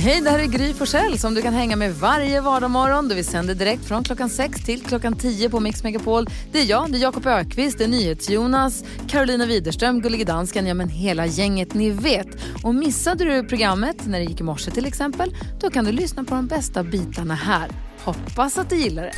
Hej, 0.00 0.20
det 0.20 0.30
här 0.30 0.38
är 0.38 0.46
Gry 0.46 0.74
Forssell 0.74 1.18
som 1.18 1.34
du 1.34 1.42
kan 1.42 1.54
hänga 1.54 1.76
med 1.76 1.94
varje 1.94 2.40
vardagsmorgon. 2.40 3.08
Vi 3.08 3.24
sänder 3.24 3.54
direkt 3.54 3.84
från 3.84 4.04
klockan 4.04 4.30
6 4.30 4.64
till 4.64 4.82
klockan 4.82 5.16
10 5.16 5.50
på 5.50 5.60
Mix 5.60 5.82
Megapol. 5.82 6.26
Det 6.52 6.60
är 6.60 6.64
jag, 6.64 6.92
det 6.92 6.98
är 6.98 7.00
Jakob 7.00 7.26
Ökvist, 7.26 7.78
det 7.78 7.84
är 7.84 7.88
NyhetsJonas, 7.88 8.84
Carolina 9.08 9.46
Widerström, 9.46 10.00
Gullige 10.00 10.24
Dansken, 10.24 10.66
ja 10.66 10.74
men 10.74 10.88
hela 10.88 11.26
gänget 11.26 11.74
ni 11.74 11.90
vet. 11.90 12.26
Och 12.64 12.74
missade 12.74 13.24
du 13.24 13.48
programmet 13.48 14.06
när 14.06 14.18
det 14.18 14.24
gick 14.24 14.40
i 14.40 14.42
morse 14.42 14.70
till 14.70 14.86
exempel, 14.86 15.36
då 15.60 15.70
kan 15.70 15.84
du 15.84 15.92
lyssna 15.92 16.24
på 16.24 16.34
de 16.34 16.46
bästa 16.46 16.82
bitarna 16.82 17.34
här. 17.34 17.70
Hoppas 18.04 18.58
att 18.58 18.70
du 18.70 18.76
gillar 18.76 19.02
det. 19.02 19.14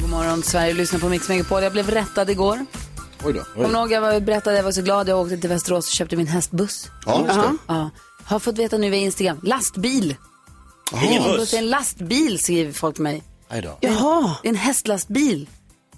God 0.00 0.10
morgon 0.10 0.42
Sverige, 0.42 0.74
lyssna 0.74 0.98
på 0.98 1.08
Mix 1.08 1.28
Megapol. 1.28 1.62
Jag 1.62 1.72
blev 1.72 1.90
rättad 1.90 2.30
igår. 2.30 2.66
Oj 3.24 3.32
då. 3.32 3.40
Kommer 3.40 3.68
du 3.68 3.74
ihåg, 3.74 3.92
jag 3.92 4.00
var, 4.00 4.20
berättade 4.20 4.56
jag 4.56 4.64
var 4.64 4.72
så 4.72 4.82
glad. 4.82 5.08
Jag 5.08 5.20
åkte 5.20 5.36
till 5.36 5.50
Västerås 5.50 5.86
och 5.86 5.92
köpte 5.92 6.16
min 6.16 6.26
hästbuss. 6.26 6.90
Ja, 7.06 7.24
just 7.26 7.34
det. 7.34 7.56
Ja. 7.66 7.90
Har 8.26 8.38
fått 8.38 8.58
veta 8.58 8.78
nu 8.78 8.90
via 8.90 9.00
Instagram. 9.00 9.40
Lastbil. 9.42 10.16
Ingen 11.04 11.22
En 11.22 11.36
buss. 11.36 11.50
Det 11.50 11.56
är 11.56 11.62
en 11.62 11.70
lastbil 11.70 12.38
skriver 12.38 12.72
folk 12.72 12.98
mig. 12.98 13.22
Jaha. 13.80 14.36
Det 14.42 14.48
är 14.48 14.50
en 14.50 14.56
hästlastbil. 14.56 15.48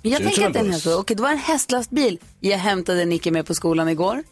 Men 0.02 0.12
jag 0.12 0.22
tänker 0.22 0.46
att 0.46 0.52
det 0.52 0.58
är 0.58 0.60
en 0.60 0.66
en 0.66 0.72
buss. 0.72 0.74
hästlastbil. 0.84 1.00
Okej, 1.00 1.16
det 1.16 1.22
var 1.22 1.30
en 1.30 1.38
hästlastbil. 1.38 2.18
Jag 2.40 2.58
hämtade 2.58 3.04
Nicke 3.04 3.30
med 3.30 3.46
på 3.46 3.54
skolan 3.54 3.88
igår. 3.88 4.22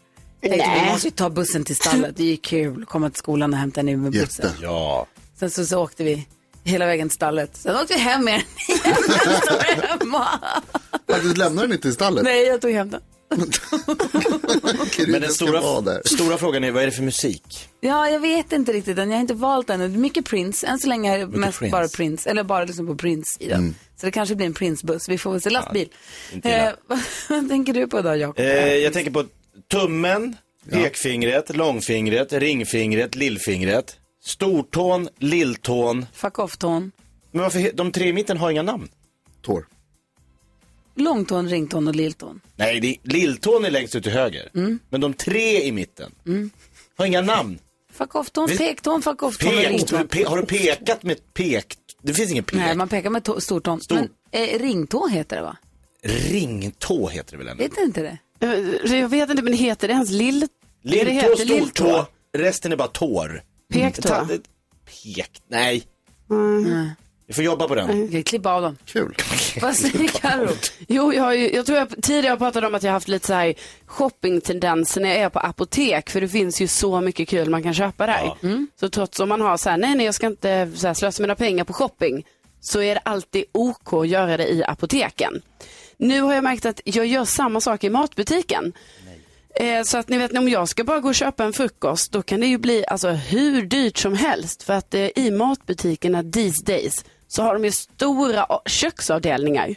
Tänkte 0.42 0.80
vi 0.84 0.90
måste 0.92 1.09
ju 1.09 1.10
ta 1.14 1.30
bussen 1.30 1.64
till 1.64 1.77
stallet. 1.77 2.16
Det 2.16 2.23
är 2.23 2.26
ju 2.30 2.37
kul 2.37 2.82
att 2.82 2.88
komma 2.88 3.10
till 3.10 3.18
skolan 3.18 3.52
och 3.52 3.59
hämta 3.59 3.80
henne 3.80 3.96
med 3.96 4.13
bussen. 4.13 4.46
Jätte. 4.46 4.52
Ja. 4.63 5.07
Sen 5.38 5.51
så, 5.51 5.66
så 5.66 5.82
åkte 5.82 6.04
vi 6.04 6.26
hela 6.65 6.87
vägen 6.87 7.09
till 7.09 7.16
stallet. 7.16 7.57
Sen 7.57 7.76
åkte 7.76 7.95
vi 7.95 8.01
hem 8.01 8.24
med 8.24 8.42
den 8.68 8.76
igen. 8.76 8.95
Den 9.24 9.40
står 9.40 9.88
hemma. 9.88 10.29
Ja, 11.07 11.18
Du 11.23 11.35
lämnar 11.35 11.63
den 11.63 11.73
inte 11.73 11.88
i 11.88 11.92
stallet? 11.92 12.24
Nej, 12.24 12.46
jag 12.46 12.60
tog 12.60 12.70
hem 12.70 12.90
den. 12.90 13.01
Men 15.09 15.20
den 15.20 15.32
stora, 15.32 16.02
stora 16.04 16.38
frågan 16.38 16.65
är, 16.65 16.70
vad 16.70 16.82
är 16.82 16.87
det 16.87 16.92
för 16.92 17.02
musik? 17.02 17.68
Ja, 17.80 18.09
jag 18.10 18.20
vet 18.20 18.52
inte 18.52 18.73
riktigt 18.73 18.98
än. 18.98 19.10
Jag 19.10 19.16
har 19.16 19.20
inte 19.20 19.34
valt 19.34 19.70
är 19.70 19.88
mycket 19.88 20.24
Prince. 20.24 20.66
Än 20.66 20.79
så 20.79 20.88
länge 20.88 21.15
är 21.15 21.18
det 21.18 21.26
mest 21.26 21.59
Prince. 21.59 21.73
bara 21.73 21.88
Prince. 21.88 22.30
Eller 22.30 22.45
bara 22.45 22.64
liksom 22.64 22.87
på 22.87 22.96
Prince 22.96 23.37
i 23.40 23.48
den. 23.48 23.59
Mm. 23.59 23.74
Så 24.01 24.07
det 24.07 24.12
kanske 24.12 24.34
blir 24.34 24.46
en 24.46 24.54
Prince-buss. 24.54 25.09
Vi 25.09 25.18
får 25.18 25.32
väl 25.32 25.40
se. 25.40 25.51
Lastbil. 25.51 25.88
illa. 26.32 26.68
eh, 26.68 26.74
vad, 26.87 26.98
vad 27.29 27.48
tänker 27.48 27.73
du 27.73 27.87
på 27.87 28.02
då, 28.02 28.16
Jakob? 28.16 28.38
Eh, 28.38 28.74
jag 28.74 28.92
tänker 28.92 29.10
på 29.10 29.24
tummen, 29.70 30.37
pekfingret, 30.70 31.57
långfingret, 31.57 32.32
ringfingret, 32.32 33.14
lillfingret, 33.14 33.96
stortån, 34.24 35.09
lilltån. 35.18 36.07
Fuck 36.12 36.38
off-tån. 36.38 36.92
Men 37.30 37.42
varför, 37.42 37.70
de 37.74 37.92
tre 37.92 38.09
i 38.09 38.12
mitten 38.12 38.37
har 38.37 38.51
inga 38.51 38.62
namn? 38.62 38.88
Tår. 39.42 39.66
Långtån, 40.96 41.48
ringtån 41.48 41.88
och 41.88 41.94
lilltån. 41.94 42.40
Nej, 42.56 42.80
det 42.80 42.88
är, 42.88 42.96
lilltån 43.02 43.64
är 43.64 43.70
längst 43.70 43.94
ut 43.94 44.02
till 44.02 44.12
höger. 44.12 44.50
Mm. 44.54 44.78
Men 44.90 45.00
de 45.00 45.14
tre 45.14 45.62
i 45.62 45.72
mitten 45.72 46.12
har 46.96 47.06
inga 47.06 47.20
namn. 47.20 47.58
Fuck 47.92 48.14
off-tån, 48.14 48.48
pektån, 48.48 49.02
fuck 49.02 49.22
off-tån 49.22 49.48
och 49.48 49.54
Pek, 49.54 49.70
ringtån. 49.70 50.08
pe, 50.08 50.24
har 50.24 50.36
du 50.36 50.46
pekat 50.46 51.02
med 51.02 51.34
pek? 51.34 51.74
Det 52.02 52.14
finns 52.14 52.30
ingen 52.30 52.44
pek. 52.44 52.56
Nej, 52.58 52.74
man 52.76 52.88
pekar 52.88 53.10
med 53.10 53.22
tå- 53.24 53.40
stortån. 53.40 53.80
Stor. 53.80 53.94
Men 53.96 54.08
eh, 54.30 54.58
ringtå 54.58 55.08
heter 55.08 55.36
det 55.36 55.42
va? 55.42 55.56
Ringtå 56.02 57.08
heter 57.08 57.32
det 57.32 57.38
väl 57.38 57.48
ändå? 57.48 57.62
Vet 57.64 57.78
inte 57.78 58.02
det? 58.02 58.18
Eh, 58.46 58.92
Jag 59.00 59.08
vet 59.08 59.30
inte, 59.30 59.42
men 59.42 59.52
heter 59.52 59.88
det 59.88 59.94
ens 59.94 60.10
lill... 60.10 60.48
Lilltå, 60.82 61.10
heter 61.10 61.36
stortå, 61.36 61.54
lilltå. 61.54 62.06
resten 62.38 62.72
är 62.72 62.76
bara 62.76 62.88
tår. 62.88 63.42
Pektå. 63.72 64.08
Ta- 64.08 64.28
Pek, 65.04 65.30
nej. 65.48 65.82
Vi 67.26 67.34
får 67.34 67.44
jobba 67.44 67.69
på 67.69 67.75
den. 67.75 68.04
Okej, 68.04 68.22
klippa 68.22 68.53
av 68.53 68.62
dem. 68.62 68.76
Kul. 68.84 69.16
Vad 69.62 69.75
säger 69.75 70.09
Karo? 70.09 70.48
Jo, 70.88 71.12
jag, 71.12 71.22
har 71.22 71.32
ju, 71.32 71.54
jag 71.54 71.66
tror 71.66 71.78
jag 71.78 72.03
tidigare 72.03 72.37
pratade 72.37 72.66
om 72.66 72.75
att 72.75 72.82
jag 72.82 72.91
har 72.91 72.94
haft 72.94 73.09
lite 73.09 73.26
så 73.26 73.34
här 73.34 73.54
shoppingtendenser 73.87 75.00
när 75.00 75.09
jag 75.09 75.19
är 75.19 75.28
på 75.28 75.38
apotek, 75.38 76.10
för 76.10 76.20
det 76.20 76.28
finns 76.28 76.60
ju 76.60 76.69
så 76.69 77.00
mycket 77.00 77.28
kul 77.28 77.50
man 77.50 77.62
kan 77.62 77.75
köpa 77.75 78.06
där. 78.06 78.36
Mm. 78.42 78.69
Så 78.81 78.88
trots 78.88 79.20
om 79.20 79.28
man 79.28 79.41
har 79.41 79.56
så 79.56 79.70
här, 79.70 79.76
nej, 79.76 79.94
nej, 79.94 80.06
jag 80.06 80.15
ska 80.15 80.26
inte 80.26 80.70
så 80.75 80.86
här, 80.86 80.94
slösa 80.94 81.22
mina 81.22 81.34
pengar 81.34 81.65
på 81.65 81.72
shopping, 81.72 82.26
så 82.60 82.82
är 82.82 82.94
det 82.94 83.00
alltid 83.04 83.44
OK 83.53 83.92
att 83.92 84.09
göra 84.09 84.36
det 84.36 84.48
i 84.48 84.65
apoteken. 84.65 85.42
Nu 85.97 86.20
har 86.20 86.34
jag 86.34 86.44
märkt 86.44 86.66
att 86.66 86.81
jag 86.84 87.06
gör 87.06 87.25
samma 87.25 87.60
sak 87.60 87.84
i 87.84 87.91
matbutiken. 87.91 88.72
Eh, 89.60 89.82
så 89.82 89.98
att 89.98 90.09
ni 90.09 90.19
vet, 90.19 90.38
om 90.38 90.48
jag 90.48 90.69
ska 90.69 90.84
bara 90.84 91.00
gå 91.00 91.09
och 91.09 91.15
köpa 91.15 91.44
en 91.44 91.53
frukost, 91.53 92.12
då 92.12 92.22
kan 92.22 92.41
det 92.41 92.47
ju 92.47 92.59
bli 92.59 92.84
alltså, 92.86 93.09
hur 93.09 93.62
dyrt 93.62 93.98
som 93.98 94.15
helst. 94.15 94.62
För 94.62 94.72
att 94.72 94.94
eh, 94.94 95.09
i 95.16 95.31
matbutikerna 95.31 96.22
these 96.22 96.65
days 96.65 97.04
så 97.28 97.42
har 97.42 97.53
de 97.53 97.64
ju 97.64 97.70
stora 97.70 98.47
köksavdelningar. 98.66 99.75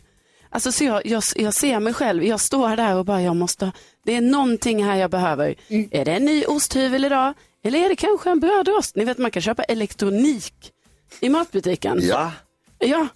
Alltså 0.49 0.71
så 0.71 0.83
jag, 0.83 1.05
jag, 1.05 1.23
jag 1.35 1.53
ser 1.53 1.79
mig 1.79 1.93
själv, 1.93 2.23
jag 2.23 2.39
står 2.39 2.75
där 2.75 2.95
och 2.95 3.05
bara, 3.05 3.21
jag 3.21 3.35
måste, 3.35 3.71
det 4.05 4.15
är 4.15 4.21
någonting 4.21 4.83
här 4.83 4.95
jag 4.95 5.11
behöver. 5.11 5.55
Är 5.91 6.05
det 6.05 6.11
en 6.11 6.25
ny 6.25 6.45
osthyvel 6.45 7.05
idag? 7.05 7.33
Eller 7.63 7.79
är 7.85 7.89
det 7.89 7.95
kanske 7.95 8.29
en 8.29 8.39
brödrost? 8.39 8.95
Ni 8.95 9.05
vet, 9.05 9.17
man 9.17 9.31
kan 9.31 9.41
köpa 9.41 9.63
elektronik 9.63 10.71
i 11.19 11.29
matbutiken. 11.29 11.99
Ja. 12.01 12.31
Ja, 12.79 13.07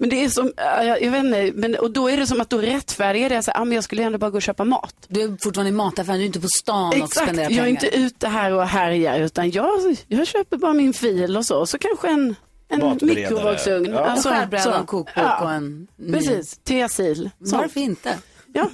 men 0.00 0.10
det 0.10 0.24
är 0.24 0.28
som, 0.28 0.52
ja, 0.56 0.84
jag, 0.84 1.02
jag 1.02 1.10
vet 1.10 1.24
inte, 1.24 1.52
men, 1.54 1.74
och 1.74 1.90
då 1.90 2.10
är 2.10 2.16
det 2.16 2.26
som 2.26 2.40
att 2.40 2.50
då 2.50 2.58
rättfärdigar 2.58 3.28
det, 3.28 3.42
så 3.42 3.50
här, 3.50 3.60
ah, 3.60 3.64
men 3.64 3.74
jag 3.74 3.84
skulle 3.84 4.02
ändå 4.02 4.18
bara 4.18 4.30
gå 4.30 4.36
och 4.36 4.42
köpa 4.42 4.64
mat. 4.64 4.94
Du 5.08 5.22
är 5.22 5.36
fortfarande 5.42 5.68
i 5.68 5.72
mataffären, 5.72 6.18
du 6.18 6.22
är 6.22 6.26
inte 6.26 6.40
på 6.40 6.48
stan 6.48 6.88
och 6.88 6.94
Exakt, 6.94 7.14
spenderar 7.14 7.42
jag 7.42 7.48
pengar. 7.50 7.64
är 7.64 7.68
inte 7.68 7.86
ute 7.86 8.28
här 8.28 8.52
och 8.52 8.66
härjar 8.66 9.20
utan 9.20 9.50
jag, 9.50 9.96
jag 10.08 10.26
köper 10.26 10.56
bara 10.56 10.72
min 10.72 10.92
fil 10.92 11.36
och 11.36 11.46
så. 11.46 11.66
Så 11.66 11.78
kanske 11.78 12.08
en, 12.08 12.36
en 12.68 12.98
mikrovågsugn. 13.02 13.90
Ja. 13.90 14.10
En 14.16 14.22
skärbräda, 14.22 14.62
så. 14.62 14.72
en 14.72 14.86
kokbok 14.86 15.12
Ja, 15.16 15.44
och 15.44 15.52
en... 15.52 15.88
ny- 15.96 16.12
Precis, 16.12 16.58
tesil. 16.64 17.30
Så. 17.44 17.56
Varför 17.56 17.80
inte? 17.80 18.18
Ja, 18.52 18.70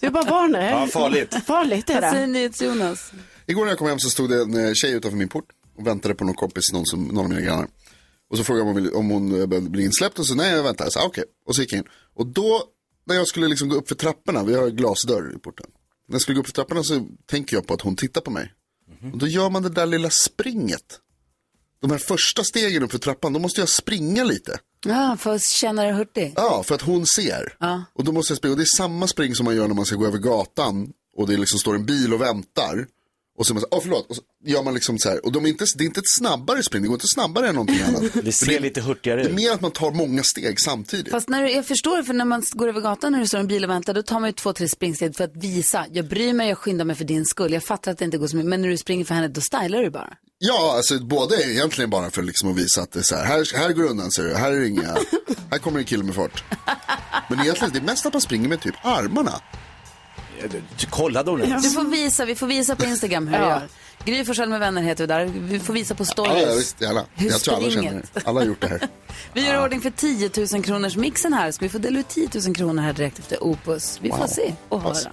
så 0.00 0.04
jag 0.06 0.12
bara 0.12 0.24
varnar 0.30 0.60
er. 0.60 0.70
Ja, 0.70 0.86
farligt. 0.86 1.34
Farligt 1.46 1.90
är 1.90 2.00
Vad 2.00 2.10
säger 2.10 2.26
det. 2.26 2.32
NyhetsJonas? 2.32 3.12
Igår 3.46 3.64
när 3.64 3.70
jag 3.72 3.78
kom 3.78 3.88
hem 3.88 3.98
så 3.98 4.10
stod 4.10 4.30
det 4.30 4.42
en 4.42 4.66
eh, 4.66 4.72
tjej 4.72 4.92
utanför 4.92 5.18
min 5.18 5.28
port 5.28 5.44
och 5.78 5.86
väntade 5.86 6.14
på 6.14 6.24
någon 6.24 6.34
kompis, 6.34 6.72
någon, 6.72 6.86
som, 6.86 7.04
någon 7.04 7.18
av 7.24 7.28
mina 7.28 7.40
grannar. 7.40 7.66
Och 8.30 8.38
så 8.38 8.44
frågade 8.44 8.60
jag 8.60 8.68
om 8.68 8.74
hon, 8.74 8.82
ville- 8.82 8.96
om 8.96 9.10
hon 9.10 9.40
eh, 9.40 9.46
behövde 9.46 9.70
bli 9.70 9.84
insläppt 9.84 10.18
och 10.18 10.26
så 10.26 10.34
nej 10.34 10.52
jag 10.54 10.62
väntar. 10.62 10.84
Jag 10.84 10.92
sa 10.92 11.06
okej. 11.06 11.24
Och 11.46 11.54
så 11.54 11.60
gick 11.62 11.72
jag 11.72 11.78
in. 11.78 11.84
Och 12.14 12.26
då 12.26 12.62
när 13.06 13.14
jag 13.14 13.26
skulle 13.28 13.48
liksom 13.48 13.68
gå 13.68 13.76
upp 13.76 13.88
för 13.88 13.94
trapporna, 13.94 14.44
vi 14.44 14.54
har 14.54 14.68
glasdörr 14.68 15.34
i 15.36 15.38
porten. 15.38 15.66
När 16.08 16.14
jag 16.14 16.20
skulle 16.22 16.34
gå 16.34 16.40
upp 16.40 16.46
för 16.46 16.52
trapporna 16.54 16.82
så 16.82 17.06
tänker 17.26 17.56
jag 17.56 17.66
på 17.66 17.74
att 17.74 17.80
hon 17.80 17.96
tittar 17.96 18.20
på 18.20 18.30
mig. 18.30 18.52
Och 19.12 19.18
då 19.18 19.26
gör 19.26 19.50
man 19.50 19.62
det 19.62 19.68
där 19.68 19.86
lilla 19.86 20.10
springet. 20.10 21.00
De 21.84 21.90
här 21.90 21.98
första 21.98 22.44
stegen 22.44 22.82
upp 22.82 22.90
för 22.92 22.98
trappan, 22.98 23.32
då 23.32 23.38
måste 23.40 23.60
jag 23.60 23.68
springa 23.68 24.24
lite. 24.24 24.58
Ja, 24.86 25.16
för 25.20 25.34
att 25.34 25.42
känna 25.42 25.82
dig 25.82 25.92
hurtig. 25.92 26.32
Ja, 26.36 26.62
för 26.62 26.74
att 26.74 26.82
hon 26.82 27.06
ser. 27.06 27.56
Ja. 27.60 27.84
Och 27.94 28.04
då 28.04 28.12
måste 28.12 28.30
jag 28.32 28.38
springa. 28.38 28.52
Och 28.52 28.56
det 28.58 28.62
är 28.62 28.76
samma 28.76 29.06
spring 29.06 29.34
som 29.34 29.44
man 29.44 29.56
gör 29.56 29.68
när 29.68 29.74
man 29.74 29.84
ska 29.84 29.96
gå 29.96 30.06
över 30.06 30.18
gatan. 30.18 30.92
Och 31.16 31.28
det 31.28 31.36
liksom 31.36 31.58
står 31.58 31.74
en 31.74 31.86
bil 31.86 32.14
och 32.14 32.20
väntar. 32.20 32.86
Och 33.38 33.46
så 33.46 33.52
är 33.52 33.54
man 33.54 33.60
så 33.60 33.68
åh 33.70 33.80
förlåt. 33.82 34.06
Och 34.10 34.16
så 34.16 34.22
gör 34.44 34.62
man 34.62 34.74
liksom 34.74 34.98
så 34.98 35.08
här. 35.08 35.24
Och 35.24 35.32
de 35.32 35.44
är 35.44 35.48
inte, 35.48 35.64
det 35.78 35.84
är 35.84 35.86
inte 35.86 36.00
ett 36.00 36.14
snabbare 36.18 36.62
spring, 36.62 36.82
det 36.82 36.88
går 36.88 36.94
inte 36.96 37.06
snabbare 37.14 37.48
än 37.48 37.54
någonting 37.54 37.80
annat. 37.82 38.02
Det 38.24 38.32
ser 38.32 38.60
lite 38.60 38.80
hurtigare 38.80 39.20
Det 39.20 39.26
är 39.26 39.30
ut. 39.30 39.34
mer 39.36 39.50
att 39.52 39.60
man 39.60 39.70
tar 39.70 39.90
många 39.90 40.22
steg 40.22 40.60
samtidigt. 40.60 41.10
Fast 41.10 41.28
när 41.28 41.42
du, 41.42 41.50
jag 41.50 41.66
förstår, 41.66 42.02
för 42.02 42.14
när 42.14 42.24
man 42.24 42.42
går 42.52 42.68
över 42.68 42.80
gatan 42.80 43.12
när 43.12 43.20
det 43.20 43.26
står 43.28 43.38
en 43.38 43.46
bil 43.46 43.64
och 43.64 43.70
väntar, 43.70 43.94
då 43.94 44.02
tar 44.02 44.20
man 44.20 44.28
ju 44.28 44.32
två, 44.32 44.52
tre 44.52 44.68
springsteg 44.68 45.16
för 45.16 45.24
att 45.24 45.36
visa, 45.36 45.86
jag 45.92 46.08
bryr 46.08 46.32
mig, 46.32 46.48
jag 46.48 46.58
skyndar 46.58 46.84
mig 46.84 46.96
för 46.96 47.04
din 47.04 47.24
skull. 47.24 47.52
Jag 47.52 47.64
fattar 47.64 47.92
att 47.92 47.98
det 47.98 48.04
inte 48.04 48.18
går 48.18 48.26
så 48.26 48.36
mycket, 48.36 48.48
men 48.48 48.62
när 48.62 48.68
du 48.68 48.76
springer 48.76 49.04
för 49.04 49.14
henne, 49.14 49.28
då 49.28 49.40
stylar 49.40 49.82
du 49.82 49.90
bara. 49.90 50.12
Ja, 50.38 50.74
alltså 50.76 50.98
båda 51.04 51.36
är 51.36 51.50
egentligen 51.50 51.90
bara 51.90 52.10
för 52.10 52.22
liksom 52.22 52.50
att 52.50 52.56
visa 52.58 52.82
att 52.82 52.92
det 52.92 52.98
är 52.98 53.02
så 53.02 53.16
här, 53.16 53.24
här, 53.24 53.56
här 53.58 53.72
går 53.72 53.82
det 53.82 53.88
undan 53.88 54.10
ser 54.10 54.22
du, 54.24 54.34
här 54.34 54.52
är 54.52 54.60
det 54.60 54.68
inga, 54.68 54.82
här 55.50 55.58
kommer 55.58 55.78
en 55.78 55.84
kille 55.84 56.04
med 56.04 56.14
fart. 56.14 56.44
Men 57.30 57.40
egentligen, 57.40 57.72
det 57.72 57.78
är 57.78 57.82
mest 57.82 58.06
att 58.06 58.12
man 58.12 58.22
springer 58.22 58.48
med 58.48 58.60
typ 58.60 58.74
armarna. 58.82 59.40
Kolla 60.90 61.22
då 61.22 61.32
nu. 61.36 61.44
Du 61.62 61.70
får 61.70 61.84
visa, 61.84 62.24
vi 62.24 62.34
får 62.34 62.46
visa 62.46 62.76
på 62.76 62.84
Instagram 62.84 63.28
hur 63.28 63.38
du 63.38 63.44
gör. 63.44 63.68
Gry 64.04 64.24
Forssell 64.24 64.48
med 64.48 64.60
vänner 64.60 64.82
heter 64.82 65.04
vi 65.04 65.06
där. 65.08 65.24
Vi 65.24 65.58
får 65.60 65.72
visa 65.74 65.94
på 65.94 66.02
Ja, 66.02 66.06
stories. 66.06 66.42
ja 66.48 66.54
visst, 66.54 66.80
gärna. 66.80 67.04
Hur 67.14 67.30
Jag 67.30 67.40
tror 67.40 67.54
alla 67.54 67.70
känner 67.70 67.92
det. 68.12 68.20
Alla 68.24 68.40
har 68.40 68.46
gjort 68.46 68.60
det 68.60 68.68
här. 68.68 68.80
Vi 69.32 69.46
gör 69.46 69.54
i 69.54 69.58
ordning 69.64 69.80
för 69.80 69.90
10 69.90 70.30
000 70.52 70.62
kronors 70.64 70.96
mixen 70.96 71.32
här. 71.32 71.52
Ska 71.52 71.64
vi 71.64 71.68
få 71.68 71.78
dela 71.78 71.98
ut 71.98 72.08
10 72.08 72.28
000 72.46 72.54
kronor 72.54 72.82
här 72.82 72.92
direkt 72.92 73.18
efter 73.18 73.44
Opus? 73.44 73.98
Vi 74.02 74.08
får 74.10 74.18
Wow. 74.18 74.26
se 74.26 74.54
och 74.68 74.80
höra. 74.80 74.92
Pass. 74.94 75.06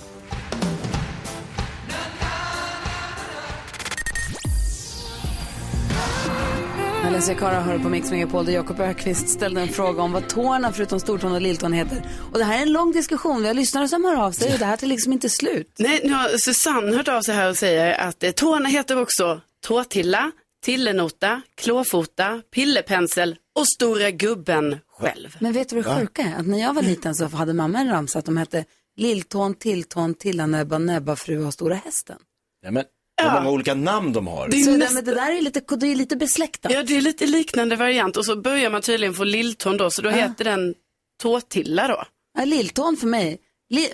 Alicia 7.11 7.35
Cara 7.35 7.59
hör 7.59 7.79
på 7.79 7.89
Mix 7.89 8.11
Megapol 8.11 8.45
där 8.45 8.53
Jakob 8.53 8.79
Ökvist 8.79 9.29
ställde 9.29 9.61
en 9.61 9.67
fråga 9.67 10.01
om 10.03 10.11
vad 10.11 10.29
tårna 10.29 10.71
förutom 10.73 10.99
stortån 10.99 11.31
och 11.31 11.41
lilltån 11.41 11.73
heter. 11.73 12.09
Och 12.31 12.37
det 12.37 12.43
här 12.43 12.57
är 12.57 12.61
en 12.61 12.71
lång 12.71 12.91
diskussion. 12.91 13.41
Vi 13.41 13.47
har 13.47 13.53
lyssnare 13.53 13.87
som 13.87 14.03
hör 14.03 14.15
av 14.15 14.31
sig 14.31 14.53
och 14.53 14.59
det 14.59 14.65
här 14.65 14.77
tar 14.77 14.87
liksom 14.87 15.13
inte 15.13 15.29
slut. 15.29 15.73
Nej, 15.79 16.01
nu 16.03 16.13
har 16.13 16.37
Susanne 16.37 16.97
hört 16.97 17.07
av 17.07 17.21
sig 17.21 17.35
här 17.35 17.49
och 17.49 17.57
säger 17.57 17.99
att 17.99 18.23
eh, 18.23 18.31
tårna 18.31 18.69
heter 18.69 19.01
också 19.01 19.41
tåtilla, 19.65 20.31
tillenota, 20.63 21.41
klåfota, 21.55 22.41
pillepensel 22.53 23.35
och 23.55 23.67
stora 23.67 24.11
gubben 24.11 24.77
själv. 24.99 25.37
Men 25.39 25.53
vet 25.53 25.69
du 25.69 25.81
vad 25.81 25.95
det 25.95 26.01
sjuka 26.01 26.21
är? 26.21 26.39
Att 26.39 26.47
när 26.47 26.59
jag 26.59 26.73
var 26.73 26.81
liten 26.81 27.15
så 27.15 27.25
hade 27.25 27.53
mamma 27.53 27.79
en 27.79 27.89
ramsa 27.89 28.19
att 28.19 28.25
de 28.25 28.37
hette 28.37 28.65
Lilltån, 28.97 29.55
Tilltån, 29.55 30.13
Tillanäbba, 30.13 30.77
Näbba, 30.77 31.15
Fru 31.15 31.45
och 31.45 31.53
Stora 31.53 31.75
Hästen. 31.75 32.17
Nej, 32.63 32.85
men, 33.23 33.31
hur 33.33 33.39
många 33.39 33.53
olika 33.53 33.73
namn 33.73 34.13
de 34.13 34.27
har. 34.27 34.47
Det 34.47 34.57
är 34.57 34.63
Så 34.63 34.71
det, 34.71 34.77
näst- 34.77 35.01
det 35.05 35.15
där 35.15 35.37
är 35.37 35.41
lite, 35.41 35.61
det 35.75 35.87
är 35.87 35.95
lite 35.95 36.15
besläktat. 36.15 36.71
Ja, 36.71 36.83
det 36.83 36.97
är 36.97 37.01
lite 37.01 37.25
liknande 37.25 37.75
variant 37.75 38.17
och 38.17 38.25
så 38.25 38.35
börjar 38.35 38.69
man 38.69 38.81
tydligen 38.81 39.13
få 39.13 39.23
lilltån 39.23 39.77
då, 39.77 39.91
så 39.91 40.01
då 40.01 40.09
heter 40.09 40.43
den 40.45 40.73
tåtilla 41.21 41.87
då. 41.87 42.03
Ja, 42.37 42.45
lilltån 42.45 42.97
för 42.97 43.07
mig. 43.07 43.37
Li, 43.69 43.89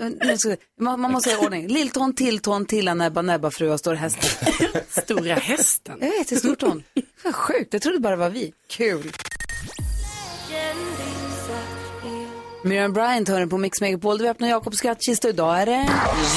man, 0.81 0.99
man 1.01 1.11
måste 1.11 1.29
ha 1.33 1.45
ordning. 1.45 1.67
Lilltån, 1.67 2.15
Tilltån, 2.15 2.65
Tillanäbba, 2.65 3.21
Näbba, 3.21 3.51
Fru 3.51 3.69
och 3.71 3.79
Stora 3.79 3.95
Hästen. 3.95 4.53
Stora 5.03 5.35
hästen. 5.35 5.97
Jag 6.01 6.09
vet, 6.09 6.27
det 6.29 6.35
är 6.35 6.39
stortån. 6.39 6.83
Sjukt, 7.33 7.73
jag 7.73 7.81
trodde 7.81 7.99
bara 7.99 8.09
det 8.15 8.15
var 8.19 8.29
vi. 8.29 8.53
Kul. 8.69 9.11
Miriam 12.67 12.93
Bryant 12.93 13.29
hör 13.29 13.45
på 13.45 13.57
Mix 13.57 13.81
Megapol. 13.81 14.21
Vi 14.21 14.29
öppnar 14.29 14.47
Jakobs 14.47 14.77
skrattkista. 14.77 15.29
Idag 15.29 15.61
är 15.61 15.65
det... 15.65 15.89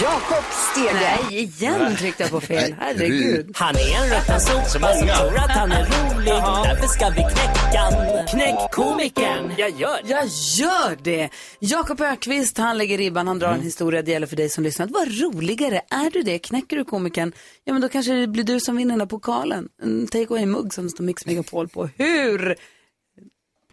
Jakob 0.02 0.44
Stege. 0.50 0.92
Nej, 1.30 1.38
igen 1.38 1.96
tryckte 1.96 2.22
jag 2.22 2.30
på 2.30 2.40
fel. 2.40 2.74
Herregud. 2.80 3.50
Han 3.54 3.76
är 3.76 4.04
en 4.04 4.10
rätta 4.10 4.40
sopa 4.40 4.94
som 4.94 5.08
tror 5.08 5.38
att 5.38 5.50
han 5.50 5.72
är 5.72 5.84
rolig. 5.84 6.32
Därför 6.64 6.86
ska 6.86 7.08
vi 7.08 7.14
knäcka. 7.14 8.26
Knäck 8.30 8.70
komikern. 8.72 9.52
Jag 9.58 9.70
gör 9.70 10.00
Jag 10.04 10.26
gör 10.58 10.96
det. 11.02 11.28
Jakob 11.58 12.00
Ökvist, 12.00 12.58
han 12.58 12.78
lägger 12.78 12.98
ribban, 12.98 13.28
han 13.28 13.38
drar 13.38 13.52
en 13.52 13.62
historia. 13.62 14.02
Det 14.02 14.10
gäller 14.10 14.26
för 14.26 14.36
dig 14.36 14.48
som 14.48 14.64
lyssnar. 14.64 14.86
Vad 14.86 15.20
roligare. 15.20 15.80
Är 15.90 16.10
du 16.10 16.22
det, 16.22 16.38
knäcker 16.38 16.76
du 16.76 16.84
komikern, 16.84 17.32
ja 17.64 17.72
men 17.72 17.82
då 17.82 17.88
kanske 17.88 18.12
det 18.12 18.26
blir 18.26 18.44
du 18.44 18.60
som 18.60 18.76
vinner 18.76 18.92
den 18.92 18.98
där 18.98 19.06
pokalen. 19.06 19.68
En 19.82 20.06
take 20.06 20.26
away-mugg 20.26 20.74
som 20.74 20.84
det 20.84 20.90
står 20.90 21.04
Mix 21.04 21.26
Megapol 21.26 21.68
på. 21.68 21.88
Hur 21.96 22.56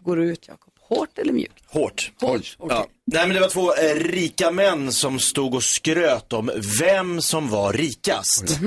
går 0.00 0.16
du 0.16 0.24
ut, 0.24 0.48
Jakob? 0.48 0.67
Hårt 0.88 1.18
eller 1.18 1.32
mjukt? 1.32 1.64
Hårt. 1.66 2.12
Oj. 2.20 2.42
Ja. 2.58 2.86
Nej 3.06 3.26
men 3.26 3.34
det 3.34 3.40
var 3.40 3.48
två 3.48 3.74
eh, 3.74 3.94
rika 3.94 4.50
män 4.50 4.92
som 4.92 5.18
stod 5.18 5.54
och 5.54 5.64
skröt 5.64 6.32
om 6.32 6.50
vem 6.80 7.22
som 7.22 7.48
var 7.48 7.72
rikast. 7.72 8.58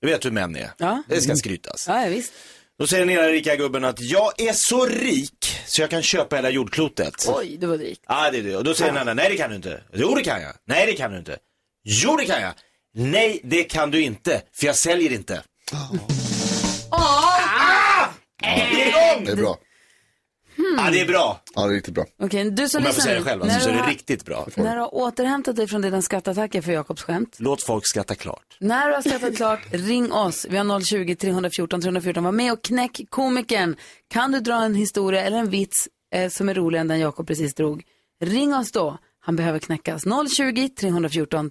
Du 0.00 0.06
vet 0.08 0.24
hur 0.24 0.30
män 0.30 0.56
är. 0.56 0.70
Ja. 0.78 1.02
Det 1.08 1.20
ska 1.20 1.36
skrytas. 1.36 1.84
Ja, 1.88 2.02
ja 2.02 2.08
visst. 2.08 2.32
Då 2.78 2.86
säger 2.86 3.06
den 3.06 3.16
ena 3.18 3.28
rika 3.28 3.56
gubben 3.56 3.84
att 3.84 4.00
jag 4.00 4.40
är 4.40 4.52
så 4.54 4.86
rik 4.86 5.58
så 5.66 5.80
jag 5.80 5.90
kan 5.90 6.02
köpa 6.02 6.36
hela 6.36 6.50
jordklotet. 6.50 7.14
Oj, 7.28 7.56
du 7.60 7.66
var 7.66 7.78
rik. 7.78 8.00
Ja, 8.08 8.30
det 8.30 8.38
är 8.38 8.42
det. 8.42 8.56
Och 8.56 8.64
då 8.64 8.74
säger 8.74 8.92
den 8.92 9.00
andra, 9.00 9.14
nej 9.14 9.28
det 9.30 9.36
kan 9.36 9.50
du 9.50 9.56
inte. 9.56 9.82
Jo, 9.92 10.14
det 10.14 10.22
kan 10.22 10.42
jag. 10.42 10.52
Nej, 10.66 10.86
det 10.86 10.92
kan 10.92 11.12
du 11.12 11.18
inte. 11.18 11.36
Jo, 11.84 12.16
det 12.16 12.24
kan 12.24 12.42
jag. 12.42 12.52
Nej, 12.94 13.40
det 13.44 13.64
kan 13.64 13.90
du 13.90 14.02
inte, 14.02 14.42
för 14.52 14.66
jag 14.66 14.76
säljer 14.76 15.12
inte. 15.12 15.42
Ah! 16.90 18.08
Det 18.40 18.46
är 18.46 18.88
igång! 18.88 19.24
Det 19.24 19.32
är 19.32 19.36
bra. 19.36 19.58
Ja, 20.76 20.90
det 20.92 21.00
är 21.00 21.06
bra. 21.06 21.40
Ja, 21.54 21.66
det 21.66 21.72
är 21.72 21.74
riktigt 21.74 21.94
bra. 21.94 22.04
Okej, 22.22 22.50
du 22.50 22.68
som 22.68 22.78
Om 22.78 22.84
jag 22.84 22.94
får 22.94 22.98
lyssnar 22.98 23.04
säga 23.04 23.18
det 23.18 23.24
själv, 23.24 23.44
när, 23.44 23.54
alltså, 23.54 23.60
så 23.60 23.66
du 23.68 23.72
är 23.72 23.78
det 23.78 23.82
har, 23.84 23.90
riktigt 23.90 24.24
bra. 24.24 24.48
när 24.56 24.74
du 24.74 24.80
har 24.80 24.94
återhämtat 24.94 25.56
dig 25.56 25.66
från 25.66 25.82
dina 25.82 26.02
skrattattacker 26.02 26.62
för 26.62 26.72
Jakobs 26.72 27.02
skämt. 27.02 27.36
Låt 27.38 27.62
folk 27.62 27.86
skratta 27.86 28.14
klart. 28.14 28.56
När 28.60 28.88
du 28.88 28.94
har 28.94 29.02
skrattat 29.02 29.36
klart, 29.36 29.60
ring 29.70 30.12
oss. 30.12 30.46
Vi 30.50 30.56
har 30.56 30.80
020 30.80 31.14
314 31.14 31.80
314. 31.80 32.24
Var 32.24 32.32
med 32.32 32.52
och 32.52 32.62
knäck 32.62 33.00
komikern. 33.08 33.76
Kan 34.08 34.32
du 34.32 34.40
dra 34.40 34.64
en 34.64 34.74
historia 34.74 35.22
eller 35.22 35.38
en 35.38 35.50
vits 35.50 35.88
eh, 36.14 36.28
som 36.28 36.48
är 36.48 36.54
roligare 36.54 36.80
än 36.80 36.88
den 36.88 37.00
Jakob 37.00 37.26
precis 37.26 37.54
drog? 37.54 37.82
Ring 38.22 38.54
oss 38.54 38.72
då. 38.72 38.98
Han 39.20 39.36
behöver 39.36 39.58
knäckas. 39.58 40.02
020 40.36 40.68
314 40.68 41.50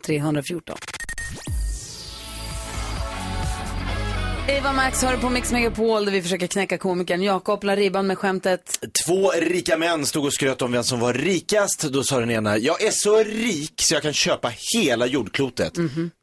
Eva 4.50 4.74
Max 4.74 5.04
hör 5.04 5.18
på 5.18 5.30
Mix 5.30 5.52
Megapol 5.52 6.06
där 6.06 6.12
vi 6.12 6.22
försöker 6.22 6.48
knäcka 6.48 6.78
komikern. 6.78 7.24
Jakob 7.24 7.64
la 7.64 7.76
ribban 7.76 8.08
med 8.08 8.18
skämtet. 8.18 8.80
Två 9.06 9.32
rika 9.32 9.78
män 9.78 10.06
stod 10.06 10.26
och 10.26 10.34
skröt 10.34 10.62
om 10.62 10.72
vem 10.72 10.84
som 10.84 11.00
var 11.00 11.14
rikast. 11.14 11.84
Då 11.84 12.04
sa 12.04 12.20
den 12.20 12.32
ena, 12.32 12.58
jag 12.58 12.84
är 12.84 12.92
så 12.92 13.24
rik 13.24 13.74
så 13.82 13.94
jag 13.94 14.02
kan 14.04 14.14
köpa 14.14 14.52
hela 14.74 15.06
jordklotet. 15.06 15.74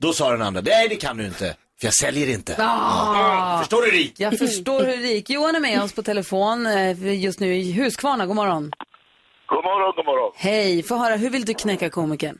Då 0.01 0.13
sa 0.13 0.31
den 0.31 0.43
andra, 0.43 0.61
nej 0.61 0.89
det 0.89 0.97
kan 0.97 1.17
du 1.17 1.27
inte, 1.27 1.57
för 1.81 1.87
jag 1.87 1.95
säljer 1.95 2.29
inte. 2.29 2.53
Förstår 3.61 3.83
du 3.83 3.91
rik? 3.91 4.15
Jag 4.17 4.39
förstår 4.39 4.85
hur 4.85 4.97
rik. 4.97 5.31
Johan 5.31 5.55
är 5.57 5.61
med 5.61 5.83
oss 5.83 5.93
på 5.93 6.03
telefon 6.03 6.67
eh, 6.67 7.15
just 7.23 7.41
nu 7.41 7.57
i 7.57 7.73
Huskvarna. 7.73 8.27
God 8.27 8.37
morgon. 8.37 8.71
God 9.47 9.65
morgon, 9.65 9.93
god 9.97 10.05
morgon. 10.05 10.33
Hej, 10.37 10.83
få 10.83 10.97
höra, 10.97 11.17
hur 11.17 11.31
vill 11.31 11.45
du 11.45 11.55
knäcka 11.55 11.91
komikern? 11.91 12.39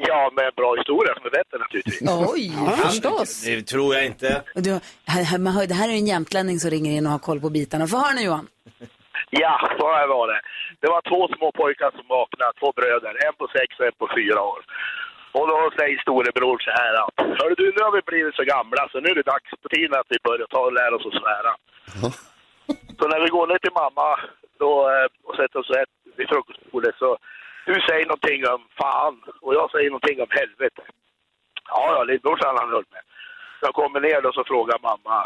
Ja, 0.00 0.30
med 0.36 0.44
en 0.44 0.56
bra 0.56 0.74
historia 0.80 1.14
som 1.16 1.26
är 1.26 1.30
bättre 1.30 1.56
naturligtvis. 1.58 2.02
Oj, 2.34 2.44
förstås. 2.86 3.44
Det 3.44 3.62
tror 3.62 3.94
jag 3.94 4.04
inte. 4.06 4.42
Du, 4.54 4.70
här, 5.06 5.22
här, 5.30 5.38
man 5.38 5.52
hör, 5.52 5.66
det 5.66 5.74
här 5.80 5.88
är 5.88 5.96
en 6.02 6.06
jämtlänning 6.06 6.56
som 6.60 6.70
ringer 6.70 6.92
in 6.96 7.06
och 7.06 7.12
har 7.12 7.18
koll 7.28 7.40
på 7.40 7.50
bitarna. 7.50 7.86
Få 7.86 7.96
höra 7.96 8.14
nu 8.14 8.22
Johan. 8.28 8.46
Ja, 9.30 9.54
så 9.78 9.86
här 9.96 10.08
var 10.16 10.26
det. 10.32 10.40
Det 10.80 10.88
var 10.94 11.02
två 11.10 11.20
små 11.36 11.48
pojkar 11.60 11.90
som 11.98 12.06
vaknade, 12.16 12.52
två 12.60 12.68
bröder, 12.78 13.14
en 13.26 13.34
på 13.40 13.46
sex 13.56 13.68
och 13.78 13.86
en 13.86 13.96
på 14.02 14.08
fyra 14.18 14.40
år. 14.52 14.60
Och 15.36 15.46
då 15.50 15.56
säger 15.78 15.98
storebror 16.06 16.58
så 16.66 16.72
här 16.80 16.94
att, 17.04 17.16
hörru 17.38 17.54
du, 17.60 17.66
nu 17.76 17.82
har 17.86 17.94
vi 17.98 18.02
blivit 18.12 18.34
så 18.34 18.44
gamla 18.54 18.82
så 18.88 18.96
nu 19.00 19.08
är 19.14 19.18
det 19.20 19.32
dags 19.34 19.50
på 19.62 19.68
tiden 19.68 19.94
att 20.00 20.10
vi 20.14 20.18
börjar 20.28 20.46
ta 20.46 20.60
och 20.68 20.76
lära 20.80 20.96
oss 20.96 21.06
att 21.10 21.20
svära. 21.22 21.52
Så 22.98 23.04
när 23.12 23.20
vi 23.24 23.28
går 23.36 23.46
ner 23.46 23.58
till 23.58 23.78
mamma 23.82 24.08
då, 24.62 24.70
eh, 24.94 25.08
och 25.26 25.36
sätter 25.36 25.58
oss 25.58 25.70
vid 26.16 26.28
frukostbordet 26.28 26.94
så, 27.02 27.10
du 27.68 27.80
säger 27.88 28.06
någonting 28.06 28.40
om 28.54 28.62
fan 28.80 29.14
och 29.40 29.54
jag 29.54 29.70
säger 29.70 29.90
någonting 29.90 30.20
om 30.20 30.30
helvete. 30.30 30.82
Ja, 31.74 31.84
ja, 31.94 32.04
lillbrorsan 32.04 32.56
han 32.60 32.72
höll 32.74 32.88
med. 32.94 33.04
Jag 33.60 33.74
kommer 33.74 34.00
ner 34.00 34.26
och 34.26 34.34
så 34.34 34.44
frågar 34.44 34.78
mamma 34.82 35.16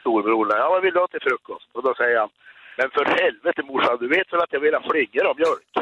storebror, 0.00 0.56
ja 0.56 0.68
vad 0.70 0.82
vill 0.82 0.94
du 0.94 1.00
ha 1.00 1.08
till 1.08 1.28
frukost? 1.28 1.68
Och 1.72 1.82
då 1.82 1.94
säger 1.94 2.18
han, 2.18 2.30
men 2.78 2.90
för 2.90 3.04
helvete 3.04 3.62
morsan, 3.62 3.98
du 4.00 4.08
vet 4.08 4.32
väl 4.32 4.40
att 4.40 4.52
jag 4.52 4.60
vill 4.60 4.74
ha 4.74 4.90
flingor 4.90 5.26
av 5.26 5.36
mjölk? 5.36 5.72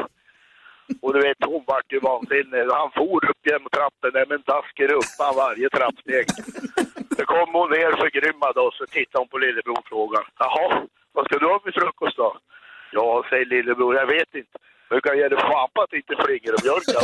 Och 1.01 1.13
du 1.13 1.19
vet, 1.19 1.37
hon 1.45 1.63
vart 1.67 1.93
ju 1.93 1.99
vansinnig. 1.99 2.63
Han 2.71 2.91
for 2.91 3.29
upp 3.29 3.41
genom 3.43 3.69
trappen 3.69 4.11
där 4.13 4.25
med 4.25 4.35
en 4.35 4.49
dask 4.53 4.79
i 4.79 4.87
rumpan 4.87 5.33
varje 5.43 5.69
trappsteg. 5.69 6.25
Så 7.17 7.25
kom 7.25 7.49
hon 7.53 7.69
ner 7.69 7.91
förgrymmad 8.01 8.57
och 8.57 8.73
så 8.73 8.85
tittade 8.85 9.21
hon 9.21 9.27
på 9.27 9.37
lillebror 9.37 9.79
och 9.79 9.87
frågade, 9.87 10.25
jaha, 10.37 10.87
vad 11.13 11.25
ska 11.25 11.37
du 11.37 11.45
ha 11.45 11.59
för 11.59 11.71
frukost 11.71 12.17
då? 12.17 12.37
Ja, 12.91 13.25
säger 13.29 13.45
lillebror, 13.45 13.95
jag 13.95 14.07
vet 14.07 14.35
inte. 14.35 14.57
Du 14.89 15.01
kan 15.01 15.17
ge 15.17 15.27
dig 15.29 15.39
fan 15.39 15.69
på 15.73 15.81
att 15.81 15.89
det 15.91 15.97
inte 15.97 16.15
flingor 16.23 16.53
och 16.53 16.63
mjölk. 16.63 16.83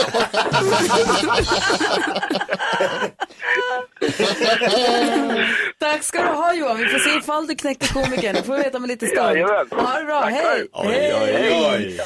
Tack 5.80 6.04
ska 6.04 6.22
du 6.22 6.28
ha 6.28 6.54
Johan. 6.54 6.78
Vi 6.78 6.86
får 6.86 7.00
se 7.00 7.18
ifall 7.18 7.48
du 7.48 7.56
knäcker 7.56 7.94
komikern. 7.94 8.36
Det 8.36 8.44
får 8.44 8.54
vi 8.54 8.60
veta 8.64 8.78
om 8.78 8.84
en 8.84 8.90
liten 8.90 9.08
stund. 9.08 9.38
Jajamän. 9.38 9.68
Ha 9.72 10.00
det 10.00 10.06
bra, 10.06 10.22
Tack 10.22 10.32
hej. 10.32 10.68
Oj, 10.74 11.14
oj, 11.22 11.66
oj. 11.74 12.00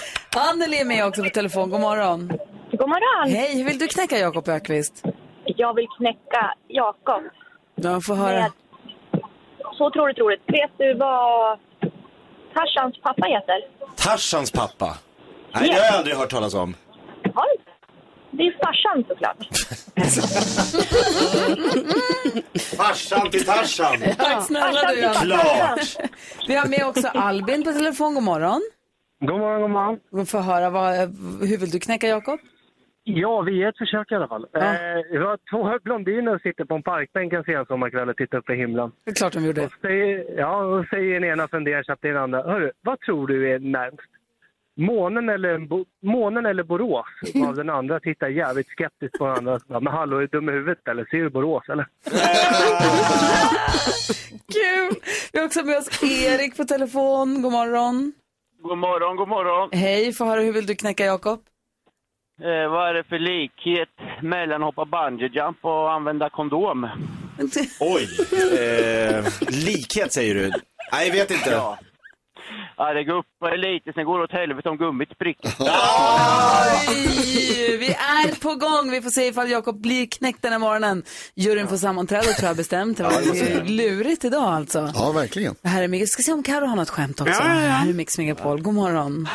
Anneli 0.50 0.80
är 0.80 0.86
med 0.86 1.06
också 1.06 1.24
på 1.24 1.30
telefon. 1.30 1.70
God 1.70 1.82
morgon. 1.82 2.28
God 2.72 2.90
morgon. 2.90 3.30
Hej, 3.36 3.58
hur 3.58 3.66
vill 3.66 3.80
du 3.80 3.88
knäcka 3.88 4.18
Jakob 4.18 4.48
Ökvist? 4.50 5.04
Jag 5.46 5.74
vill 5.76 5.88
knäcka 5.98 6.54
Jakob. 6.68 7.24
Ja, 7.76 8.02
få 8.02 8.14
höra. 8.14 8.40
Med- 8.40 8.52
Så 9.78 9.88
otroligt 9.88 10.18
roligt. 10.20 10.42
Vet 10.48 10.72
du 10.78 10.94
vad 10.94 11.60
Tarzans 12.54 13.02
pappa 13.04 13.26
heter? 13.28 13.62
Tarzans 13.96 14.52
pappa. 14.52 14.98
Nej, 15.54 15.70
det 15.70 15.76
har 15.76 15.86
jag 15.86 15.96
aldrig 15.96 16.16
hört 16.16 16.30
talas 16.30 16.54
om. 16.54 16.76
Har 17.34 17.46
inte? 17.58 17.72
Det 18.32 18.44
är 18.44 18.52
farsan 18.66 19.04
såklart. 19.08 19.38
Farsan 22.78 23.30
till 23.30 23.46
Tarzan. 23.46 23.98
Tack 24.18 24.44
snälla 24.44 24.66
Farsan 24.66 24.96
du. 24.96 25.20
till. 25.20 25.30
Klart. 25.30 26.10
Vi 26.48 26.56
har 26.56 26.68
med 26.70 26.88
också 26.88 27.08
Albin 27.08 27.64
på 27.64 27.72
telefon. 27.72 28.14
God 28.14 28.24
morgon. 28.24 28.62
God 29.20 29.40
morgon, 29.40 29.62
god 29.62 29.70
morgon. 29.72 30.26
Få 30.26 30.38
höra, 30.40 30.70
vad, 30.70 30.94
hur 31.50 31.58
vill 31.58 31.70
du 31.70 31.80
knäcka 31.80 32.08
Jakob? 32.08 32.40
Ja, 33.04 33.42
vi 33.42 33.64
är 33.64 33.70
ett 33.70 33.78
försök 33.78 34.12
i 34.12 34.16
alla 34.16 34.28
fall. 34.28 34.46
Ja. 34.52 34.60
Eh, 34.60 35.04
vi 35.12 35.18
var 35.18 35.38
två 35.52 35.80
blondiner 35.84 36.32
som 36.32 36.40
sitter 36.40 36.66
på 36.66 36.76
en 36.76 36.84
parkbänk 36.84 37.34
en 37.34 37.44
sen 37.44 37.66
sommarkväll 37.66 38.10
och 38.10 38.18
tittar 38.18 38.38
upp 38.38 38.50
i 38.50 38.56
himlen. 38.56 38.92
Det 39.06 39.12
är 39.12 39.16
klart 39.16 39.34
de 39.34 39.46
gjorde. 39.46 39.66
Och 39.66 39.72
säger, 39.82 40.26
ja, 40.38 40.58
och 40.64 40.86
säger 40.90 41.14
den 41.20 41.24
ena 41.30 41.48
fundersamt 41.48 42.02
till 42.02 42.10
den 42.10 42.24
andra. 42.24 42.44
Hörru, 42.44 42.72
vad 42.82 43.00
tror 43.00 43.28
du 43.28 43.52
är 43.54 43.60
närmst? 43.60 44.12
Månen 44.80 45.30
eller, 45.30 45.58
Bo- 45.58 45.86
månen 46.04 46.46
eller 46.46 46.64
Borås? 46.64 47.06
Av 47.48 47.56
den 47.56 47.70
andra 47.70 48.00
tittar 48.00 48.28
jävligt 48.28 48.68
skeptiskt 48.70 49.18
på 49.18 49.26
den 49.28 49.38
andra. 49.38 49.60
bara, 49.68 49.80
Men 49.80 49.94
hallå, 49.94 50.18
är 50.18 50.22
du 50.22 50.28
dum 50.28 50.50
i 50.50 50.52
huvudet 50.52 50.88
eller? 50.88 51.06
Ser 51.06 51.18
du 51.18 51.30
Borås 51.30 51.64
eller? 51.70 51.88
Kul! 54.54 55.00
Vi 55.34 55.40
har 55.40 55.46
också 55.46 55.64
med 55.64 55.78
oss 55.78 56.04
Erik 56.04 56.58
på 56.58 56.64
telefon. 56.66 57.42
God 57.42 57.52
morgon. 57.52 58.14
God 58.62 58.78
morgon, 58.78 59.16
god 59.16 59.28
morgon. 59.28 59.70
Hej, 59.72 60.14
få 60.14 60.26
höra, 60.26 60.42
hur 60.42 60.54
vill 60.54 60.66
du 60.66 60.76
knäcka 60.76 61.06
Jakob? 61.06 61.40
Eh, 62.42 62.72
vad 62.72 62.90
är 62.90 62.94
det 62.94 63.04
för 63.04 63.20
likhet 63.20 63.90
mellan 64.22 64.62
hoppa 64.62 64.86
bungyjump 64.86 65.58
och 65.62 65.92
använda 65.92 66.30
kondom? 66.30 66.88
Oj. 67.80 68.08
Eh, 68.60 69.26
likhet 69.66 70.14
säger 70.14 70.36
du. 70.36 70.52
Nej, 70.92 71.08
jag 71.08 71.14
vet 71.14 71.32
inte. 71.32 71.50
Ja. 71.50 71.78
Ja, 72.78 72.94
det 72.94 73.04
går 73.04 73.18
upp 73.18 73.26
lite, 73.58 73.94
sen 73.94 74.06
går 74.06 74.18
det 74.18 74.24
åt 74.24 74.32
helvete 74.32 74.70
om 74.70 74.78
gummit 74.78 75.10
spricker. 75.12 75.52
Oj, 75.60 75.68
vi 77.78 77.90
är 77.90 78.42
på 78.42 78.56
gång. 78.56 78.92
Vi 78.92 79.02
får 79.02 79.10
se 79.10 79.28
ifall 79.28 79.50
Jakob 79.50 79.82
blir 79.82 80.08
knäckt 80.08 80.42
den 80.42 80.52
här 80.52 80.60
morgonen. 80.60 81.04
Juryn 81.36 81.68
får 81.68 81.78
sammanträda 81.78 82.24
tror 82.24 82.48
jag 82.48 82.58
bestämt. 82.58 82.98
Det 82.98 83.04
var 83.04 83.66
lurigt 83.66 84.26
idag 84.26 84.44
alltså. 84.44 84.92
Ja, 84.96 85.12
verkligen. 85.12 85.56
Det 85.62 85.70
här 85.70 85.84
är 85.84 85.88
Mix. 85.88 86.10
Ska 86.10 86.24
se 86.24 86.34
om 86.34 86.44
Karo 86.44 86.66
har 86.66 86.76
något 86.76 86.90
skämt 86.90 87.22
också. 87.22 87.34
Ja, 87.44 87.48
ja, 87.48 87.62
ja. 87.62 87.70
Här 87.70 87.90
är 87.90 87.94
Mix 87.94 88.18
Megapol. 88.18 88.62
God 88.62 88.74
morgon. 88.74 89.28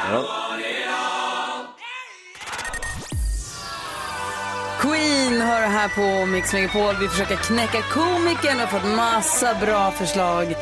hör 5.45 5.61
det 5.61 5.67
här 5.67 5.89
på 5.89 6.27
Mix 6.27 6.53
Megapol. 6.53 6.95
Vi 7.01 7.09
försöker 7.09 7.37
knäcka 7.37 7.83
komikern. 7.83 8.57
Vi 8.57 8.61
har 8.61 8.67
fått 8.67 8.97
massa 8.97 9.55
bra 9.55 9.91
förslag. 9.91 10.55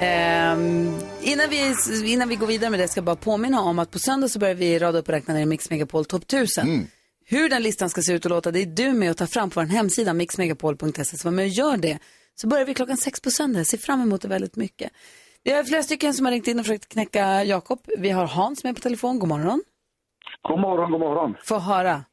Ehm, 0.00 0.92
innan, 1.22 1.50
vi, 1.50 1.74
innan 2.12 2.28
vi 2.28 2.36
går 2.36 2.46
vidare 2.46 2.70
med 2.70 2.80
det 2.80 2.88
ska 2.88 2.98
jag 2.98 3.04
bara 3.04 3.16
påminna 3.16 3.60
om 3.60 3.78
att 3.78 3.90
på 3.90 3.98
söndag 3.98 4.28
så 4.28 4.38
börjar 4.38 4.54
vi 4.54 4.78
rada 4.78 4.98
upp 4.98 5.08
och 5.08 5.14
räkna 5.14 5.34
ner 5.34 5.46
Mix 5.46 5.70
Megapol 5.70 6.04
Top 6.04 6.22
1000. 6.22 6.86
Hur 7.26 7.48
den 7.48 7.62
listan 7.62 7.90
ska 7.90 8.02
se 8.02 8.12
ut 8.12 8.24
och 8.24 8.30
låta, 8.30 8.50
det 8.50 8.62
är 8.62 8.66
du 8.66 8.92
med 8.92 9.10
att 9.10 9.16
ta 9.16 9.26
fram 9.26 9.50
på 9.50 9.60
vår 9.60 9.66
hemsida 9.66 10.12
mixmegapol.se. 10.12 11.04
Så 11.04 11.28
var 11.28 11.32
med 11.32 11.42
och 11.42 11.48
gör 11.48 11.76
det. 11.76 11.98
Så 12.34 12.48
börjar 12.48 12.64
vi 12.64 12.74
klockan 12.74 12.96
sex 12.96 13.20
på 13.20 13.30
söndag. 13.30 13.60
Jag 13.60 13.66
ser 13.66 13.78
fram 13.78 14.02
emot 14.02 14.22
det 14.22 14.28
väldigt 14.28 14.56
mycket. 14.56 14.92
Vi 15.44 15.52
har 15.52 15.64
flera 15.64 15.82
stycken 15.82 16.14
som 16.14 16.26
har 16.26 16.32
ringt 16.32 16.48
in 16.48 16.58
och 16.58 16.66
försökt 16.66 16.88
knäcka 16.88 17.44
Jakob. 17.44 17.78
Vi 17.98 18.10
har 18.10 18.26
Hans 18.26 18.64
med 18.64 18.74
på 18.74 18.80
telefon. 18.80 19.18
God 19.18 19.28
morgon. 19.28 19.62
God 20.42 20.60
morgon, 20.60 20.90
god 20.90 21.00
morgon. 21.00 21.34
Få 21.44 21.58
höra. 21.58 22.04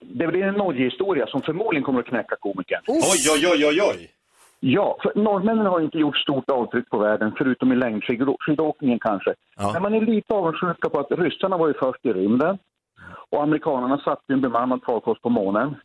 Det 0.00 0.26
blir 0.26 0.42
en 0.42 0.54
Norge-historia 0.54 1.26
som 1.26 1.42
förmodligen 1.42 1.84
kommer 1.84 2.00
att 2.00 2.06
knäcka 2.06 2.36
komikern. 2.40 2.82
Oj, 2.86 3.30
oj, 3.34 3.46
oj, 3.52 3.66
oj, 3.66 3.82
oj. 3.82 4.10
Ja, 4.64 4.98
för 5.02 5.12
norrmännen 5.14 5.66
har 5.66 5.80
inte 5.80 5.98
gjort 5.98 6.16
stort 6.16 6.50
avtryck 6.50 6.90
på 6.90 6.98
världen, 6.98 7.32
förutom 7.38 7.72
i 7.72 7.76
längdskidåkningen 7.76 8.98
kanske. 8.98 9.34
Men 9.72 9.82
man 9.82 9.94
är 9.94 10.00
lite 10.00 10.34
avundsjuka 10.34 10.88
på 10.88 11.00
att 11.00 11.10
ryssarna 11.10 11.56
var 11.56 11.68
ju 11.68 11.74
först 11.74 12.06
i 12.06 12.12
rymden 12.12 12.58
och 13.30 13.42
amerikanerna 13.42 13.98
satte 13.98 14.32
en 14.32 14.40
bemannad 14.40 14.80
farkost 14.86 15.22
på 15.22 15.28
månen. 15.28 15.76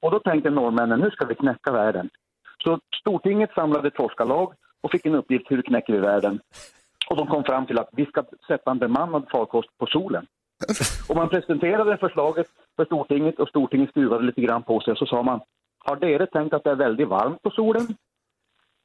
Och 0.00 0.10
då 0.10 0.18
tänkte 0.18 0.50
norrmännen, 0.50 1.00
nu 1.00 1.10
ska 1.10 1.26
vi 1.26 1.34
knäcka 1.34 1.72
världen. 1.72 2.10
Så 2.64 2.78
Stortinget 3.00 3.54
samlade 3.54 3.88
ett 3.88 3.96
forskarlag 3.96 4.52
och 4.80 4.90
fick 4.90 5.06
en 5.06 5.14
uppgift, 5.14 5.50
hur 5.50 5.62
knäcker 5.62 5.92
vi 5.92 5.98
världen? 5.98 6.40
Och 7.10 7.16
de 7.16 7.26
kom 7.26 7.44
fram 7.44 7.66
till 7.66 7.78
att 7.78 7.88
vi 7.92 8.06
ska 8.06 8.24
sätta 8.46 8.70
en 8.70 8.78
bemannad 8.78 9.26
farkost 9.32 9.78
på 9.78 9.86
solen. 9.86 10.26
Och 11.08 11.16
man 11.16 11.28
presenterade 11.28 11.96
förslaget 11.96 12.46
för 12.76 12.84
Stortinget 12.84 13.40
och 13.40 13.48
Stortinget 13.48 13.90
skruvade 13.90 14.24
lite 14.24 14.40
grann 14.40 14.62
på 14.62 14.80
sig 14.80 14.92
och 14.92 14.98
så 14.98 15.06
sa 15.06 15.22
man, 15.22 15.40
har 15.78 15.96
dere 15.96 16.26
tänkt 16.26 16.54
att 16.54 16.64
det 16.64 16.70
är 16.70 16.74
väldigt 16.74 17.08
varmt 17.08 17.42
på 17.42 17.50
solen? 17.50 17.86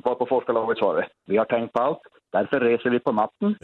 Var 0.05 0.15
på 0.15 0.25
forskarlaget 0.29 0.77
svarade, 0.77 1.07
vi 1.27 1.37
har 1.37 1.45
tänkt 1.45 1.73
på 1.73 1.79
allt, 1.79 1.99
därför 2.31 2.59
reser 2.59 2.89
vi 2.89 2.99
på 2.99 3.11
natten. 3.11 3.55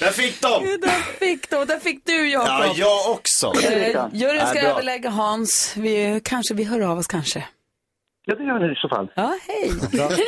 Där 0.00 0.10
fick 0.12 0.40
de! 0.42 0.64
Där 0.80 1.18
fick 1.18 1.50
de. 1.50 1.64
Där 1.64 1.78
fick 1.78 2.06
du 2.06 2.28
Jakob. 2.28 2.48
Ja, 2.48 2.74
jag 2.76 3.10
också. 3.10 3.52
Eh, 3.64 4.06
Juryn 4.12 4.46
ska 4.46 4.58
Ja, 4.58 4.68
överlägga 4.70 5.10
Hans. 5.10 5.74
Vi, 5.76 6.20
kanske 6.24 6.54
vi 6.54 6.64
hör 6.64 6.80
av 6.80 6.98
oss 6.98 7.06
kanske. 7.06 7.44
Ja, 8.24 8.34
det 8.34 8.44
gör 8.44 8.58
ni 8.58 8.72
i 8.72 8.74
så 8.74 8.88
fall. 8.88 9.12
Ja, 9.16 9.38
hej. 9.48 9.70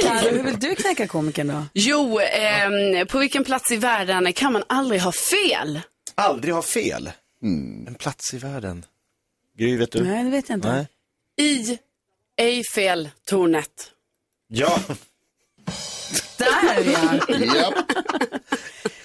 Karo, 0.02 0.36
hur 0.36 0.42
vill 0.42 0.58
du 0.58 0.74
knäcka 0.74 1.06
komikern 1.06 1.46
då? 1.48 1.62
Jo, 1.72 2.18
ehm, 2.20 3.06
på 3.06 3.18
vilken 3.18 3.44
plats 3.44 3.72
i 3.72 3.76
världen 3.76 4.32
kan 4.32 4.52
man 4.52 4.62
aldrig 4.66 5.00
ha 5.00 5.12
fel? 5.12 5.80
Aldrig 6.14 6.54
ha 6.54 6.62
fel. 6.62 7.10
En 7.86 7.94
plats 7.94 8.34
i 8.34 8.38
världen. 8.38 8.84
Gry, 9.58 9.76
vet 9.76 9.92
du? 9.92 10.04
Nej, 10.04 10.24
det 10.24 10.30
vet 10.30 10.48
jag 10.48 10.56
inte. 10.56 10.72
Nej. 10.72 10.88
I 11.48 11.78
Eiffeltornet. 12.36 13.90
Ja. 14.48 14.80
Där 16.38 16.46
ja. 16.92 17.18
Japp. 17.54 17.74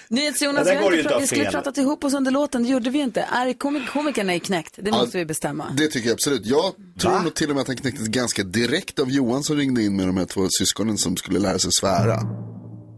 NyhetsJonas, 0.08 0.68
Ja, 0.68 0.72
vi, 0.72 0.78
där 0.78 0.82
har 0.82 0.92
inte 0.92 0.98
inte 0.98 1.10
pra- 1.10 1.16
att 1.16 1.22
vi 1.22 1.26
skulle 1.26 1.42
fel. 1.44 1.52
pratat 1.52 1.78
ihop 1.78 2.04
oss 2.04 2.14
under 2.14 2.30
låten, 2.30 2.62
det 2.62 2.68
gjorde 2.68 2.90
vi 2.90 2.98
inte. 2.98 3.20
Är 3.22 3.52
komik 3.52 3.88
komikern 3.88 4.30
är 4.30 4.38
knäckt, 4.38 4.74
det 4.82 4.90
måste 4.90 5.18
vi 5.18 5.24
bestämma. 5.26 5.66
Det 5.76 5.86
tycker 5.88 6.08
jag 6.08 6.14
absolut. 6.14 6.46
Jag 6.46 6.72
tror 7.00 7.20
nog 7.20 7.34
till 7.34 7.48
och 7.50 7.54
med 7.56 7.62
att 7.62 7.66
han 7.68 7.76
knäcktes 7.76 8.08
ganska 8.08 8.42
direkt 8.42 8.98
av 8.98 9.10
Johan 9.10 9.42
som 9.42 9.56
ringde 9.56 9.82
in 9.82 9.96
med 9.96 10.06
de 10.06 10.16
här 10.16 10.24
två 10.24 10.46
syskonen 10.60 10.98
som 10.98 11.16
skulle 11.16 11.38
lära 11.38 11.58
sig 11.58 11.70
svära. 11.72 12.18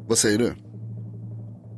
Vad 0.08 0.18
säger 0.18 0.38
du? 0.38 0.54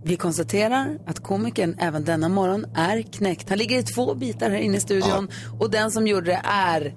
Vi 0.04 0.16
konstaterar 0.16 0.98
att 1.06 1.22
komikern 1.22 1.76
även 1.80 2.04
denna 2.04 2.28
morgon 2.28 2.64
är 2.76 3.02
knäckt. 3.02 3.48
Han 3.48 3.58
ligger 3.58 3.78
i 3.78 3.82
två 3.82 4.14
bitar 4.14 4.50
här 4.50 4.58
inne 4.58 4.76
i 4.76 4.80
studion 4.80 5.28
och 5.60 5.70
den 5.70 5.90
som 5.90 6.06
gjorde 6.06 6.26
det 6.26 6.40
är 6.44 6.94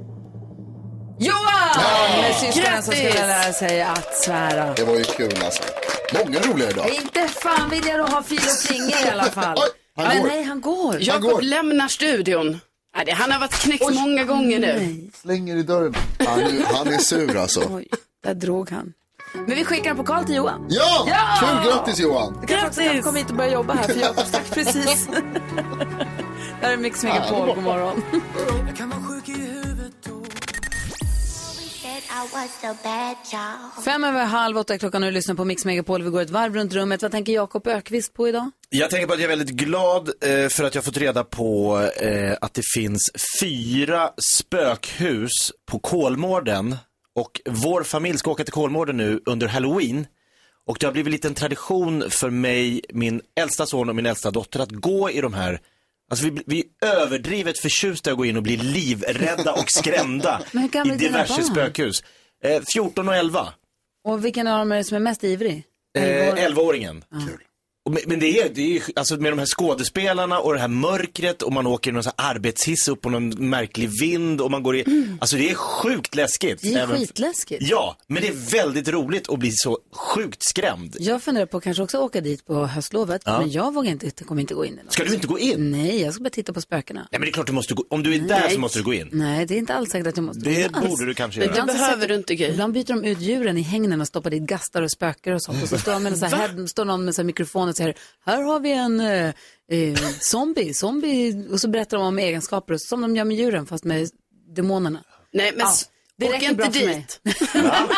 Johan! 1.19 2.21
Med 2.21 2.35
syskonen 2.35 2.83
som 2.83 2.93
skulle 2.93 3.27
lära 3.27 3.53
sig 3.53 3.81
att 3.81 4.15
svära. 4.15 4.73
Det 4.73 4.83
var 4.83 4.95
ju 4.95 5.03
kul 5.03 5.33
alltså. 5.45 5.63
Många 6.23 6.39
roliga 6.39 6.69
idag. 6.69 6.89
Inte 6.89 7.27
fan 7.27 7.69
vill 7.69 7.85
jag 7.87 7.99
då 7.99 8.05
ha 8.05 8.23
fil 8.23 8.37
och 8.37 8.69
finger 8.69 9.05
i 9.07 9.09
alla 9.09 9.23
fall. 9.31 9.57
Oj, 9.57 9.69
han 9.95 10.07
Men 10.07 10.21
går. 10.21 10.27
nej, 10.27 10.43
han 10.43 10.61
går. 10.61 10.97
Jakob 10.99 11.41
lämnar 11.41 11.87
studion. 11.87 12.59
Ja, 12.97 13.03
det, 13.05 13.11
han 13.11 13.31
har 13.31 13.39
varit 13.39 13.53
knäckt 13.53 13.93
många 13.93 14.23
gånger 14.23 14.59
nu. 14.59 15.09
Slänger 15.21 15.55
i 15.55 15.63
dörren. 15.63 15.95
Han, 16.27 16.39
är- 16.39 16.73
han 16.75 16.87
är 16.87 16.97
sur 16.97 17.37
alltså. 17.37 17.63
Oj, 17.69 17.87
där 18.23 18.33
drog 18.33 18.69
han. 18.71 18.93
Men 19.33 19.55
vi 19.55 19.65
skickar 19.65 19.89
en 19.91 19.97
pokal 19.97 20.25
till 20.25 20.35
Johan. 20.35 20.65
Ja! 20.69 21.07
Ja! 21.07 21.39
Kul, 21.39 21.71
grattis 21.71 21.99
Johan! 21.99 22.37
Det 22.41 22.47
kanske 22.47 22.67
också 22.67 22.81
kan 22.81 23.01
komma 23.01 23.17
hit 23.17 23.29
och 23.29 23.35
börja 23.35 23.51
jobba 23.51 23.73
här 23.73 23.83
för 23.83 23.99
Jakob 23.99 24.25
stack 24.25 24.49
precis. 24.53 25.07
Här 26.61 26.73
är 26.73 26.77
Mix 26.77 27.03
Megapol, 27.03 27.55
god 27.55 27.63
morgon. 27.63 28.03
Fem 33.85 34.03
över 34.03 34.25
halv 34.25 34.57
åtta 34.57 34.77
klockan 34.77 35.03
och 35.03 35.11
lyssnar 35.11 35.35
på 35.35 35.45
Mix 35.45 35.65
Megapol. 35.65 36.03
Vi 36.03 36.09
går 36.09 36.21
ett 36.21 36.29
varv 36.29 36.55
runt 36.55 36.73
rummet. 36.73 37.01
Vad 37.01 37.11
tänker 37.11 37.33
Jakob 37.33 37.67
Ökvist 37.67 38.13
på 38.13 38.27
idag? 38.27 38.51
Jag 38.69 38.89
tänker 38.89 39.07
på 39.07 39.13
att 39.13 39.19
jag 39.19 39.31
är 39.31 39.37
väldigt 39.37 39.55
glad 39.55 40.09
eh, 40.09 40.49
för 40.49 40.63
att 40.63 40.75
jag 40.75 40.81
har 40.81 40.85
fått 40.85 40.97
reda 40.97 41.23
på 41.23 41.81
eh, 42.01 42.37
att 42.41 42.53
det 42.53 42.63
finns 42.75 43.11
fyra 43.41 44.09
spökhus 44.39 45.31
på 45.65 45.79
Kolmården. 45.79 46.75
Och 47.15 47.41
vår 47.49 47.83
familj 47.83 48.17
ska 48.17 48.31
åka 48.31 48.43
till 48.43 48.53
Kolmården 48.53 48.97
nu 48.97 49.21
under 49.25 49.47
Halloween. 49.47 50.07
Och 50.67 50.77
det 50.79 50.85
har 50.85 50.93
blivit 50.93 51.11
lite 51.11 51.27
en 51.27 51.33
tradition 51.33 52.03
för 52.09 52.29
mig, 52.29 52.81
min 52.93 53.21
äldsta 53.35 53.65
son 53.65 53.89
och 53.89 53.95
min 53.95 54.05
äldsta 54.05 54.31
dotter 54.31 54.59
att 54.59 54.71
gå 54.71 55.11
i 55.11 55.21
de 55.21 55.33
här 55.33 55.59
Alltså 56.09 56.25
vi, 56.25 56.41
vi 56.45 56.63
är 56.81 56.95
överdrivet 56.95 57.59
förtjusta 57.59 58.11
att 58.11 58.17
gå 58.17 58.25
in 58.25 58.37
och 58.37 58.43
bli 58.43 58.57
livrädda 58.57 59.53
och 59.53 59.71
skrämda 59.71 60.41
i 60.85 60.89
diverse 60.89 61.43
spökhus. 61.43 62.03
Eh, 62.43 62.61
14 62.73 63.09
och 63.09 63.15
11. 63.15 63.53
Och 64.07 64.25
vilken 64.25 64.47
av 64.47 64.59
dem 64.59 64.71
är 64.71 64.75
det 64.75 64.83
som 64.83 64.95
är 64.95 64.99
mest 64.99 65.23
ivrig? 65.23 65.63
Eh, 65.97 66.03
Elvaåring. 66.03 66.43
11-åringen. 66.45 67.03
Och 67.09 67.15
men, 67.15 67.37
men 68.07 68.19
det 68.19 68.39
är, 68.41 68.49
det 68.49 68.61
är 68.61 68.67
ju, 68.67 68.81
alltså 68.95 69.17
med 69.17 69.31
de 69.31 69.39
här 69.39 69.45
skådespelarna 69.45 70.39
och 70.39 70.53
det 70.53 70.59
här 70.59 70.67
mörkret 70.67 71.41
och 71.41 71.53
man 71.53 71.67
åker 71.67 71.91
i 71.91 71.93
någon 71.93 72.03
sån 72.03 72.11
här 72.17 72.29
arbetshiss 72.35 72.87
upp 72.87 73.01
på 73.01 73.09
någon 73.09 73.49
märklig 73.49 73.89
vind 74.01 74.41
och 74.41 74.51
man 74.51 74.63
går 74.63 74.75
i, 74.75 75.07
alltså 75.21 75.35
det 75.37 75.49
är 75.49 75.55
sjukt 75.55 76.15
läskigt. 76.15 76.61
Det 76.61 76.73
är 76.73 76.77
Även- 76.83 76.97
skitläskigt. 76.99 77.63
Ja, 77.69 77.97
men 78.07 78.21
det 78.21 78.27
är 78.27 78.51
väldigt 78.51 78.87
roligt 78.87 79.29
att 79.29 79.39
bli 79.39 79.51
så 79.53 79.77
sjukt 79.95 80.43
skrämd. 80.43 80.95
Jag 80.99 81.23
funderar 81.23 81.45
på 81.45 81.57
att 81.57 81.63
kanske 81.63 81.83
också 81.83 81.97
åka 81.97 82.21
dit 82.21 82.45
på 82.45 82.65
höstlovet, 82.65 83.21
Ja. 83.25 83.39
men 83.39 83.51
jag 83.51 83.73
vågar 83.73 83.91
inte, 83.91 84.23
kommer 84.23 84.41
inte 84.41 84.53
gå 84.53 84.65
in. 84.65 84.79
Eller 84.79 84.91
Ska 84.91 85.03
du 85.03 85.13
inte 85.13 85.27
gå 85.27 85.39
in? 85.39 85.71
Nej, 85.71 86.01
jag 86.01 86.13
ska 86.13 86.23
bara 86.23 86.29
titta 86.29 86.53
på 86.53 86.61
spökena. 86.61 86.99
Nej 86.99 87.07
men 87.11 87.21
det 87.21 87.27
är 87.27 87.31
klart 87.31 87.47
du 87.47 87.53
måste 87.53 87.73
gå, 87.73 87.85
om 87.89 88.03
du 88.03 88.15
är 88.15 88.19
där 88.19 88.49
så 88.49 88.59
måste 88.59 88.79
du 88.79 88.83
gå 88.83 88.93
in. 88.93 89.07
Nej, 89.11 89.45
det 89.45 89.53
är 89.53 89.57
inte 89.57 89.73
alls 89.73 89.89
säkert 89.91 90.07
att 90.07 90.17
jag 90.17 90.23
måste. 90.23 90.43
Det 90.43 90.63
Inte 90.63 90.79
alls. 90.79 90.89
borde 90.89 91.05
du 91.05 91.13
kanske 91.13 91.39
göra. 91.39 91.51
det 91.51 91.59
Ibland 91.59 91.71
så 91.71 91.77
behöver 91.85 92.07
du 92.07 92.15
inte 92.15 92.35
Gry. 92.35 92.47
Ibland 92.47 92.73
byter 92.73 92.85
de 92.87 93.03
ut 93.05 93.19
djuren 93.21 93.57
i 93.57 93.61
hängnen 93.61 94.01
och 94.01 94.07
stoppar 94.07 94.29
dit 94.29 94.43
gastar 94.43 94.81
och 94.81 94.91
spökar 94.91 95.31
och 95.31 95.41
sånt. 95.43 95.63
Och 95.63 95.69
så 95.69 95.77
står, 95.77 95.99
med 95.99 96.17
sån 96.17 96.29
här, 96.29 96.37
head, 96.47 96.67
står 96.67 96.85
någon 96.85 97.05
med 97.05 97.19
en 97.19 97.25
mikrofon 97.25 97.73
och 97.77 97.83
säger, 97.83 97.95
här 98.25 98.41
har 98.41 98.59
vi 98.59 98.71
en 98.71 98.99
eh, 98.99 99.27
eh, 99.71 99.95
zombie, 100.19 100.73
zombie. 100.73 101.47
Och 101.51 101.61
så 101.61 101.67
berättar 101.67 101.97
de 101.97 102.05
om 102.07 102.19
egenskaper, 102.19 102.73
och 102.73 102.81
så- 102.81 102.87
som 102.87 103.01
de 103.01 103.15
gör 103.15 103.23
med 103.25 103.37
djuren 103.37 103.65
fast 103.65 103.83
med 103.83 104.09
demonerna. 104.55 105.03
Nej, 105.33 105.51
men 105.55 105.59
Ja, 105.65 105.73
det 106.17 106.25
räcker 106.33 106.45
inte 106.49 106.55
bra 106.55 106.71
för 106.71 106.85
mig. 106.85 106.95
dit. 106.95 107.19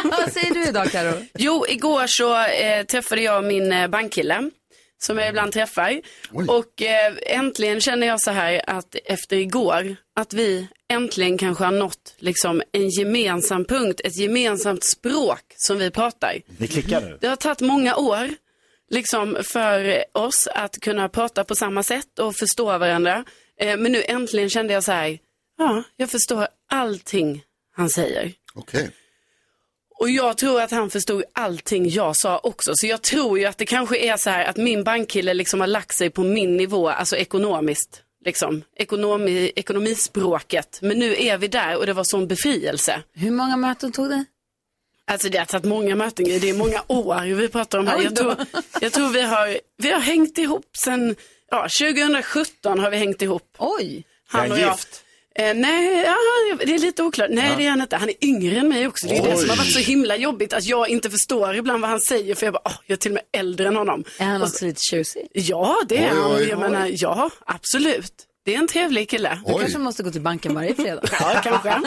Vad 0.04 0.34
säger 0.34 0.54
du 0.54 0.68
idag 0.68 0.92
Karo? 0.92 1.14
Jo, 1.34 1.66
igår 1.70 2.08
så 2.08 2.44
eh, 2.46 2.84
träffade 2.86 3.22
jag 3.22 3.44
min 3.44 3.72
eh, 3.72 3.88
bankkille 3.88 4.50
som 5.02 5.18
jag 5.18 5.30
ibland 5.30 5.52
träffar. 5.54 6.02
Och 6.48 6.82
eh, 6.82 7.14
äntligen 7.26 7.82
känner 7.82 8.08
jag 8.08 8.22
så 8.22 8.32
här 8.32 8.62
att 8.70 8.96
efter 9.06 9.36
igår, 9.38 9.96
att 10.16 10.34
vi 10.34 10.68
äntligen 10.90 11.38
kanske 11.38 11.64
har 11.64 11.72
nått 11.72 12.16
liksom 12.18 12.62
en 12.72 12.90
gemensam 12.90 13.66
punkt, 13.66 14.02
ett 14.04 14.18
gemensamt 14.18 14.84
språk 14.84 15.42
som 15.56 15.78
vi 15.78 15.92
pratar. 15.92 16.38
Ni 16.58 16.68
klickar 16.68 17.02
nu. 17.02 17.18
Det 17.22 17.28
har 17.28 17.36
tagit 17.36 17.62
många 17.62 17.96
år 17.96 18.30
liksom 18.90 19.38
för 19.44 20.04
oss 20.14 20.48
att 20.56 20.80
kunna 20.80 21.10
prata 21.10 21.44
på 21.44 21.56
samma 21.56 21.84
sätt 21.84 22.20
och 22.20 22.36
förstå 22.36 22.78
varandra. 22.78 23.26
Eh, 23.60 23.78
men 23.78 23.92
nu 23.92 24.04
äntligen 24.04 24.50
kände 24.50 24.74
jag 24.74 24.84
så 24.84 24.92
här, 24.92 25.20
ja, 25.58 25.84
jag 25.96 26.10
förstår 26.10 26.48
allting 26.70 27.44
han 27.72 27.90
säger. 27.90 28.34
Okej. 28.54 28.92
Och 30.00 30.10
jag 30.10 30.38
tror 30.38 30.62
att 30.62 30.72
han 30.72 30.90
förstod 30.90 31.24
allting 31.34 31.90
jag 31.90 32.16
sa 32.16 32.38
också. 32.38 32.72
Så 32.76 32.88
jag 32.88 33.02
tror 33.02 33.40
ju 33.40 33.46
att 33.46 33.58
det 33.58 33.66
kanske 33.66 33.98
är 33.98 34.18
så 34.18 34.30
här 34.30 34.46
att 34.46 34.58
min 34.58 34.84
bankkille 34.84 35.34
liksom 35.34 35.60
har 35.60 35.68
lagt 35.68 35.96
sig 35.96 36.10
på 36.10 36.24
min 36.24 36.58
nivå, 36.58 36.90
alltså 36.90 37.16
ekonomiskt. 37.16 38.04
Liksom, 38.26 38.64
ekonomi, 38.76 39.52
ekonomispråket. 39.56 40.80
Men 40.82 41.00
nu 41.00 41.16
är 41.16 41.38
vi 41.38 41.48
där 41.48 41.78
och 41.78 41.86
det 41.86 41.94
var 41.94 42.04
sån 42.04 42.28
befrielse. 42.28 43.04
Hur 43.14 43.32
många 43.32 43.58
möten 43.58 43.92
tog 43.92 44.10
det? 44.10 44.26
Alltså 45.10 45.30
det 45.30 45.38
har 45.38 45.46
tagit 45.46 45.66
många 45.66 45.96
möten, 45.96 46.26
det 46.26 46.50
är 46.50 46.54
många 46.54 46.84
år 46.88 47.36
vi 47.36 47.48
pratar 47.48 47.80
om 47.80 47.88
här. 47.88 47.98
Oj 47.98 48.04
Jag 48.04 48.16
tror, 48.16 48.36
jag 48.82 48.94
tror 48.94 49.10
vi, 49.10 49.22
har, 49.22 49.60
vi 49.78 49.92
har 49.92 50.00
hängt 50.00 50.38
ihop 50.38 50.66
sen, 50.84 51.16
ja 51.52 51.68
2017 51.82 52.80
har 52.80 52.90
vi 52.92 52.98
hängt 52.98 53.22
ihop. 53.22 53.44
Oj! 53.58 54.04
Han 54.28 54.46
Är 54.46 54.52
och 54.52 54.60
jag. 54.60 54.72
gift? 54.72 55.04
Eh, 55.36 55.54
nej, 55.54 56.04
ja, 56.06 56.16
det 56.66 56.74
är 56.76 56.80
lite 56.80 57.04
oklart. 57.04 57.30
Nej, 57.30 57.54
det 57.58 57.66
är 57.66 57.70
han 57.70 57.82
inte. 57.82 57.96
Han 57.98 58.10
är 58.10 58.26
yngre 58.26 58.56
än 58.56 58.70
mig 58.70 58.88
också. 58.88 59.08
Det 59.08 59.18
är 59.18 59.24
det 59.24 59.38
som 59.38 59.50
har 59.50 59.58
varit 59.58 59.74
så 59.74 59.80
himla 59.80 60.16
jobbigt 60.16 60.54
att 60.54 60.66
jag 60.66 60.90
inte 60.90 61.10
förstår 61.10 61.56
ibland 61.56 61.82
vad 61.82 61.90
han 61.90 62.02
säger. 62.02 62.36
För 62.36 62.46
jag 62.46 62.54
bara, 62.54 62.62
åh, 62.66 62.74
jag 62.86 62.96
är 62.96 63.00
till 63.00 63.12
och 63.12 63.16
med 63.16 63.24
äldre 63.40 63.68
än 63.68 63.76
honom. 63.76 64.04
Är 64.18 64.26
han 64.26 64.42
också 64.42 64.66
lite 64.66 64.80
tjusig? 64.92 65.28
Ja, 65.34 65.78
det 65.88 65.98
är 65.98 66.12
Oj, 66.14 66.18
han. 66.18 66.36
oj. 66.36 66.48
Jag 66.50 66.60
menar, 66.60 66.90
ja, 66.92 67.30
absolut. 67.46 68.14
Det 68.50 68.56
är 68.56 68.60
en 68.60 68.68
trevlig 68.68 69.10
kille. 69.10 69.42
Du 69.48 69.54
kanske 69.54 69.78
måste 69.80 70.04
gå 70.04 70.12
till 70.12 70.22
banken 70.22 70.54
varje 70.56 70.76
fredag. 70.76 71.02
Ja, 71.20 71.42
kanske. 71.44 71.70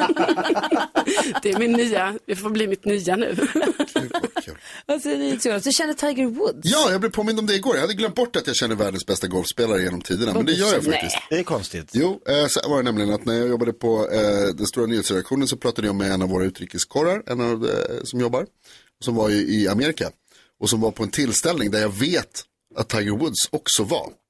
Det 1.43 1.51
är 1.51 1.59
min 1.59 1.73
nya, 1.73 2.19
det 2.27 2.37
får 2.37 2.51
bli 2.51 2.67
mitt 2.67 2.85
nya 2.85 3.17
nu. 3.17 3.37
Vad 4.87 5.03
säger 5.03 5.19
ni 5.19 5.39
Jonas? 5.43 5.63
Du 5.63 5.73
känner 5.73 5.95
Tiger 5.95 6.27
Woods? 6.27 6.61
Ja, 6.63 6.91
jag 6.91 7.01
blev 7.01 7.11
påmind 7.11 7.39
om 7.39 7.47
det 7.47 7.55
igår. 7.55 7.75
Jag 7.75 7.81
hade 7.81 7.95
glömt 7.95 8.15
bort 8.15 8.37
att 8.37 8.47
jag 8.47 8.57
känner 8.57 8.75
världens 8.75 9.07
bästa 9.07 9.27
golfspelare 9.27 9.83
genom 9.83 10.01
tiderna. 10.01 10.33
Men 10.35 10.47
det 10.47 10.53
gör 10.53 10.73
jag 10.73 10.85
faktiskt. 10.85 11.17
Det 11.31 11.39
är 11.39 11.43
konstigt. 11.43 11.91
Jo, 11.93 12.21
eh, 12.29 12.47
så 12.49 12.69
var 12.69 12.77
det 12.77 12.83
nämligen 12.83 13.13
att 13.15 13.25
när 13.25 13.35
jag 13.35 13.49
jobbade 13.49 13.73
på 13.73 14.11
eh, 14.11 14.55
den 14.55 14.67
stora 14.67 14.87
nyhetsredaktionen 14.87 15.49
så 15.49 15.57
pratade 15.57 15.87
jag 15.89 15.97
med 15.97 16.11
en 16.13 16.23
av 16.23 16.29
våra 16.29 16.45
utrikeskorrar, 16.45 17.23
en 17.27 17.41
av 17.41 17.65
eh, 17.65 17.71
som 18.05 18.21
jobbar, 18.21 18.47
som 19.05 19.15
var 19.15 19.31
i 19.31 19.69
Amerika. 19.69 20.11
Och 20.61 20.71
som 20.71 20.81
var 20.81 20.91
på 20.91 21.03
en 21.03 21.11
tillställning 21.11 21.71
där 21.71 21.81
jag 21.81 21.95
vet 21.99 22.45
att 22.77 22.89
Tiger 22.89 23.13
Woods 23.13 23.49
också 23.51 23.85
var. 23.85 24.22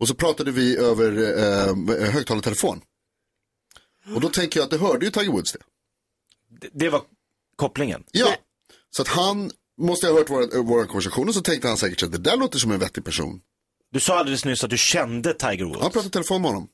Och 0.00 0.08
så 0.08 0.14
pratade 0.14 0.50
vi 0.50 0.76
över 0.76 1.38
eh, 1.38 2.10
högtalartelefon. 2.10 2.80
Och 4.14 4.20
då 4.20 4.28
tänker 4.28 4.60
jag 4.60 4.64
att 4.64 4.70
det 4.70 4.78
hörde 4.78 5.04
ju 5.04 5.10
Tiger 5.10 5.30
Woods 5.32 5.52
det. 5.52 5.58
Det, 6.60 6.68
det 6.72 6.88
var 6.88 7.02
kopplingen. 7.56 8.04
Ja, 8.12 8.34
så 8.96 9.02
att 9.02 9.08
han 9.08 9.50
måste 9.80 10.06
ha 10.06 10.14
hört 10.14 10.30
vår, 10.30 10.62
vår 10.62 10.84
konversation 10.84 11.28
och 11.28 11.34
så 11.34 11.40
tänkte 11.40 11.68
han 11.68 11.76
säkert 11.76 12.02
att 12.02 12.12
det 12.12 12.18
där 12.18 12.36
låter 12.36 12.58
som 12.58 12.72
en 12.72 12.78
vettig 12.78 13.04
person. 13.04 13.40
Du 13.92 14.00
sa 14.00 14.18
alldeles 14.18 14.44
nyss 14.44 14.64
att 14.64 14.70
du 14.70 14.78
kände 14.78 15.34
Tiger 15.34 15.64
Woods. 15.64 15.80
Han 15.82 15.90
pratade 15.90 16.10
telefon 16.10 16.42
med 16.42 16.50
honom. 16.50 16.68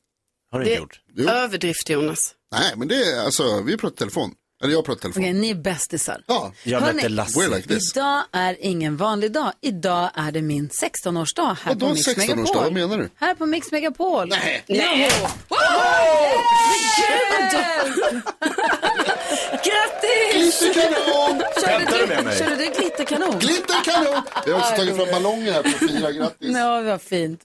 Har 0.50 0.58
du 0.58 0.64
Det 0.64 0.70
inte 0.70 0.80
gjort? 0.82 1.00
Jo. 1.14 1.28
är 1.28 1.34
överdrift 1.34 1.88
Jonas. 1.90 2.34
Nej, 2.52 2.72
men 2.76 2.88
det 2.88 3.02
är 3.04 3.24
alltså, 3.24 3.62
vi 3.62 3.76
pratar 3.76 3.96
telefon. 3.96 4.34
Eller 4.62 4.72
jag 4.72 4.84
pratar 4.84 5.00
telefon. 5.00 5.22
Okej, 5.22 5.32
ni 5.32 5.50
är 5.50 5.54
bästisar. 5.54 6.22
Ja, 6.26 6.52
Jag 6.62 6.82
mötte 6.82 7.08
Lasse. 7.08 7.40
We're 7.40 7.56
like 7.56 7.68
this. 7.68 7.96
Idag 7.96 8.22
är 8.32 8.56
ingen 8.60 8.96
vanlig 8.96 9.32
dag. 9.32 9.52
Idag 9.60 10.10
är 10.14 10.32
det 10.32 10.42
min 10.42 10.68
16-årsdag 10.68 11.56
här 11.62 11.74
Vadå 11.74 11.86
på 11.88 11.94
Mix 11.94 12.08
16-årsdag? 12.08 12.36
Megapol. 12.36 12.62
Vad 12.62 12.72
menar 12.72 12.98
du? 12.98 13.10
Här 13.16 13.34
på 13.34 13.46
Mix 13.46 13.72
Megapol. 13.72 14.28
Nej. 14.28 14.64
Nej. 14.68 15.10
Grattis! 19.50 20.60
Glitterkanon! 20.60 21.42
Skämtar 21.56 21.98
du 21.98 22.06
med 22.06 22.24
mig? 22.24 22.38
Körde 22.38 22.56
du 22.56 22.64
glitterkanon? 22.64 23.38
Glitterkanon! 23.38 24.22
Vi 24.46 24.52
har 24.52 24.58
också 24.60 24.76
tagit 24.76 24.96
fram 24.96 25.08
ballonger 25.12 25.52
här 25.52 25.62
på 25.62 25.68
fyra, 25.88 26.12
grattis. 26.12 26.50
Ja, 26.56 26.80
vad 26.80 27.02
fint. 27.02 27.40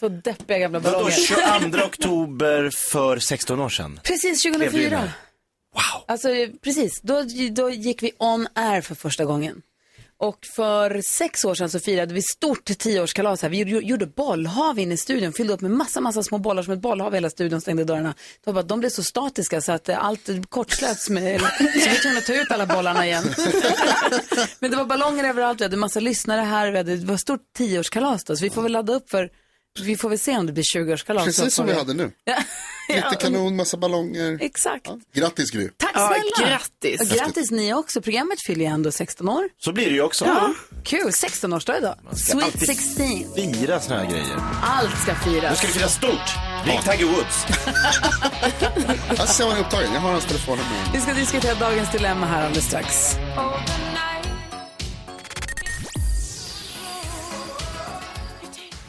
Två 0.00 0.08
deppiga 0.08 0.58
gamla 0.58 0.78
Vadå, 0.78 0.96
ballonger. 0.96 1.60
22 1.70 1.84
oktober 1.86 2.70
för 2.70 3.18
16 3.18 3.60
år 3.60 3.68
sedan? 3.68 4.00
Precis, 4.04 4.42
Blev 4.42 4.54
du 4.54 4.58
2004. 4.68 5.00
med? 5.00 5.10
Wow. 5.78 6.04
Alltså, 6.06 6.28
precis. 6.62 7.00
Då, 7.02 7.24
då 7.50 7.70
gick 7.70 8.02
vi 8.02 8.12
on 8.18 8.46
air 8.54 8.80
för 8.80 8.94
första 8.94 9.24
gången. 9.24 9.62
Och 10.20 10.38
för 10.56 11.02
sex 11.02 11.44
år 11.44 11.54
sedan 11.54 11.70
så 11.70 11.80
firade 11.80 12.14
vi 12.14 12.22
stort 12.22 12.64
tioårskalas 12.64 13.42
här. 13.42 13.48
Vi 13.48 13.56
gjorde, 13.56 13.86
gjorde 13.86 14.06
bollhav 14.06 14.78
inne 14.78 14.94
i 14.94 14.96
studion, 14.96 15.32
fyllde 15.32 15.52
upp 15.52 15.60
med 15.60 15.70
massa, 15.70 16.00
massa 16.00 16.22
små 16.22 16.38
bollar 16.38 16.62
som 16.62 16.72
ett 16.72 16.80
bollhav 16.80 17.12
i 17.12 17.16
hela 17.16 17.30
studion, 17.30 17.60
stängde 17.60 17.84
dörrarna. 17.84 18.14
Det 18.44 18.50
var 18.50 18.52
bara, 18.52 18.66
de 18.66 18.80
blev 18.80 18.90
så 18.90 19.02
statiska 19.02 19.60
så 19.60 19.72
att 19.72 19.88
eh, 19.88 20.04
allt 20.04 20.28
kortslöts 20.48 21.10
med, 21.10 21.40
så 21.58 21.64
vi 21.64 21.80
kunde 21.80 22.00
tvungna 22.00 22.20
ta 22.20 22.34
ut 22.34 22.50
alla 22.50 22.66
bollarna 22.66 23.06
igen. 23.06 23.24
Men 24.60 24.70
det 24.70 24.76
var 24.76 24.84
ballonger 24.84 25.24
överallt, 25.24 25.60
vi 25.60 25.64
hade 25.64 25.76
massa 25.76 26.00
lyssnare 26.00 26.40
här, 26.40 26.70
vi 26.70 26.76
hade, 26.76 26.96
det 26.96 27.06
var 27.06 27.16
stort 27.16 27.52
tioårskalas 27.56 28.24
då, 28.24 28.36
så 28.36 28.44
vi 28.44 28.50
får 28.50 28.62
väl 28.62 28.72
ladda 28.72 28.92
upp 28.92 29.10
för, 29.10 29.30
vi 29.80 29.96
får 29.96 30.08
väl 30.08 30.18
se 30.18 30.36
om 30.36 30.46
det 30.46 30.52
blir 30.52 30.64
20-årskalas. 30.64 31.24
Precis 31.24 31.54
som 31.54 31.66
vi 31.66 31.72
hade 31.72 31.94
nu. 31.94 32.10
Ja. 32.90 32.94
Glitterkanon, 32.94 33.56
massa 33.56 33.76
ballonger. 33.76 34.38
Exakt. 34.40 34.86
Grattis 35.14 35.50
Gry. 35.50 35.68
Tack 35.76 35.90
Ja, 35.94 36.14
snälla. 36.34 36.50
grattis. 36.50 37.00
Och 37.00 37.06
grattis 37.06 37.50
ni 37.50 37.74
också. 37.74 38.00
Programmet 38.02 38.38
fyller 38.46 38.64
ju 38.64 38.70
ändå 38.70 38.92
16 38.92 39.28
år. 39.28 39.48
Så 39.58 39.72
blir 39.72 39.84
det 39.86 39.94
ju 39.94 40.02
också. 40.02 40.24
Ja. 40.24 40.54
Kul, 40.84 41.10
16-årsdag 41.10 41.78
idag. 41.78 41.94
Sweet 42.16 42.44
alltid 42.44 42.66
16. 42.66 43.06
Fira 43.54 43.80
såna 43.80 43.98
här 44.00 44.10
grejer. 44.10 44.36
Allt 44.62 44.98
ska 45.02 45.12
Nu 45.12 45.18
firas. 45.40 45.58
ska 45.58 45.66
vi 45.66 45.72
fira 45.72 45.88
stort. 45.88 46.28
Ring 46.66 46.80
Tiger 46.82 47.04
Woods. 47.06 47.46
Jag 49.18 49.28
ser 49.28 49.52
är 49.56 49.60
upptagen, 49.60 49.92
jag 49.94 50.00
har 50.00 50.12
hans 50.12 50.24
telefon 50.26 50.56
med. 50.58 50.92
Vi 50.94 51.00
ska 51.00 51.12
diskutera 51.14 51.54
dagens 51.54 51.92
dilemma 51.92 52.26
här 52.26 52.44
alldeles 52.46 52.66
strax. 52.66 53.14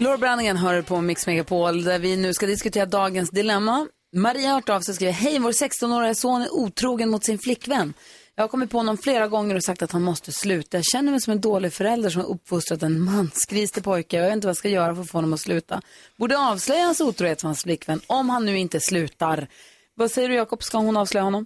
Laura 0.01 0.17
Branningen 0.17 0.57
hör 0.57 0.81
på 0.81 1.01
Mix 1.01 1.27
Megapol 1.27 1.83
där 1.83 1.99
vi 1.99 2.17
nu 2.17 2.33
ska 2.33 2.45
diskutera 2.45 2.85
dagens 2.85 3.29
dilemma. 3.29 3.87
Maria 4.15 4.47
har 4.47 4.55
hört 4.55 4.69
av 4.69 4.81
sig 4.81 4.91
och 4.91 4.95
skriver, 4.95 5.13
hej 5.13 5.39
vår 5.39 5.51
16-åriga 5.51 6.15
son 6.15 6.41
är 6.41 6.53
otrogen 6.53 7.09
mot 7.09 7.23
sin 7.23 7.39
flickvän. 7.39 7.93
Jag 8.35 8.43
har 8.43 8.47
kommit 8.47 8.71
på 8.71 8.77
honom 8.77 8.97
flera 8.97 9.27
gånger 9.27 9.55
och 9.55 9.63
sagt 9.63 9.81
att 9.81 9.91
han 9.91 10.03
måste 10.03 10.31
sluta. 10.31 10.77
Jag 10.77 10.85
känner 10.85 11.11
mig 11.11 11.21
som 11.21 11.31
en 11.31 11.41
dålig 11.41 11.73
förälder 11.73 12.09
som 12.09 12.21
har 12.21 12.29
uppfostrat 12.29 12.83
en 12.83 13.01
mansgrisig 13.01 13.83
pojke. 13.83 14.17
Jag 14.17 14.23
vet 14.23 14.33
inte 14.33 14.47
vad 14.47 14.49
jag 14.49 14.57
ska 14.57 14.69
göra 14.69 14.95
för 14.95 15.01
att 15.01 15.09
få 15.09 15.17
honom 15.17 15.33
att 15.33 15.39
sluta. 15.39 15.81
Borde 16.17 16.37
avslöja 16.37 16.85
hans 16.85 17.01
otrohet 17.01 17.41
för 17.41 17.47
hans 17.47 17.63
flickvän 17.63 18.01
om 18.07 18.29
han 18.29 18.45
nu 18.45 18.57
inte 18.57 18.79
slutar. 18.79 19.47
Vad 19.95 20.11
säger 20.11 20.29
du 20.29 20.35
Jakob, 20.35 20.63
ska 20.63 20.77
hon 20.77 20.97
avslöja 20.97 21.23
honom? 21.23 21.45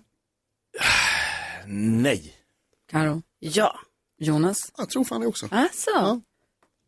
Nej. 1.68 2.34
Karo? 2.92 3.22
Ja. 3.40 3.80
Jonas? 4.20 4.72
Jag 4.78 4.90
tror 4.90 5.04
fan 5.04 5.22
det 5.22 5.28
också. 5.28 5.48
Alltså? 5.52 6.22
Vi 6.26 6.33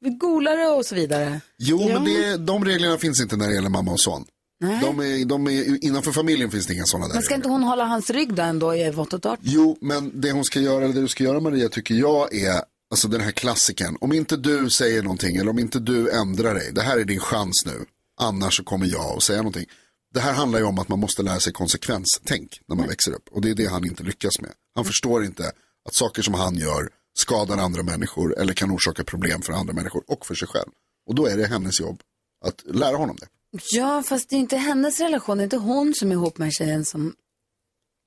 golare 0.09 0.67
och 0.67 0.85
så 0.85 0.95
vidare. 0.95 1.41
Jo, 1.57 1.87
men 1.87 2.03
det, 2.05 2.37
de 2.37 2.65
reglerna 2.65 2.97
finns 2.97 3.21
inte 3.21 3.35
när 3.35 3.47
det 3.47 3.53
gäller 3.53 3.69
mamma 3.69 3.91
och 3.91 3.99
son. 3.99 4.25
Nej. 4.59 4.79
De 4.81 4.99
är, 4.99 5.25
de 5.25 5.47
är, 5.47 5.85
innanför 5.85 6.11
familjen 6.11 6.51
finns 6.51 6.67
det 6.67 6.73
inga 6.73 6.85
sådana 6.85 7.07
där 7.07 7.13
Men 7.13 7.23
ska 7.23 7.35
inte 7.35 7.49
hon 7.49 7.63
hålla 7.63 7.85
hans 7.85 8.09
rygg 8.09 8.33
då 8.33 8.43
ändå 8.43 8.75
i 8.75 8.91
vått 8.91 9.13
och 9.13 9.21
torrt? 9.21 9.39
Jo, 9.41 9.77
men 9.81 10.21
det 10.21 10.31
hon 10.31 10.43
ska 10.43 10.59
göra, 10.59 10.83
eller 10.83 10.93
det 10.93 11.01
du 11.01 11.07
ska 11.07 11.23
göra 11.23 11.39
Maria, 11.39 11.69
tycker 11.69 11.95
jag 11.95 12.35
är, 12.35 12.61
alltså 12.91 13.07
den 13.07 13.21
här 13.21 13.31
klassiken. 13.31 13.97
Om 14.01 14.13
inte 14.13 14.37
du 14.37 14.69
säger 14.69 15.03
någonting 15.03 15.35
eller 15.35 15.51
om 15.51 15.59
inte 15.59 15.79
du 15.79 16.11
ändrar 16.11 16.53
dig, 16.53 16.71
det 16.73 16.81
här 16.81 16.97
är 16.97 17.05
din 17.05 17.19
chans 17.19 17.63
nu. 17.65 17.85
Annars 18.21 18.57
så 18.57 18.63
kommer 18.63 18.85
jag 18.85 19.17
att 19.17 19.23
säga 19.23 19.37
någonting. 19.37 19.65
Det 20.13 20.19
här 20.19 20.33
handlar 20.33 20.59
ju 20.59 20.65
om 20.65 20.79
att 20.79 20.89
man 20.89 20.99
måste 20.99 21.23
lära 21.23 21.39
sig 21.39 21.53
konsekvenstänk 21.53 22.61
när 22.67 22.75
man 22.75 22.87
växer 22.87 23.11
upp. 23.11 23.29
Och 23.31 23.41
det 23.41 23.49
är 23.49 23.55
det 23.55 23.65
han 23.65 23.85
inte 23.85 24.03
lyckas 24.03 24.41
med. 24.41 24.51
Han 24.75 24.85
förstår 24.85 25.25
inte 25.25 25.51
att 25.87 25.95
saker 25.95 26.21
som 26.21 26.33
han 26.33 26.55
gör 26.55 26.89
skadar 27.17 27.57
andra 27.57 27.83
människor 27.83 28.39
eller 28.39 28.53
kan 28.53 28.71
orsaka 28.71 29.03
problem 29.03 29.41
för 29.41 29.53
andra 29.53 29.73
människor 29.73 30.03
och 30.07 30.25
för 30.25 30.35
sig 30.35 30.47
själv. 30.47 30.69
Och 31.07 31.15
då 31.15 31.27
är 31.27 31.37
det 31.37 31.45
hennes 31.45 31.79
jobb 31.79 31.99
att 32.45 32.63
lära 32.65 32.97
honom 32.97 33.17
det. 33.19 33.27
Ja, 33.71 34.03
fast 34.03 34.29
det 34.29 34.35
är 34.35 34.39
inte 34.39 34.57
hennes 34.57 34.99
relation. 34.99 35.37
Det 35.37 35.41
är 35.41 35.43
inte 35.43 35.57
hon 35.57 35.93
som 35.93 36.09
är 36.09 36.13
ihop 36.13 36.37
med 36.37 36.53
tjejen 36.53 36.85
som... 36.85 37.15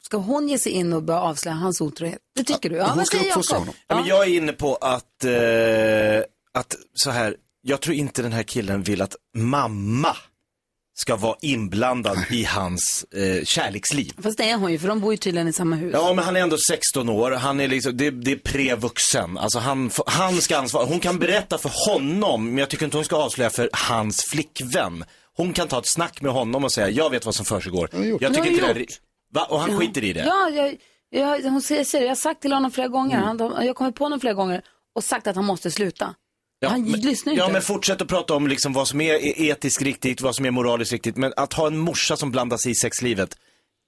Ska 0.05 0.17
hon 0.17 0.49
ge 0.49 0.59
sig 0.59 0.73
in 0.73 0.93
och 0.93 1.03
börja 1.03 1.21
avslöja 1.21 1.57
hans 1.57 1.81
otrohet? 1.81 2.19
Det 2.35 2.45
tycker 2.45 2.71
du? 2.71 2.77
Ja, 2.77 2.95
vad 2.97 3.09
säger 3.09 3.29
Jakob? 3.29 3.75
Ja, 3.87 3.97
men 3.97 4.07
jag 4.07 4.25
är 4.25 4.37
inne 4.37 4.53
på 4.53 4.75
att, 4.75 5.25
eh, 5.25 6.23
att 6.53 6.77
så 6.95 7.11
här, 7.11 7.37
jag 7.63 7.81
tror 7.81 7.97
inte 7.97 8.23
den 8.23 8.33
här 8.33 8.43
killen 8.43 8.83
vill 8.83 9.03
att 9.03 9.17
mamma 9.35 10.17
ska 11.01 11.17
vara 11.17 11.37
inblandad 11.41 12.19
i 12.31 12.45
hans 12.45 13.07
eh, 13.15 13.45
kärleksliv. 13.45 14.13
Fast 14.23 14.39
det 14.39 14.51
är 14.51 14.57
hon 14.57 14.73
ju, 14.73 14.79
för 14.79 14.89
de 14.89 15.01
bor 15.01 15.13
ju 15.13 15.17
tydligen 15.17 15.49
i 15.49 15.53
samma 15.53 15.77
hus. 15.77 15.91
Ja, 15.95 16.13
men 16.15 16.25
han 16.25 16.37
är 16.37 16.41
ändå 16.41 16.57
16 16.71 17.09
år. 17.09 17.31
Han 17.31 17.61
är 17.61 17.69
liksom, 17.69 17.97
det, 17.97 18.11
det 18.11 18.33
är 18.33 18.37
prevuxen. 18.37 19.39
Alltså 19.39 19.59
han, 19.59 19.91
han 20.07 20.35
ska 20.41 20.59
ansvara. 20.59 20.85
Hon 20.87 21.01
kan 21.01 21.19
berätta 21.19 21.59
för 21.59 21.71
honom, 21.91 22.45
men 22.49 22.59
jag 22.59 22.69
tycker 22.71 22.85
inte 22.85 22.97
hon 22.97 23.05
ska 23.05 23.17
avslöja 23.17 23.51
för 23.51 23.71
hans 23.73 24.25
flickvän. 24.31 25.05
Hon 25.37 25.53
kan 25.53 25.69
ta 25.69 25.79
ett 25.79 25.87
snack 25.89 26.21
med 26.23 26.33
honom 26.33 26.65
och 26.65 26.73
säga, 26.73 26.91
jag 26.91 27.11
vet 27.11 27.25
vad 27.25 27.35
som 27.35 27.45
försiggår. 27.45 27.89
Jag 28.21 28.35
tycker 28.35 28.51
inte 28.51 28.73
det 28.75 28.81
är... 28.81 28.87
Va? 29.35 29.47
Och 29.51 29.61
han 29.61 29.71
Ja. 29.73 29.79
skiter 29.79 30.05
i 30.05 30.13
det? 30.13 30.25
Ja, 30.25 30.49
jag, 30.51 30.77
jag, 31.11 31.51
hon 31.51 31.63
säger, 31.63 32.01
jag 32.03 32.09
har 32.09 32.15
sagt 32.15 32.43
till 32.43 32.53
honom 32.53 32.71
flera 32.71 32.89
gånger. 32.89 33.17
Mm. 33.23 33.27
Han, 33.27 33.39
jag 33.39 33.67
har 33.67 33.75
kommit 33.75 33.95
på 33.95 34.05
honom 34.05 34.21
flera 34.21 34.35
gånger 34.35 34.63
och 34.95 35.05
sagt 35.05 35.27
att 35.27 35.37
han 35.37 35.45
måste 35.45 35.71
sluta. 35.71 36.15
Han 36.67 36.83
men, 36.91 37.01
lyssnar 37.01 37.33
ju 37.33 37.39
ja, 37.39 37.45
inte. 37.45 37.53
men 37.53 37.63
fortsätt 37.63 38.03
att 38.03 38.09
prata 38.09 38.35
om 38.35 38.47
liksom 38.49 38.73
vad 38.73 38.89
som 38.89 39.01
är 39.01 39.41
etiskt 39.43 39.83
riktigt, 39.83 40.21
vad 40.21 40.35
som 40.37 40.45
är 40.45 40.51
moraliskt 40.51 40.93
riktigt. 40.93 41.17
Men 41.17 41.33
att 41.37 41.53
ha 41.53 41.67
en 41.67 41.79
morsa 41.79 42.17
som 42.17 42.31
blandas 42.31 42.67
i 42.67 42.75
sexlivet, 42.75 43.37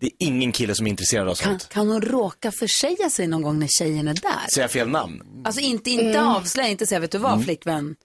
det 0.00 0.06
är 0.06 0.12
ingen 0.18 0.52
kille 0.52 0.74
som 0.74 0.86
är 0.86 0.90
intresserad 0.90 1.28
av 1.28 1.34
Kan, 1.34 1.50
sånt. 1.60 1.68
kan 1.68 1.88
hon 1.88 2.02
råka 2.02 2.50
försäga 2.52 3.10
sig 3.10 3.26
någon 3.26 3.42
gång 3.42 3.58
när 3.58 3.68
tjejen 3.68 4.08
är 4.08 4.14
där? 4.14 4.50
Säga 4.54 4.68
fel 4.68 4.88
namn. 4.88 5.42
Alltså 5.44 5.60
inte, 5.60 5.90
inte 5.90 6.22
avslöja, 6.22 6.68
inte 6.68 6.86
säga, 6.86 6.98
vet 7.00 7.10
du 7.12 7.18
vad 7.18 7.32
Mm. 7.32 7.44
flickvän, 7.44 7.96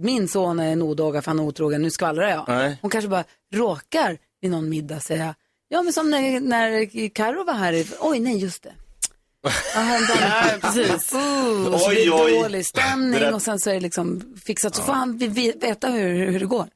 min 0.00 0.28
son 0.28 0.60
är 0.60 0.72
en 0.72 0.82
odåga 0.82 1.22
för 1.22 1.30
han 1.30 1.38
är 1.38 1.42
otrogen, 1.44 1.82
nu 1.82 1.90
skvallrar 1.90 2.28
jag. 2.28 2.44
Nej. 2.48 2.78
Hon 2.82 2.90
kanske 2.90 3.08
bara 3.08 3.24
råkar 3.54 4.18
vid 4.40 4.50
någon 4.50 4.68
middag 4.68 5.00
säga, 5.00 5.34
ja 5.68 5.82
men 5.82 5.92
som 5.92 6.10
när, 6.10 6.40
när 6.40 7.08
Karo 7.08 7.44
var 7.44 7.54
här, 7.54 7.84
oj 8.00 8.20
nej 8.20 8.38
just 8.38 8.62
det. 8.62 8.72
Ja. 9.42 9.50
Ja, 10.20 10.44
precis. 10.60 10.92
Och 10.94 11.80
så 11.80 11.88
Oj, 11.88 11.94
det 12.04 12.10
oj. 12.10 12.32
dålig 12.42 12.66
stämning 12.66 13.20
där- 13.20 13.34
och 13.34 13.42
sen 13.42 13.58
så 13.60 13.70
är 13.70 13.74
det 13.74 13.80
liksom 13.80 14.34
fixat, 14.46 14.74
så 14.74 14.82
får 14.82 14.92
han 14.92 15.18
veta 15.60 15.88
hur, 15.88 16.26
hur 16.30 16.40
det 16.40 16.46
går. 16.46 16.66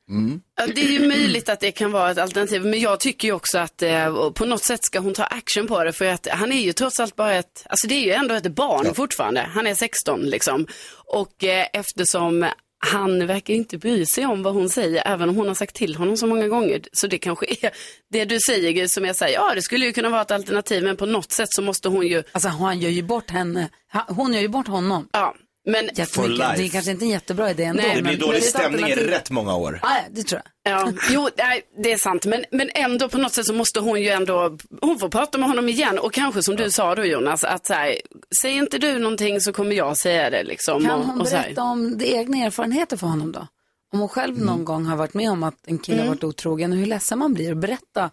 Ja, 0.59 0.66
det 0.74 0.81
är 0.81 0.88
ju 1.00 1.09
möjligt 1.09 1.48
att 1.48 1.61
det 1.61 1.70
kan 1.72 1.92
vara 1.92 2.11
ett 2.11 2.18
alternativ, 2.18 2.64
men 2.64 2.81
jag 2.81 3.00
tycker 3.00 3.29
ju 3.29 3.35
också 3.35 3.59
att 3.59 3.83
eh, 3.83 4.31
på 4.31 4.44
något 4.44 4.64
sätt 4.64 4.85
ska 4.85 4.98
hon 5.00 5.14
ta 5.14 5.24
action 5.24 5.66
på 5.66 5.85
det, 5.85 5.92
för 5.92 6.05
att 6.05 6.29
han 6.31 6.52
är 6.52 6.61
ju 6.61 6.72
trots 6.72 7.00
allt 7.00 7.16
bara 7.16 7.35
ett, 7.35 7.62
alltså 7.66 7.87
det 7.87 7.94
är 7.94 8.05
ju 8.05 8.12
ändå 8.12 8.35
ett 8.35 8.55
barn 8.55 8.94
fortfarande, 8.94 9.40
han 9.55 9.66
är 9.66 9.74
16 9.74 10.20
liksom. 10.20 10.66
Och 11.07 11.44
eh, 11.44 11.66
eftersom 11.72 12.46
han 12.87 13.27
verkar 13.27 13.55
inte 13.55 13.79
bry 13.79 14.07
sig 14.07 14.27
om 14.27 14.42
vad 14.42 14.55
hon 14.55 14.68
säger, 14.68 15.03
även 15.07 15.29
om 15.29 15.37
hon 15.37 15.49
har 15.49 15.55
sagt 15.55 15.75
till 15.75 15.96
honom 15.96 16.16
så 16.16 16.27
många 16.27 16.49
gånger. 16.49 16.81
Så 16.92 17.07
det 17.07 17.18
kanske 17.18 17.46
är 17.46 17.70
det 18.12 18.25
du 18.25 18.38
säger 18.46 18.88
som 18.88 19.05
jag 19.05 19.16
säger, 19.16 19.35
ja 19.35 19.55
det 19.55 19.62
skulle 19.62 19.87
ju 19.87 19.92
kunna 19.92 20.11
vara 20.11 20.22
ett 20.22 20.31
alternativ, 20.31 20.85
men 20.85 20.96
på 20.96 21.07
något 21.07 21.33
sätt 21.33 21.49
så 21.51 21.62
måste 21.62 21.88
hon 21.88 22.07
ju... 22.07 22.22
Alltså 22.33 22.49
han 22.49 22.81
gör 22.81 22.90
ju 22.90 23.03
bort 23.03 23.31
henne, 23.31 23.68
hon 24.09 24.33
gör 24.33 24.40
ju 24.40 24.49
bort 24.49 24.68
honom. 24.68 25.09
Ja, 25.12 25.35
Men 25.68 25.90
Jättemycket. 25.94 26.57
Det 26.57 26.64
är 26.64 26.68
kanske 26.68 26.90
inte 26.90 27.05
en 27.05 27.09
jättebra 27.09 27.50
idé 27.50 27.64
ändå. 27.64 27.83
Nej, 27.83 27.96
det 27.96 28.02
blir 28.02 28.16
dålig 28.16 28.42
stämning 28.42 28.87
i 28.88 28.94
rätt 28.94 29.31
många 29.31 29.57
år. 29.57 29.81
Ja, 29.83 29.96
det 30.11 30.22
tror 30.22 30.42
jag. 30.64 30.72
Ja, 30.72 30.92
jo, 31.11 31.29
nej, 31.38 31.62
det 31.83 31.92
är 31.92 31.98
sant. 31.98 32.26
Men, 32.26 32.44
men 32.52 32.70
ändå 32.74 33.09
på 33.09 33.18
något 33.18 33.33
sätt 33.33 33.46
så 33.46 33.52
måste 33.55 33.81
hon 33.81 34.02
ju 34.02 34.09
ändå, 34.09 34.59
hon 34.81 34.98
får 34.98 35.09
prata 35.09 35.38
med 35.38 35.48
honom 35.48 35.68
igen. 35.68 35.98
Och 35.98 36.12
kanske 36.12 36.42
som 36.42 36.57
du 36.57 36.70
sa 36.70 36.94
då 36.94 37.05
Jonas, 37.05 37.44
att 37.44 37.66
så 37.66 37.72
här, 37.74 37.96
säger 38.42 38.59
inte 38.59 38.79
du 38.79 38.98
någonting 38.98 39.40
så 39.40 39.52
kommer 39.52 39.76
jag 39.76 39.96
säga 39.96 40.31
det 40.31 40.42
liksom. 40.42 40.85
Kan 40.85 41.00
och, 41.00 41.07
hon 41.07 41.20
och 41.20 41.26
här. 41.29 41.42
berätta 41.42 41.62
om 41.62 41.98
det 41.98 42.12
egna 42.12 42.37
erfarenheter 42.44 42.96
för 42.96 43.07
honom 43.07 43.33
då? 43.33 43.46
Om 43.92 43.98
hon 44.00 44.09
själv 44.09 44.35
Mm. 44.35 44.46
någon 44.46 44.64
gång 44.64 44.85
har 44.87 44.96
varit 44.96 45.14
med 45.14 45.31
om 45.31 45.42
att 45.42 45.55
en 45.66 45.79
kille 45.79 46.00
har 46.02 46.09
varit 46.09 46.24
otrogen 46.24 46.72
och 46.72 46.79
hur 46.79 46.87
ledsen 46.87 47.18
man 47.18 47.35
blir 47.35 47.50
och 47.50 47.57
berätta. 47.57 48.11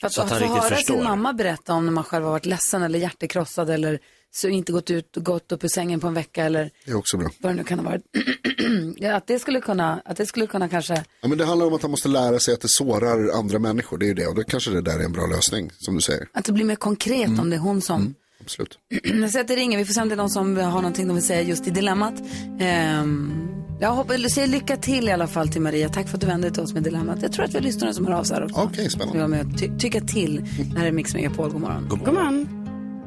För 0.00 0.06
att, 0.06 0.12
Så 0.12 0.22
att 0.22 0.30
han 0.30 0.38
få 0.38 0.44
riktigt 0.44 0.62
höra 0.62 0.74
förstår. 0.76 0.94
sin 0.94 1.04
mamma 1.04 1.32
berätta 1.32 1.72
om 1.74 1.84
när 1.86 1.92
man 1.92 2.04
själv 2.04 2.24
har 2.24 2.32
varit 2.32 2.46
ledsen 2.46 2.82
eller 2.82 2.98
hjärtekrossad 2.98 3.70
eller 3.70 3.98
så 4.36 4.48
inte 4.48 4.72
gått 4.72 4.90
ut 4.90 5.16
och 5.16 5.24
gått 5.24 5.52
upp 5.52 5.64
ur 5.64 5.68
sängen 5.68 6.00
på 6.00 6.06
en 6.06 6.14
vecka 6.14 6.44
eller 6.44 6.70
Det 6.84 6.90
är 6.90 6.96
också 6.96 7.16
bra. 7.16 7.28
vad 7.40 7.52
det 7.52 7.56
nu 7.56 7.64
kan 7.64 7.78
ha 7.78 7.86
varit. 7.90 8.02
ja, 8.96 9.14
att 9.16 9.26
det 9.26 9.38
skulle 9.38 9.60
kunna, 9.60 10.00
att 10.04 10.16
det 10.16 10.26
skulle 10.26 10.46
kunna 10.46 10.68
kanske, 10.68 11.04
Ja, 11.20 11.28
men 11.28 11.38
det 11.38 11.44
handlar 11.44 11.66
om 11.66 11.74
att 11.74 11.82
han 11.82 11.90
måste 11.90 12.08
lära 12.08 12.38
sig 12.38 12.54
att 12.54 12.60
det 12.60 12.68
sårar 12.70 13.38
andra 13.38 13.58
människor. 13.58 13.98
Det 13.98 14.04
är 14.04 14.08
ju 14.08 14.14
det. 14.14 14.26
Och 14.26 14.34
då 14.34 14.42
kanske 14.42 14.70
det 14.70 14.80
där 14.82 14.98
är 15.00 15.04
en 15.04 15.12
bra 15.12 15.26
lösning, 15.26 15.70
som 15.78 15.94
du 15.94 16.00
säger. 16.00 16.28
att 16.32 16.44
det 16.44 16.52
blir 16.52 16.64
mer 16.64 16.76
konkret 16.76 17.26
Mm. 17.28 17.40
om 17.40 17.50
det 17.50 17.56
är 17.56 17.60
hon 17.60 17.80
som 17.80 18.14
Absolut. 18.40 18.78
Jag 19.04 19.30
ser 19.30 19.40
att 19.40 19.48
det 19.48 19.56
ringer. 19.56 19.78
Vi 19.78 19.84
får 19.84 19.94
se 19.94 20.00
om 20.02 20.08
det 20.08 20.14
är 20.14 20.16
någon 20.16 20.30
som 20.30 20.56
har 20.56 20.70
någonting 20.72 21.06
de 21.08 21.14
vill 21.14 21.24
säga 21.26 21.42
just 21.42 21.66
i 21.66 21.70
dilemmat. 21.70 22.14
Ehm, 22.60 23.32
jag 23.80 23.92
hoppas, 23.92 24.32
säger 24.34 24.48
lycka 24.48 24.76
till 24.76 25.08
i 25.08 25.12
alla 25.12 25.26
fall 25.26 25.48
till 25.48 25.60
Maria. 25.60 25.88
Tack 25.88 26.08
för 26.08 26.14
att 26.14 26.20
du 26.20 26.26
vände 26.26 26.46
dig 26.48 26.54
till 26.54 26.62
oss 26.62 26.72
med 26.74 26.82
dilemmat. 26.82 27.18
Jag 27.22 27.32
tror 27.32 27.44
att 27.44 27.50
vi 27.50 27.54
har 27.54 27.62
lyssnare 27.62 27.94
som 27.94 28.06
hör 28.06 28.14
av 28.14 28.24
sig 28.24 28.36
här 28.36 28.44
också. 28.44 28.60
Okej, 28.60 28.90
spännande. 28.90 29.14
Vi 29.14 29.20
var 29.20 29.28
med 29.28 29.46
och 29.54 29.58
ty- 29.60 29.78
tycka 29.78 30.00
till. 30.00 30.44
Det 30.74 30.78
här 30.78 30.86
är 30.86 30.92
Mix 30.92 31.14
Megapol. 31.14 31.50
God 31.52 31.60
morgon. 31.60 31.86
God 31.88 31.98
morgon. 32.14 32.48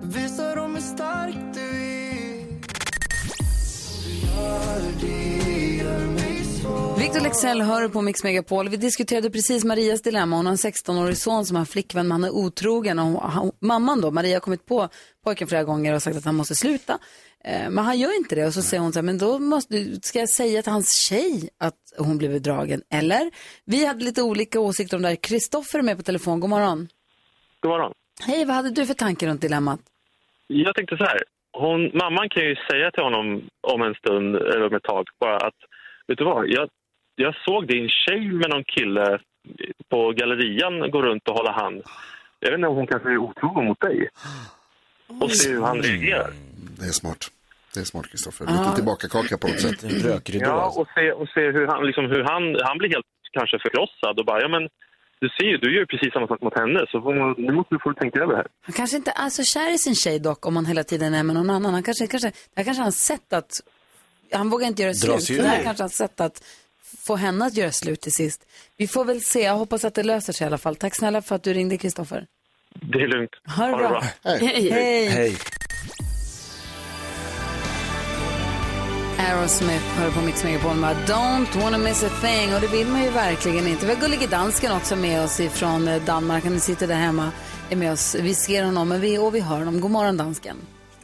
Dem 0.02 0.14
hur 0.16 0.56
stark 0.90 1.36
du 1.54 1.60
är. 1.60 2.10
Victor 7.00 7.20
Lexell 7.20 7.62
hör 7.62 7.90
på 7.90 8.02
Mix 8.02 8.24
Megapol. 8.24 8.70
Vi 8.70 8.78
diskuterade 8.78 9.30
precis 9.30 9.64
Marias 9.64 10.02
dilemma. 10.02 10.36
Hon 10.36 10.46
har 10.46 10.52
en 10.52 10.58
16-årig 10.58 11.18
son 11.18 11.46
som 11.46 11.56
har 11.56 11.66
flickvän, 11.66 12.08
men 12.08 12.12
han 12.12 12.24
är 12.24 12.36
otrogen. 12.36 13.00
Och 13.00 13.22
han, 13.22 13.52
mamman 13.62 14.02
då, 14.02 14.12
Maria, 14.12 14.36
har 14.36 14.40
kommit 14.40 14.66
på 14.66 14.90
pojken 15.24 15.48
flera 15.48 15.64
gånger 15.64 15.94
och 15.94 16.04
sagt 16.04 16.18
att 16.18 16.26
han 16.26 16.36
måste 16.36 16.56
sluta. 16.56 17.00
Eh, 17.44 17.70
men 17.70 17.86
han 17.86 18.00
gör 18.00 18.18
inte 18.18 18.36
det. 18.36 18.46
Och 18.46 18.54
så 18.54 18.62
säger 18.62 18.82
hon 18.82 18.94
så 18.94 19.00
här, 19.00 19.04
men 19.04 19.18
då 19.18 19.40
måste, 19.40 20.00
ska 20.02 20.20
jag 20.20 20.30
säga 20.30 20.62
till 20.62 20.72
hans 20.72 20.94
tjej 20.94 21.50
att 21.60 21.78
hon 21.98 22.18
blir 22.18 22.30
bedragen? 22.30 22.82
Eller? 22.90 23.32
Vi 23.66 23.86
hade 23.86 24.06
lite 24.06 24.22
olika 24.22 24.60
åsikter 24.60 24.98
om 24.98 25.04
det 25.04 25.10
här. 25.10 25.16
Kristoffer 25.16 25.80
är 25.80 25.84
med 25.84 25.98
på 25.98 26.04
telefon. 26.04 26.40
God 26.40 26.50
morgon. 26.50 26.88
God 27.62 27.70
morgon. 27.70 27.92
Hej, 28.22 28.46
vad 28.46 28.56
hade 28.56 28.70
du 28.70 28.86
för 28.86 28.94
tankar 28.94 29.28
runt 29.28 29.42
dilemmat? 29.42 29.80
Jag 30.52 30.76
tänkte 30.76 30.98
så 30.98 31.04
här. 31.04 31.24
Hon, 31.52 31.92
mamman 31.94 32.30
kan 32.30 32.44
ju 32.44 32.56
säga 32.56 32.92
till 32.92 33.04
honom 33.04 33.50
om 33.62 33.82
en 33.82 33.96
stund, 33.96 34.36
eller 34.36 34.68
om 34.68 34.76
ett 34.76 34.84
tag, 34.84 35.08
bara 35.20 35.38
att 35.38 35.60
vet 36.08 36.18
du 36.18 36.24
vad, 36.24 36.48
jag, 36.48 36.70
jag 37.16 37.36
såg 37.46 37.68
din 37.68 37.90
tjej 37.90 38.20
med 38.20 38.50
någon 38.50 38.64
kille 38.64 39.20
på 39.90 40.12
gallerian 40.12 40.92
gå 40.92 41.02
runt 41.02 41.28
och 41.28 41.36
hålla 41.36 41.52
hand. 41.52 41.82
Jag 42.40 42.50
vet 42.50 42.58
inte 42.58 42.68
om 42.68 42.76
hon 42.76 42.88
kanske 42.88 43.10
är 43.10 43.18
otrogen 43.18 43.66
mot 43.66 43.80
dig. 43.80 44.10
Och 45.22 45.32
se 45.32 45.52
hur 45.52 45.62
han 45.62 45.82
reagerar. 45.82 46.32
Det 46.80 46.86
är 46.86 46.98
smart. 47.02 47.28
Det 47.74 47.80
är 47.80 47.84
smart, 47.84 48.08
Kristoffer. 48.12 48.46
Lite 48.46 48.76
tillbaka-kaka 48.76 49.38
på 49.38 49.48
något 49.48 49.62
sätt. 49.62 49.84
En 49.84 49.90
rökridå. 49.90 50.46
Ja, 50.46 50.74
och 50.80 50.88
se, 50.96 51.12
och 51.12 51.30
se 51.30 51.42
hur, 51.52 51.68
han, 51.68 51.86
liksom, 51.86 52.06
hur 52.06 52.24
han, 52.24 52.44
han 52.64 52.78
blir 52.78 52.90
helt 52.90 53.06
kanske 53.32 53.60
förkrossad 53.60 54.20
och 54.20 54.26
bara, 54.26 54.42
ja 54.42 54.48
men 54.48 54.70
du 55.22 55.30
ser 55.30 55.44
ju, 55.44 55.58
du 55.58 55.76
gör 55.76 55.86
precis 55.86 56.14
samma 56.14 56.28
sak 56.28 56.42
mot 56.42 56.58
henne 56.60 56.80
så 56.92 56.98
nu 57.38 57.52
måste 57.54 57.76
du 57.76 57.80
få 57.84 57.94
tänka 57.94 58.20
över 58.20 58.34
det 58.34 58.38
här. 58.38 58.48
Han 58.62 58.74
kanske 58.74 58.98
inte 58.98 59.14
är 59.16 59.30
så 59.30 59.44
kär 59.44 59.74
i 59.74 59.78
sin 59.78 59.96
tjej 59.96 60.20
dock 60.20 60.46
om 60.46 60.56
han 60.56 60.66
hela 60.66 60.84
tiden 60.84 61.14
är 61.14 61.24
med 61.24 61.36
någon 61.36 61.50
annan. 61.50 61.74
Han 61.74 61.84
kanske, 61.84 62.08
kanske, 62.08 62.28
det 62.28 62.56
här 62.56 62.64
kanske 62.64 62.82
är 62.82 62.84
hans 62.84 63.06
sätt 63.06 63.34
att, 63.34 63.52
han 64.32 64.50
vågar 64.50 64.68
inte 64.68 64.82
göra 64.82 64.94
Dra 64.94 65.18
slut. 65.20 65.42
Det 65.42 65.48
här 65.48 65.64
kanske 65.64 65.82
är 65.82 65.84
hans 65.84 65.98
sätt 65.98 66.22
att 66.22 66.44
få 67.08 67.16
henne 67.16 67.46
att 67.46 67.58
göra 67.58 67.72
slut 67.72 68.02
till 68.02 68.12
sist. 68.12 68.48
Vi 68.78 68.88
får 68.88 69.06
väl 69.06 69.22
se, 69.22 69.40
jag 69.44 69.54
hoppas 69.54 69.86
att 69.86 69.96
det 69.96 70.04
löser 70.04 70.34
sig 70.34 70.46
i 70.46 70.48
alla 70.48 70.58
fall. 70.58 70.76
Tack 70.76 70.96
snälla 70.96 71.22
för 71.22 71.36
att 71.36 71.44
du 71.44 71.54
ringde 71.54 71.78
Kristoffer. 71.78 72.26
Det 72.82 73.02
är 73.02 73.08
lugnt. 73.08 73.32
Ha 73.58 73.68
det 73.68 73.78
bra. 73.78 74.04
Hej. 74.24 74.70
Hej. 74.72 75.08
Hej. 75.08 75.36
Aerosmith 79.20 79.84
hör 79.84 80.12
på 80.12 80.22
Mix 80.22 80.44
Megapol 80.44 80.76
med 80.76 80.96
Don't 80.98 81.62
wanna 81.64 81.78
miss 81.78 82.04
a 82.04 82.10
thing 82.22 82.54
och 82.56 82.62
det 82.62 82.68
vill 82.68 82.88
man 82.88 83.04
ju 83.04 83.10
verkligen 83.10 83.68
inte. 83.68 83.86
Vi 83.86 83.94
har 83.94 84.02
Gullige 84.02 84.28
Dansken 84.28 84.72
också 84.72 84.96
med 84.96 85.24
oss 85.24 85.40
ifrån 85.40 85.88
eh, 85.88 86.04
Danmark. 86.04 86.44
Han 86.44 86.60
sitter 86.60 86.88
där 86.88 86.96
hemma, 86.96 87.32
är 87.70 87.76
med 87.76 87.92
oss. 87.92 88.16
Vi 88.16 88.36
ser 88.36 88.64
honom 88.64 88.88
men 88.90 89.02
vi, 89.02 89.18
och 89.18 89.36
vi 89.36 89.40
hör 89.40 89.58
honom. 89.58 89.82
God 89.82 89.92
morgon 89.92 90.18
dansken. 90.18 90.56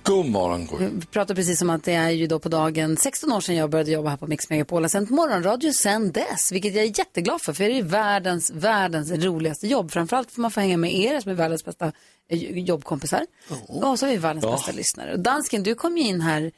God 0.04 0.26
morgon, 0.26 0.66
Gry. 0.66 0.88
Vi 0.94 1.06
pratar 1.06 1.36
precis 1.36 1.62
om 1.62 1.70
att 1.70 1.84
det 1.84 1.94
är 1.94 2.10
ju 2.10 2.28
då 2.28 2.40
på 2.40 2.50
dagen 2.50 2.98
16 2.98 3.32
år 3.32 3.42
sedan 3.42 3.56
jag 3.56 3.70
började 3.70 3.92
jobba 3.92 4.10
här 4.10 4.18
på 4.18 4.28
Mix 4.28 4.50
Megapol. 4.50 4.78
Jag 4.78 4.84
har 4.84 4.90
sänt 4.90 5.10
morgonradio 5.10 5.74
sen 5.74 6.12
dess, 6.12 6.52
vilket 6.52 6.76
jag 6.76 6.84
är 6.84 7.00
jätteglad 7.00 7.42
för. 7.42 7.54
För 7.54 7.64
det 7.64 7.78
är 7.80 7.84
världens, 7.84 8.52
världens 8.52 9.12
roligaste 9.12 9.68
jobb. 9.68 9.92
Framförallt 9.92 10.32
får 10.32 10.42
man 10.42 10.52
få 10.52 10.60
hänga 10.60 10.78
med 10.78 10.96
er 10.96 11.20
som 11.20 11.32
är 11.32 11.36
världens 11.36 11.66
bästa 11.66 11.92
eh, 12.30 12.58
jobbkompisar. 12.60 13.22
Och 13.68 14.00
så 14.00 14.06
är 14.06 14.10
vi 14.10 14.18
världens 14.18 14.46
Ja. 14.46 14.52
bästa 14.52 14.72
lyssnare. 14.72 15.14
Och 15.14 15.20
dansken, 15.20 15.64
du 15.64 15.76
kom 15.76 15.98
ju 15.98 16.04
in 16.04 16.22
här 16.22 16.52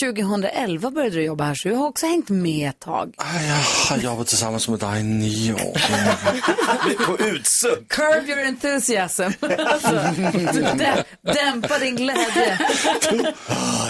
2011 0.00 0.90
började 0.90 1.16
du 1.16 1.22
jobba 1.22 1.44
här, 1.44 1.54
så 1.54 1.68
du 1.68 1.74
har 1.74 1.86
också 1.88 2.06
hängt 2.06 2.28
med 2.28 2.68
ett 2.68 2.80
tag. 2.80 3.14
Jag 3.18 3.96
har 3.96 4.02
jobbat 4.02 4.26
tillsammans 4.26 4.68
med 4.68 4.78
dig 4.78 5.00
i 5.00 5.02
nio 5.02 5.52
år. 5.54 5.80
På 7.06 7.18
utsuck. 7.24 7.88
Curb 7.88 8.28
your 8.28 8.38
enthusiasm. 8.38 9.22
alltså, 9.66 9.88
dä- 10.74 11.04
dämpa 11.22 11.78
din 11.78 11.96
glädje. 11.96 12.58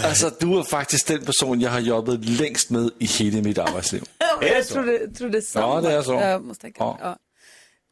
Alltså, 0.04 0.30
du 0.40 0.58
är 0.58 0.62
faktiskt 0.62 1.06
den 1.06 1.24
person 1.24 1.60
jag 1.60 1.70
har 1.70 1.80
jobbat 1.80 2.24
längst 2.24 2.70
med 2.70 2.90
i 2.98 3.06
hela 3.06 3.42
mitt 3.42 3.58
arbetsliv. 3.58 4.02
jag 4.40 4.66
trodde, 4.66 5.08
trodde 5.08 5.42
samma. 5.42 5.66
Ja, 5.74 5.80
det 5.80 5.92
är 5.94 6.02
så. 6.02 6.12
Jag 6.12 6.44
måste 6.44 6.62
tänka. 6.62 6.76
Ja. 6.84 6.98
Ja. 7.02 7.16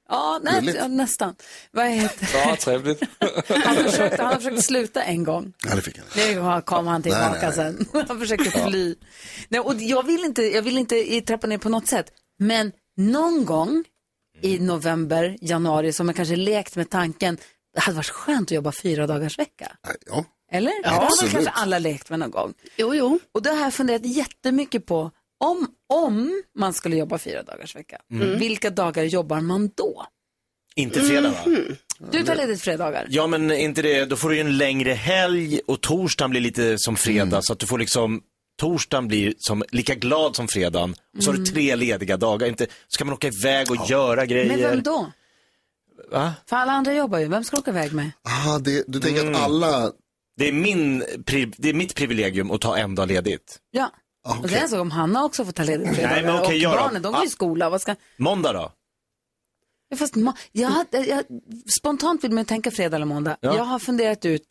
Ja, 0.09 0.41
ja, 0.77 0.89
nästan. 0.89 1.35
Vad 1.71 1.87
heter 1.87 2.29
Ja, 2.35 2.57
trevligt. 2.57 3.03
Han 3.65 3.77
försökte, 3.77 4.23
han 4.23 4.37
försökte 4.37 4.63
sluta 4.63 5.03
en 5.03 5.25
gång. 5.25 5.53
Ja, 5.69 5.75
det 5.75 5.83
fick 5.83 5.99
han. 5.99 6.07
Nu 6.17 6.63
kom 6.63 6.87
han 6.87 7.03
tillbaka 7.03 7.31
Nej, 7.31 7.41
nej, 7.43 7.53
sen. 7.93 8.05
Han 8.09 8.21
försökte 8.21 8.51
fly. 8.51 8.95
Nej, 9.49 9.61
och 9.61 9.75
jag, 9.75 10.03
vill 10.07 10.25
inte, 10.25 10.43
jag 10.43 10.63
vill 10.63 10.79
inte 10.79 10.97
i- 11.15 11.21
trappa 11.21 11.47
ner 11.47 11.59
på 11.59 11.69
något 11.69 11.87
sätt. 11.89 12.07
Men 12.39 12.73
någon 12.97 13.45
gång 13.45 13.85
i 14.43 14.59
november, 14.59 15.37
januari, 15.41 15.93
som 15.93 16.09
jag 16.09 16.17
kanske 16.17 16.37
lekt 16.37 16.77
med 16.77 16.91
tanken, 16.91 17.37
det 17.75 17.81
hade 17.81 17.97
varit 17.97 18.09
skönt 18.11 18.49
att 18.49 18.51
jobba 18.55 18.73
fyra 18.73 19.07
dagars 19.07 19.39
vecka. 19.39 19.73
Ja. 20.07 20.25
Eller? 20.53 20.73
Ja, 20.83 20.83
det 20.83 20.89
har 20.89 21.23
man 21.23 21.31
kanske 21.33 21.51
alla 21.51 21.79
lekt 21.79 22.11
med 22.11 22.19
någon 22.19 22.31
gång. 22.31 22.55
Jo, 22.77 22.95
jo. 22.95 23.19
Och 23.35 23.43
då 23.43 23.51
har 23.51 23.61
jag 23.63 23.75
funderat 23.75 24.05
jättemycket 24.07 24.87
på, 24.87 25.11
om, 25.41 25.67
om 25.89 26.43
man 26.59 26.73
skulle 26.75 26.97
jobba 26.97 27.19
fyra 27.19 27.43
dagars 27.43 27.77
vecka, 27.77 27.99
Mm. 28.13 28.39
vilka 28.39 28.71
dagar 28.71 29.05
jobbar 29.05 29.41
man 29.41 29.71
då? 29.75 30.07
Inte 30.77 31.01
fredag 31.01 31.31
va? 31.31 31.53
Du 32.13 32.23
tar 32.23 32.37
ledigt 32.37 32.61
fredagar. 32.63 33.07
Ja 33.11 33.27
men 33.27 33.51
inte 33.51 33.83
det, 33.83 34.05
då 34.05 34.17
får 34.17 34.29
du 34.29 34.35
ju 34.35 34.41
en 34.41 34.57
längre 34.59 34.93
helg 34.93 35.61
och 35.67 35.81
torsdagen 35.81 36.31
blir 36.31 36.41
lite 36.41 36.79
som 36.79 36.97
fredag 36.97 37.43
så 37.43 37.53
att 37.53 37.59
du 37.59 37.67
får 37.67 37.79
liksom 37.79 38.23
Torsdagen 38.61 39.09
blir 39.09 39.35
som, 39.39 39.63
lika 39.71 39.95
glad 39.95 40.37
som 40.37 40.49
fredagen 40.49 40.95
och 41.17 41.23
så 41.23 41.31
har 41.31 41.35
du 41.35 41.39
Mm. 41.43 41.53
tre 41.55 41.77
lediga 41.77 42.17
dagar. 42.17 42.47
Inte, 42.49 42.67
så 42.89 42.99
kan 42.99 43.07
man 43.07 43.15
åka 43.15 43.29
iväg 43.29 43.71
och 43.71 43.91
göra 43.91 44.27
grejer. 44.27 44.47
Med 44.49 44.59
vem 44.71 44.83
då? 44.83 45.13
Va? 46.11 46.33
För 46.47 46.57
alla 46.57 46.73
andra 46.73 46.95
jobbar 46.95 47.19
ju. 47.19 47.29
Vem 47.29 47.45
ska 47.45 47.57
du 47.57 47.61
åka 47.61 47.71
iväg 47.71 47.93
med? 47.93 48.11
Aha, 48.29 48.59
det, 48.59 48.85
du 48.87 49.01
tänker 49.01 49.21
Mm. 49.23 49.35
att 49.35 49.41
alla... 49.41 49.93
Det 50.37 50.49
är, 50.49 50.53
min, 50.53 51.03
pri- 51.03 51.55
det 51.59 51.69
är 51.69 51.75
mitt 51.75 51.95
privilegium 51.95 52.51
att 52.51 52.61
ta 52.61 52.77
en 52.79 52.95
dag 52.95 53.09
ledigt. 53.09 53.59
Ja. 53.71 53.93
Och 54.29 54.49
det 54.49 54.57
är 54.59 54.67
så 54.69 54.81
om 54.81 54.91
Hanna 54.91 55.25
också 55.25 55.45
får 55.45 55.53
ta 55.53 55.63
ledigt 55.63 55.95
fredagar. 55.95 56.15
Nej, 56.15 56.25
men 56.25 56.35
okej, 56.43 56.47
och 56.47 56.55
jag 56.55 56.73
då? 56.73 56.79
barnen, 56.79 57.03
de 57.03 57.13
går 57.13 57.25
i 57.25 57.27
Ah. 57.27 57.31
skola. 57.31 57.71
Vad 57.71 57.81
ska... 57.81 57.95
Måndag 58.17 58.53
då? 58.53 58.73
Ja, 59.89 59.97
Fast 59.97 60.15
ma- 60.15 60.37
jag, 60.53 60.69
hade- 60.69 60.99
jag, 61.05 61.25
spontant 61.79 62.25
vill 62.25 62.33
man 62.33 62.45
tänka 62.45 62.71
fredag 62.71 62.97
eller 62.97 63.07
måndag. 63.07 63.37
Ja. 63.41 63.57
Jag 63.57 63.65
har 63.65 63.79
funderat 63.79 64.25
ut 64.25 64.43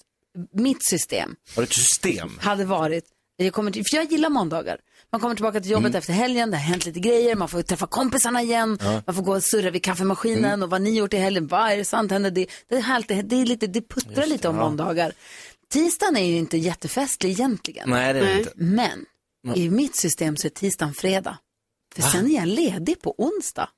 mitt 0.54 0.86
system. 0.90 1.36
Har 1.56 1.62
du 1.62 1.66
ett 1.68 1.74
system? 1.74 2.30
hade 2.42 2.66
varit, 2.66 3.06
jag 3.38 3.54
kommer 3.54 3.72
till, 3.72 3.84
för 3.92 3.98
jag 3.98 4.12
gillar 4.12 4.30
måndagar. 4.30 4.78
Man 5.12 5.22
kommer 5.22 5.36
tillbaka 5.36 5.62
till 5.62 5.72
jobbet 5.72 5.96
efter 5.96 6.14
helgen, 6.14 6.52
det 6.52 6.58
har 6.58 6.64
hänt 6.64 6.86
lite 6.86 7.00
grejer, 7.00 7.36
man 7.36 7.48
får 7.50 7.62
träffa 7.62 7.88
kompisarna 7.88 8.42
igen, 8.42 8.78
Ja. 8.82 9.02
man 9.06 9.16
får 9.16 9.24
gå 9.24 9.36
och 9.36 9.44
surra 9.44 9.70
vid 9.70 9.84
kaffemaskinen 9.84 10.64
och 10.64 10.70
vad 10.70 10.82
ni 10.82 10.98
gjort 10.98 11.14
i 11.14 11.18
helgen, 11.18 11.48
vad 11.48 11.72
är 11.72 11.78
det 11.78 11.86
sant 11.86 12.12
händer? 12.12 12.32
Det, 12.32 12.48
det 12.70 12.76
är 12.76 12.82
härligt, 12.82 13.30
det, 13.30 13.36
är 13.42 13.46
lite, 13.46 13.68
det 13.68 13.82
puttrar 13.90 14.26
lite 14.26 14.48
om 14.50 14.56
måndagar. 14.56 15.14
Tisdagen 15.70 16.18
är 16.18 16.26
ju 16.26 16.38
inte 16.38 16.58
jättefestlig 16.58 17.30
egentligen. 17.32 17.90
Nej, 17.90 18.14
det 18.14 18.20
är 18.20 18.24
det 18.26 18.40
inte. 18.40 18.52
Men 18.56 19.06
Ja. 19.42 19.56
i 19.56 19.70
mitt 19.70 19.96
system 19.96 20.38
så 20.38 20.48
är 20.48 20.50
tisdagen 20.50 20.94
fredag. 20.94 21.38
För 21.96 22.02
sen 22.02 22.32
är 22.32 22.36
jag 22.36 22.48
ledig 22.48 23.02
på 23.02 23.16
onsdag. 23.18 23.70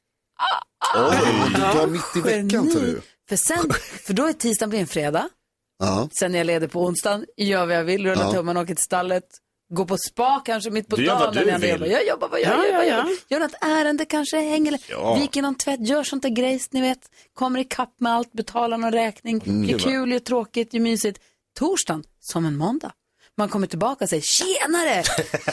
Oj, 0.96 1.18
du 1.56 1.62
tar 1.62 1.88
mitt 1.88 2.02
i 2.16 2.22
veckan 2.22 2.72
tar 2.74 2.80
du. 2.82 3.02
För, 3.30 3.36
sen, 3.36 3.72
för 4.06 4.14
då 4.14 4.26
är 4.26 4.34
tisdagen 4.34 4.70
blir 4.70 4.80
en 4.80 4.88
fredag. 4.88 5.30
Ja. 5.80 6.10
Sen 6.20 6.34
är 6.36 6.38
jag 6.38 6.48
ledig 6.48 6.72
på 6.72 6.84
onsdagen, 6.86 7.26
gör 7.38 7.66
vad 7.66 7.76
jag 7.76 7.84
vill, 7.84 8.06
rullar 8.06 8.24
Ja. 8.24 8.32
tummen, 8.32 8.58
åker 8.58 8.76
till 8.76 8.84
stallet, 8.84 9.24
går 9.74 9.86
på 9.86 9.98
spa 9.98 10.42
kanske 10.46 10.70
mitt 10.70 10.88
på 10.88 10.96
Du 10.96 11.04
gör 11.06 11.14
dagen. 11.14 11.26
vad 11.26 11.34
du 11.36 11.46
när 11.46 11.52
jag 11.52 11.60
vill. 11.60 11.70
Jobbar. 11.72 11.88
Jag 11.88 12.08
jobbar 12.08 12.30
vad 12.30 12.40
jag 12.42 12.58
Ja, 12.60 12.66
gör. 12.66 12.74
ja, 12.74 12.84
ja. 12.84 12.86
gör. 13.10 13.18
Gör 13.30 13.40
något 13.40 13.56
ärende 13.62 14.06
kanske, 14.06 14.38
hänger, 14.38 14.80
Ja. 14.90 15.16
viker 15.16 15.42
någon 15.42 15.56
tvätt, 15.56 15.88
gör 15.88 16.04
sånt 16.04 16.24
där 16.24 16.30
grejs, 16.30 16.72
ni 16.72 16.82
vet. 16.82 17.10
Kommer 17.34 17.60
ikapp 17.60 17.94
med 18.00 18.14
allt, 18.14 18.32
betalar 18.32 18.78
någon 18.78 18.92
räkning, 18.92 19.42
Mm. 19.46 19.70
gör 19.70 19.80
kul, 19.80 20.12
gör 20.12 20.20
tråkigt, 20.20 20.74
gör 20.74 20.82
mysigt. 20.82 21.20
Torsdagen, 21.60 22.04
som 22.20 22.46
en 22.46 22.58
måndag. 22.58 22.92
Man 23.40 23.50
kommer 23.50 23.68
tillbaka 23.68 24.06
och 24.06 24.10
säger 24.10 24.24
tjenare, 24.24 25.04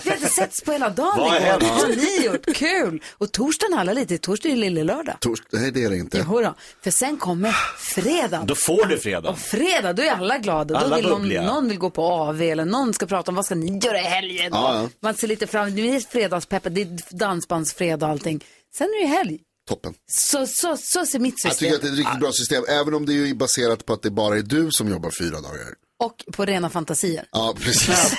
vi 0.05 0.11
har 0.11 0.17
inte 0.17 0.29
setts 0.29 0.61
på 0.61 0.73
hela 0.73 0.91
dagen 0.91 1.13
Vad 1.17 1.31
har 1.31 1.39
igår. 1.39 1.61
Vad 1.61 1.71
har 1.71 1.89
ni 1.89 2.25
gjort? 2.25 2.57
Kul! 2.57 3.03
Och 3.13 3.33
torsdagen 3.33 3.79
alla 3.79 3.93
lite, 3.93 4.19
torsdag 4.19 4.49
är 4.49 4.53
ju 4.53 4.61
lille 4.61 4.85
lördag. 4.85 5.17
Tors... 5.21 5.43
Nej, 5.51 5.71
det 5.71 5.85
är 5.85 5.91
det 5.91 5.97
inte. 5.97 6.19
Jodå, 6.19 6.55
för 6.83 6.91
sen 6.91 7.17
kommer 7.17 7.57
fredagen. 7.79 8.47
Då 8.47 8.55
får 8.55 8.87
du 8.87 8.99
fredag. 8.99 9.31
Och 9.31 9.39
fredag, 9.39 9.93
då 9.93 10.03
är 10.03 10.11
alla 10.11 10.39
glada. 10.39 10.75
Då 10.75 10.81
Alla 10.81 10.97
vill 10.97 11.09
någon, 11.09 11.29
någon 11.29 11.69
vill 11.69 11.79
gå 11.79 11.91
på 11.91 12.03
AV 12.03 12.43
eller 12.43 12.65
någon 12.65 12.95
ska 12.95 13.07
prata 13.07 13.31
om 13.31 13.35
vad 13.35 13.45
ska 13.45 13.55
ni 13.55 13.79
göra 13.79 14.01
i 14.01 14.05
helgen. 14.05 14.49
Ja, 14.53 14.83
ja. 14.83 14.89
Man 15.01 15.15
ser 15.15 15.29
lite 15.29 15.47
fram 15.47 15.67
är 15.79 16.11
fredagspeppet, 16.11 16.75
det 16.75 16.81
är 16.81 17.17
dansbandsfredag 17.17 18.07
och 18.07 18.13
allting. 18.13 18.45
Sen 18.79 18.87
är 18.87 19.03
det 19.03 19.09
helg. 19.09 19.41
Toppen. 19.69 19.95
Så, 20.11 20.47
så, 20.47 20.77
så 20.77 21.07
ser 21.07 21.19
mitt 21.19 21.45
Jag 21.45 21.53
system 21.53 21.71
tycker 21.71 21.77
att 21.77 21.83
det 21.83 21.89
är 21.89 21.93
ett 21.93 21.99
riktigt 21.99 22.21
bra 22.21 22.33
system, 22.33 22.65
även 22.69 22.95
om 22.95 23.07
det 23.07 23.13
är 23.13 23.35
baserat 23.35 23.87
på 23.87 23.93
att 23.93 24.03
det 24.03 24.11
bara 24.11 24.39
är 24.39 24.43
du 24.43 24.69
som 24.71 24.89
jobbar 24.89 25.11
fyra 25.19 25.41
dagar. 25.41 25.86
Och 25.99 26.25
på 26.33 26.45
rena 26.45 26.71
fantasier. 26.71 27.25
Ja, 27.33 27.55
precis. 27.61 28.17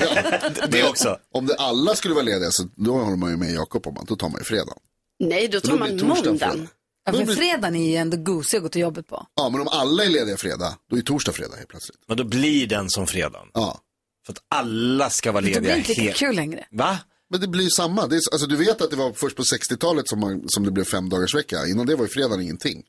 det 0.70 0.84
också. 0.90 1.18
Om 1.34 1.46
det 1.46 1.56
alla 1.56 1.96
skulle 1.96 2.13
vara 2.13 2.24
lediga 2.24 2.52
så 2.52 2.63
då 2.76 2.98
håller 2.98 3.18
man 3.18 3.30
ju 3.32 3.38
med 3.38 3.52
Jakob 3.54 3.88
om 3.88 3.98
att 3.98 4.08
då 4.08 4.16
tar 4.16 4.30
man 4.30 4.42
ju 4.42 4.46
fredag. 4.46 4.74
Nej, 5.20 5.48
då 5.48 5.60
tar 5.60 5.70
då 5.72 5.78
man 5.78 5.96
blir 5.96 6.06
måndagen. 6.06 6.38
fredag. 6.40 6.68
Ja, 7.06 7.12
för 7.13 7.26
blir- 7.26 7.36
fredagen 7.36 7.76
är 7.76 7.90
ju 7.90 7.96
ändå 7.96 8.18
gosig 8.18 8.58
att 8.58 8.63
gå 8.63 8.70
till 8.70 8.82
jobbet 8.82 9.08
på. 9.08 9.28
Ja, 9.36 9.50
men 9.50 9.62
om 9.62 9.68
alla 9.68 10.04
är 10.04 10.10
lediga 10.10 10.38
fredag, 10.38 10.78
då 10.90 10.98
är 10.98 11.02
torsdag 11.02 11.32
fredag 11.32 11.56
helt 11.56 11.70
plötsligt. 11.70 11.98
Men 12.08 12.18
då 12.18 12.24
blir 12.24 12.68
den 12.68 12.90
som 12.90 13.08
fredagen. 13.08 13.48
Ja. 13.54 13.80
För 14.26 14.34
att 14.34 14.40
alla 14.50 15.10
ska 15.10 15.32
vara 15.32 15.42
Då 15.42 15.46
lediga. 15.48 15.62
blir 15.62 15.72
det 15.72 15.78
inte 15.78 15.90
lika 15.90 16.02
helt- 16.02 16.18
kul 16.18 16.36
längre. 16.36 16.66
Va? 16.72 17.00
Men 17.30 17.42
det 17.42 17.48
blir 17.48 17.63
ju 17.63 17.70
samma. 17.70 18.08
Det 18.08 18.16
är, 18.16 18.22
alltså, 18.32 18.48
du 18.48 18.56
vet 18.56 18.82
att 18.82 18.90
det 18.90 18.96
var 18.96 19.13
först 19.13 19.36
på 19.38 19.44
60-talet 19.44 20.08
som, 20.08 20.20
man, 20.20 20.44
som 20.48 20.66
det 20.66 20.72
blev 20.72 20.84
fem 20.84 21.10
dagars 21.10 21.36
vecka. 21.36 21.66
Innan 21.68 21.86
det 21.86 21.96
var 21.96 22.04
ju 22.04 22.10
fredagen 22.10 22.42
ingenting. 22.42 22.84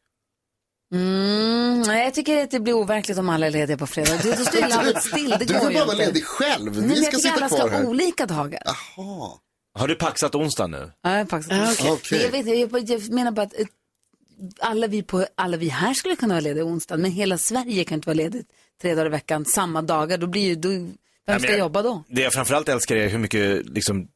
Mm, 0.95 1.83
nej, 1.83 2.05
jag 2.05 2.15
tycker 2.15 2.43
att 2.45 2.51
det 2.51 2.61
blir 2.61 2.73
overkligt 2.75 3.19
om 3.19 3.29
alla 3.29 3.47
är 3.47 3.51
lediga 3.51 3.77
på 3.77 3.87
fredag. 3.87 4.21
Då, 4.23 4.31
då 4.31 4.37
står 4.45 4.69
landet 4.69 5.03
still, 5.13 5.31
det 5.31 5.45
Du 5.45 5.53
går 5.55 5.61
får 5.61 5.73
bara 5.75 5.85
vara 5.85 5.97
ledig 5.97 6.25
själv. 6.25 6.65
Nej, 6.73 6.81
men 6.81 6.89
Vi 6.89 6.95
jag 6.97 7.05
ska 7.05 7.11
tycker 7.17 7.19
sitta 7.19 7.35
alla 7.35 7.49
kvar 7.49 7.59
ska 7.59 7.69
här. 7.69 7.83
ha 7.83 7.89
olika 7.91 8.27
dagar. 8.27 8.63
Jaha. 8.65 9.31
Har 9.79 9.89
du 9.89 9.95
paxat 9.95 10.35
onsdag 10.35 10.67
nu? 10.67 10.93
Ja, 11.03 11.17
jag, 11.19 11.29
faktiskt. 11.31 11.53
Ah, 11.53 11.93
okej. 11.93 12.19
Men 12.33 12.47
jag, 12.59 12.69
vet, 12.69 12.73
jag, 12.73 12.91
jag 12.91 13.11
menar 13.13 13.31
bara 13.31 13.43
att 13.43 13.61
eh, 13.61 13.67
alla 14.61 14.87
vi, 14.87 15.03
på, 15.03 15.27
alla 15.35 15.57
vi 15.57 15.69
här 15.69 15.95
skulle 15.95 16.17
kunna 16.17 16.35
vara 16.35 16.41
lediga 16.41 16.65
onsdag, 16.65 16.97
men 16.97 17.11
hela 17.11 17.39
Sverige 17.39 17.85
kan 17.85 17.95
inte 17.95 18.07
vara 18.09 18.15
ledigt 18.17 18.47
tre 18.83 18.95
dagar 18.95 19.07
i 19.07 19.09
veckan, 19.09 19.45
samma 19.45 19.83
dagar. 19.83 20.19
Då 20.19 20.27
blir 20.27 20.43
ju, 20.43 20.55
då, 20.55 20.69
vem 21.27 21.41
ska 21.41 21.51
jag- 21.51 21.59
jobba 21.59 21.83
då? 21.83 22.05
Det 22.09 22.23
jag 22.23 22.33
framförallt 22.33 22.69
älskar 22.69 22.97
är 22.97 23.09
hur 23.09 23.19
mycket 23.19 23.67
liksom, 23.67 24.09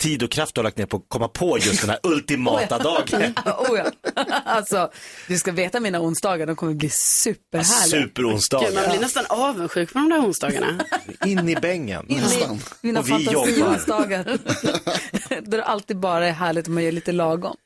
tid 0.00 0.22
och 0.22 0.30
kraft 0.30 0.54
du 0.54 0.58
har 0.58 0.64
lagt 0.64 0.78
ner 0.78 0.86
på 0.86 0.96
att 0.96 1.04
komma 1.08 1.28
på 1.28 1.58
just 1.58 1.80
den 1.80 1.90
här 1.90 1.98
ultimata 2.02 2.78
dagen. 2.82 3.34
oh 3.46 3.78
ja. 3.78 4.12
alltså, 4.44 4.90
du 5.28 5.38
ska 5.38 5.52
veta 5.52 5.80
mina 5.80 6.00
onsdagar, 6.00 6.46
de 6.46 6.56
kommer 6.56 6.74
bli 6.74 6.90
superhärliga. 6.90 8.02
Superonsdag. 8.06 8.60
Gud, 8.64 8.74
man 8.74 8.90
blir 8.90 9.00
nästan 9.00 9.24
avundsjuk 9.28 9.92
på 9.92 9.98
de 9.98 10.08
där 10.08 10.20
onsdagarna. 10.20 10.84
In 11.26 11.48
i 11.48 11.56
bängen. 11.56 12.06
Nästan. 12.08 12.60
Mina 12.80 13.00
Och 13.00 13.08
vi 13.08 13.24
jobbar. 13.24 13.46
fantasionsdagar. 13.46 14.24
Där 15.40 15.58
det 15.58 15.64
alltid 15.64 15.96
bara 15.98 16.26
är 16.26 16.32
härligt 16.32 16.68
om 16.68 16.74
man 16.74 16.84
gör 16.84 16.92
lite 16.92 17.12
lagom. 17.12 17.56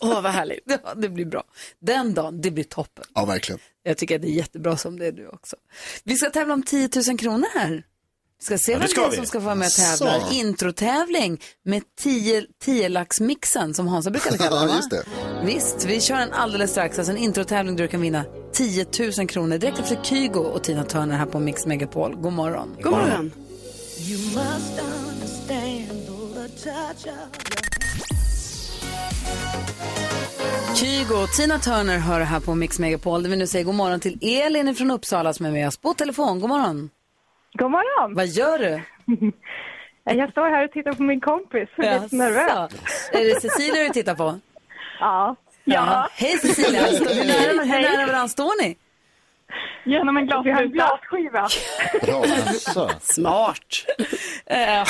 Åh, 0.00 0.20
vad 0.22 0.32
härligt. 0.32 0.60
Ja, 0.64 0.94
det 0.94 1.08
blir 1.08 1.24
bra. 1.24 1.42
Den 1.80 2.14
dagen, 2.14 2.40
det 2.40 2.50
blir 2.50 2.64
toppen. 2.64 3.04
Ja, 3.14 3.24
verkligen. 3.24 3.60
Jag 3.82 3.98
tycker 3.98 4.16
att 4.16 4.22
det 4.22 4.28
är 4.28 4.32
jättebra 4.32 4.76
som 4.76 4.98
det 4.98 5.06
är 5.06 5.12
du 5.12 5.28
också. 5.28 5.56
Vi 6.04 6.16
ska 6.16 6.30
tävla 6.30 6.54
om 6.54 6.62
10 6.62 6.88
000 7.08 7.18
kronor 7.18 7.46
här. 7.54 7.82
Vi 8.40 8.44
ska 8.44 8.58
se 8.58 8.72
Ja, 8.72 8.78
vem 8.78 8.88
ska 8.88 9.00
det 9.00 9.06
är 9.06 9.10
vi. 9.10 9.16
som 9.16 9.26
ska 9.26 9.40
få 9.40 9.44
vara 9.44 9.54
med 9.54 9.66
och 9.66 9.72
tävla. 9.72 10.20
Så. 10.28 10.34
Introtävling 10.34 11.40
med 11.64 11.82
10 12.00 12.44
10-laxmixen 12.64 13.72
som 13.72 13.88
Hansa 13.88 14.10
brukade 14.10 14.38
kalla 14.44 14.66
va? 14.66 14.72
just 14.76 14.90
det. 14.90 15.02
Visst, 15.44 15.84
vi 15.84 16.00
kör 16.00 16.16
en 16.16 16.32
alldeles 16.32 16.70
strax. 16.70 16.98
Alltså 16.98 17.12
en 17.12 17.18
introtävling 17.18 17.76
där 17.76 17.84
du 17.84 17.88
kan 17.88 18.00
vinna 18.00 18.24
10 18.52 18.86
000 19.18 19.28
kronor 19.28 19.58
direkt 19.58 19.78
efter 19.78 19.98
Kygo 20.02 20.40
och 20.40 20.64
Tina 20.64 20.84
Turner 20.84 21.16
här 21.16 21.26
på 21.26 21.40
Mix 21.40 21.66
Megapol. 21.66 22.16
God 22.16 22.32
morgon. 22.32 22.76
God 22.82 22.92
morgon. 22.92 23.32
You 23.98 24.18
must 24.18 24.80
understand 25.10 26.08
all 26.08 26.48
the 26.48 26.48
touch 26.70 27.06
of 27.06 27.58
Kygo 30.76 31.14
och 31.22 31.28
Tina 31.32 31.58
Turner 31.58 31.98
hör 31.98 32.20
här 32.20 32.40
på 32.40 32.54
Mix 32.54 32.78
Megapol. 32.78 33.22
Där 33.22 33.30
vi 33.30 33.36
nu 33.36 33.46
säger 33.46 33.64
god 33.64 33.74
morgon 33.74 34.00
till 34.00 34.18
Elin 34.22 34.74
från 34.74 34.90
Uppsala 34.90 35.32
som 35.34 35.46
är 35.46 35.50
med 35.50 35.68
oss 35.68 35.76
på 35.76 35.94
telefon. 35.94 36.40
God 36.40 36.48
morgon. 36.50 36.90
God 37.58 37.70
morgon. 37.70 38.14
Vad 38.14 38.26
gör 38.26 38.58
du? 38.58 38.80
Jag 40.18 40.30
står 40.30 40.50
här 40.50 40.64
och 40.64 40.72
tittar 40.72 40.92
på 40.92 41.02
min 41.02 41.20
kompis. 41.20 41.68
Jag 41.76 41.86
är 41.86 42.00
lite 42.00 42.16
nervös. 42.16 42.72
Är 43.12 43.24
det 43.24 43.40
Cecilia 43.40 43.82
du 43.82 43.88
tittar 43.88 44.14
på? 44.14 44.38
Ja. 45.00 45.36
Ja. 45.64 46.08
Hej 46.12 46.38
Cecilia, 46.38 46.82
hur 46.82 47.24
nära, 47.26 47.62
hur 47.64 47.82
nära 47.82 48.06
varandra 48.06 48.28
står 48.28 48.62
ni? 48.62 48.76
Genom 49.84 50.16
en 50.16 50.26
glasruta. 50.26 50.42
Vi 50.48 50.52
har 50.52 50.62
en 50.62 50.70
glasskiva. 50.72 51.48
Bra. 52.74 52.90
Smart. 53.00 53.74
Ja. 54.46 54.84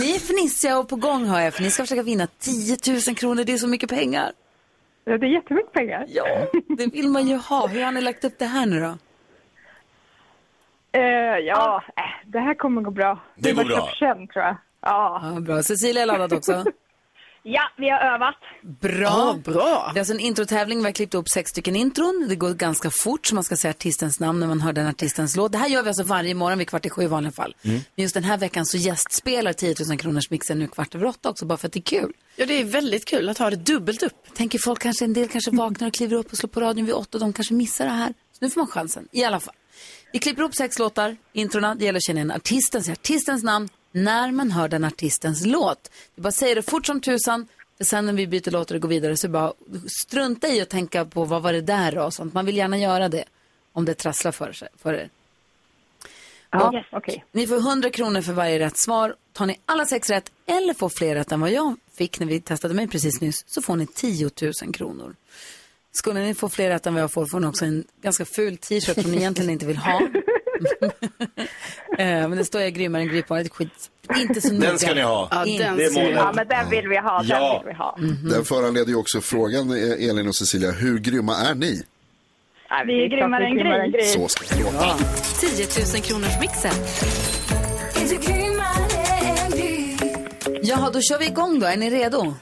Ni 0.00 0.14
är 0.14 0.18
fnissiga 0.18 0.78
och 0.78 0.88
på 0.88 0.96
gång 0.96 1.24
hör 1.26 1.40
jag, 1.40 1.54
för 1.54 1.62
ni 1.62 1.70
ska 1.70 1.82
försöka 1.82 2.02
vinna 2.02 2.26
10 2.38 2.76
000 3.08 3.16
kronor. 3.16 3.44
Det 3.44 3.52
är 3.52 3.56
så 3.56 3.68
mycket 3.68 3.90
pengar. 3.90 4.32
Ja, 5.04 5.18
Det 5.18 5.26
är 5.26 5.30
jättemycket 5.30 5.72
pengar. 5.72 6.04
Ja, 6.08 6.24
det 6.78 6.86
vill 6.86 7.08
man 7.08 7.28
ju 7.28 7.36
ha. 7.36 7.66
Hur 7.66 7.82
har 7.84 7.92
ni 7.92 8.00
lagt 8.00 8.24
upp 8.24 8.38
det 8.38 8.46
här 8.46 8.66
nu 8.66 8.80
då? 8.80 8.98
Eh, 10.96 11.38
ja, 11.38 11.82
äh, 11.96 12.30
det 12.32 12.38
här 12.38 12.54
kommer 12.54 12.82
gå 12.82 12.90
bra. 12.90 13.18
Det 13.36 13.52
går 13.52 13.64
bra. 13.64 13.90
känd, 13.94 14.30
tror 14.30 14.44
jag. 14.44 14.56
Ja. 14.82 15.20
Ja, 15.34 15.40
bra. 15.40 15.62
Cecilia 15.62 16.02
är 16.02 16.06
laddad 16.06 16.32
också. 16.32 16.64
ja, 17.42 17.62
vi 17.76 17.90
har 17.90 17.98
övat. 17.98 18.34
Bra. 18.62 19.36
bra. 19.44 19.90
Det 19.94 19.98
är 19.98 20.00
alltså 20.00 20.14
en 20.14 20.20
introtävling. 20.20 20.78
Vi 20.78 20.84
har 20.84 20.92
klippt 20.92 21.14
upp 21.14 21.28
sex 21.28 21.50
stycken 21.50 21.76
intron. 21.76 22.26
Det 22.28 22.36
går 22.36 22.54
ganska 22.54 22.90
fort 22.90 23.26
så 23.26 23.34
man 23.34 23.44
ska 23.44 23.56
säga 23.56 23.70
artistens 23.70 24.20
namn 24.20 24.40
när 24.40 24.46
man 24.46 24.60
hör 24.60 24.72
den 24.72 24.86
artistens 24.86 25.36
låt. 25.36 25.52
Det 25.52 25.58
här 25.58 25.68
gör 25.68 25.82
vi 25.82 25.88
alltså 25.88 26.02
varje 26.02 26.34
morgon 26.34 26.58
vid 26.58 26.68
kvart 26.68 26.86
i 26.86 26.90
sju 26.90 27.02
i 27.02 27.06
vanliga 27.06 27.32
fall. 27.32 27.54
Mm. 27.64 27.76
Men 27.94 28.02
just 28.02 28.14
den 28.14 28.24
här 28.24 28.38
veckan 28.38 28.66
så 28.66 28.76
gästspelar 28.76 29.52
10 29.52 29.74
000 29.88 29.98
kronors 29.98 30.30
mixen 30.30 30.58
nu 30.58 30.66
kvart 30.66 30.94
över 30.94 31.06
åtta 31.06 31.30
också 31.30 31.46
bara 31.46 31.58
för 31.58 31.66
att 31.66 31.72
det 31.72 31.78
är 31.78 32.00
kul. 32.00 32.12
Ja, 32.36 32.46
det 32.46 32.60
är 32.60 32.64
väldigt 32.64 33.04
kul 33.04 33.28
att 33.28 33.38
ha 33.38 33.50
det 33.50 33.56
dubbelt 33.56 34.02
upp. 34.02 34.34
Tänker 34.34 34.58
folk 34.64 34.82
kanske, 34.82 35.04
en 35.04 35.12
del 35.12 35.28
kanske 35.28 35.50
vaknar 35.50 35.88
och 35.88 35.94
kliver 35.94 36.16
upp 36.16 36.32
och 36.32 36.38
slår 36.38 36.48
på 36.48 36.60
radion 36.60 36.86
vid 36.86 36.94
åtta 36.94 37.18
och 37.18 37.20
de 37.20 37.32
kanske 37.32 37.54
missar 37.54 37.84
det 37.84 37.90
här. 37.90 38.08
Så 38.08 38.38
nu 38.40 38.50
får 38.50 38.60
man 38.60 38.68
chansen, 38.68 39.08
i 39.12 39.24
alla 39.24 39.40
fall. 39.40 39.54
Vi 40.16 40.20
klipper 40.20 40.42
upp 40.42 40.54
sex 40.54 40.78
låtar, 40.78 41.16
introna, 41.32 41.74
det 41.74 41.84
gäller 41.84 41.96
att 41.96 42.02
känna 42.02 42.18
igen 42.20 42.30
artisten, 42.30 42.84
säga 42.84 42.92
artistens 42.92 43.42
namn 43.42 43.68
när 43.92 44.32
man 44.32 44.50
hör 44.50 44.68
den 44.68 44.84
artistens 44.84 45.46
låt. 45.46 45.90
Du 46.14 46.22
bara 46.22 46.32
säger 46.32 46.54
det 46.54 46.62
fort 46.62 46.86
som 46.86 47.00
tusan, 47.00 47.48
för 47.78 47.84
sen 47.84 48.06
när 48.06 48.12
vi 48.12 48.26
byter 48.26 48.50
låtar 48.50 48.74
och 48.74 48.80
går 48.80 48.88
vidare 48.88 49.16
så 49.16 49.28
bara 49.28 49.52
strunta 50.02 50.48
i 50.48 50.60
att 50.60 50.68
tänka 50.68 51.04
på 51.04 51.24
vad 51.24 51.42
var 51.42 51.52
det 51.52 51.60
där 51.60 51.98
och 51.98 52.14
sånt. 52.14 52.34
Man 52.34 52.46
vill 52.46 52.56
gärna 52.56 52.78
göra 52.78 53.08
det 53.08 53.24
om 53.72 53.84
det 53.84 53.94
trasslar 53.94 54.32
för, 54.32 54.52
sig, 54.52 54.68
för 54.82 54.94
er. 54.94 55.10
Ja, 56.50 56.74
yes, 56.74 56.86
okej. 56.92 57.24
Ni 57.32 57.46
får 57.46 57.56
100 57.56 57.90
kronor 57.90 58.20
för 58.20 58.32
varje 58.32 58.58
rätt 58.58 58.78
svar. 58.78 59.16
Tar 59.32 59.46
ni 59.46 59.60
alla 59.66 59.86
sex 59.86 60.10
rätt 60.10 60.32
eller 60.46 60.74
får 60.74 60.88
fler 60.88 61.14
rätt 61.14 61.32
än 61.32 61.40
vad 61.40 61.50
jag 61.50 61.76
fick 61.94 62.20
när 62.20 62.26
vi 62.26 62.40
testade 62.40 62.74
mig 62.74 62.88
precis 62.88 63.20
nyss 63.20 63.44
så 63.46 63.62
får 63.62 63.76
ni 63.76 63.86
10 63.86 64.30
000 64.62 64.74
kronor. 64.74 65.14
Skulle 65.96 66.20
ni 66.20 66.34
få 66.34 66.48
fler 66.48 66.70
rätt 66.70 66.86
än 66.86 66.94
vad 66.94 67.02
jag 67.02 67.12
får 67.12 67.26
får 67.26 67.40
ni 67.40 67.46
också 67.46 67.64
en 67.64 67.84
ganska 68.02 68.24
ful 68.24 68.56
t-shirt 68.56 69.02
som 69.02 69.10
ni 69.10 69.16
egentligen 69.16 69.50
inte 69.50 69.66
vill 69.66 69.76
ha. 69.76 70.00
Eh, 71.98 72.28
Men 72.28 72.30
det 72.36 72.44
står 72.44 72.60
jag 72.60 72.68
är 72.68 72.72
grymmare 72.72 73.02
än 73.02 73.08
Gry 73.08 73.22
på. 73.22 73.34
Det 73.34 73.40
är 73.40 73.48
skit. 73.48 73.90
Inte 74.16 74.40
så 74.40 74.52
noga. 74.52 74.68
Den 74.68 74.78
ska 74.78 74.94
ni 74.94 75.00
ha. 75.00 75.28
Ja, 75.30 75.36
den 75.44 75.76
Det 75.76 75.84
är. 75.84 76.10
Ja, 76.10 76.32
men 76.34 76.48
den 76.48 76.70
vill 76.70 76.88
vi 76.88 76.96
ha. 76.98 77.18
Den 77.18 77.28
Ja. 77.28 77.62
vill 77.64 77.72
vi 77.72 77.78
ha. 77.78 77.98
Den 78.34 78.44
föranleder 78.44 78.88
ju 78.88 78.96
också 78.96 79.20
frågan, 79.20 79.70
eh, 79.70 80.08
Elin 80.08 80.28
och 80.28 80.36
Cecilia, 80.36 80.70
hur 80.70 80.98
grymma 80.98 81.36
är 81.36 81.54
ni? 81.54 81.82
Ja, 82.68 82.84
vi 82.86 83.04
är 83.04 83.08
grymmare 83.08 83.46
än 83.46 83.92
Gry. 83.92 84.02
Så 84.02 84.28
ska 84.28 84.56
det 84.56 84.62
låta. 84.62 84.96
10 85.40 85.66
000 85.94 86.02
kronors 86.02 86.40
mixen. 86.40 86.72
Jaha, 90.62 90.90
då 90.90 91.00
kör 91.00 91.18
vi 91.18 91.26
igång 91.26 91.60
då. 91.60 91.66
Är 91.66 91.76
ni 91.76 91.90
redo? 91.90 92.34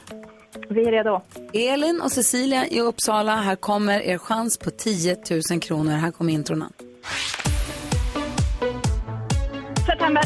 Vi 0.69 0.87
är 0.87 0.91
redo. 0.91 1.21
Elin 1.53 2.01
och 2.01 2.11
Cecilia 2.11 2.67
i 2.67 2.81
Uppsala. 2.81 3.35
Här 3.35 3.55
kommer 3.55 3.99
er 3.99 4.17
chans 4.17 4.57
på 4.57 4.69
10 4.69 5.17
000 5.51 5.59
kronor. 5.61 5.91
Här 5.91 6.11
kommer 6.11 6.33
introna. 6.33 6.69
September. 9.85 10.23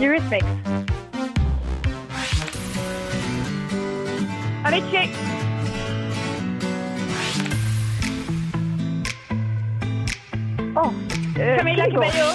Eurythmics. 0.00 0.46
Avicii. 4.66 5.23
Oh, 10.76 10.92
eh, 11.40 11.56
Camilla. 11.58 11.84
Cabello. 11.84 12.32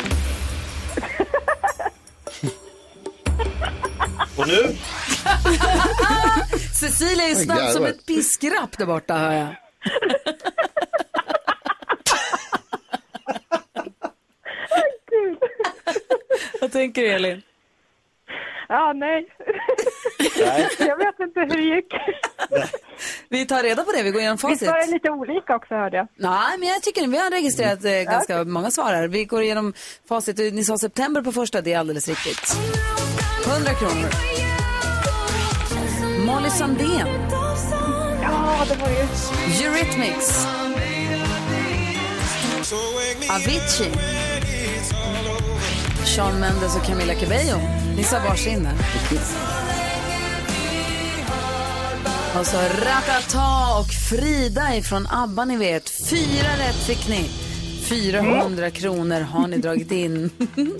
Och 4.38 4.47
nu? 4.47 4.63
Cecilia 6.80 7.25
är 7.28 7.36
snabb 7.36 7.69
som 7.69 7.86
ett 7.86 8.06
piskrapp 8.06 8.78
där 8.78 8.86
borta, 8.86 9.17
hör 9.17 9.34
jag. 9.34 9.56
Vad 16.62 16.71
tänker 16.71 17.02
du, 17.02 17.08
Elin? 17.08 17.41
Ja, 18.67 18.93
nej. 18.95 19.28
jag 20.80 20.97
vet 20.97 21.19
inte 21.19 21.39
hur 21.39 21.47
det 21.47 21.75
gick. 21.75 21.93
Vi 23.30 23.46
tar 23.46 23.64
reda 23.64 23.84
på 23.84 23.92
det, 23.92 24.04
vi 24.04 24.12
går 24.12 24.22
igenom 24.22 24.38
facit. 24.38 24.62
Visst 24.62 24.72
var 24.72 24.86
det 24.86 24.92
lite 24.94 25.10
olika 25.10 25.56
också 25.56 25.76
hörde 25.76 25.98
jag. 25.98 26.08
Nej, 26.16 26.58
men 26.60 26.68
jag 26.68 26.82
tycker 26.82 27.08
vi 27.08 27.18
har 27.18 27.30
registrerat 27.30 27.86
eh, 27.86 27.92
ganska 27.92 28.44
många 28.44 28.72
svar 28.72 28.94
här. 28.94 29.08
Vi 29.08 29.26
går 29.26 29.42
igenom 29.44 29.74
facit. 30.10 30.38
Ni 30.38 30.64
sa 30.64 30.78
september 30.78 31.22
på 31.22 31.32
första, 31.32 31.62
det 31.62 31.74
är 31.74 31.80
alldeles 31.80 32.08
riktigt. 32.08 32.58
100 33.48 33.74
kronor. 33.74 34.10
Molly 36.26 36.50
Sandén. 36.50 37.08
Ja, 38.22 38.66
det 38.70 38.76
var 38.82 38.90
ju... 38.90 39.66
Eurythmics. 39.66 40.48
Avicii. 43.30 43.92
Sean 46.16 46.40
Mendes 46.40 46.76
och 46.76 46.84
Camila 46.84 47.14
Cabello. 47.14 47.58
Ni 47.96 48.04
sa 48.04 48.20
varsin. 48.20 48.68
Och 52.38 52.48
så 52.48 52.58
Ratata 52.58 53.80
och 53.80 53.88
Frida 54.10 54.76
ifrån 54.76 55.08
ABBA, 55.12 55.46
ni 55.46 55.58
vet. 55.58 55.89
Fyra 55.89 56.50
rätt 56.60 56.76
fick 56.88 57.08
ni. 57.08 57.30
400 57.89 58.72
kronor 58.72 59.22
har 59.22 59.48
ni 59.48 59.58
dragit 59.58 59.92
in. 59.92 60.30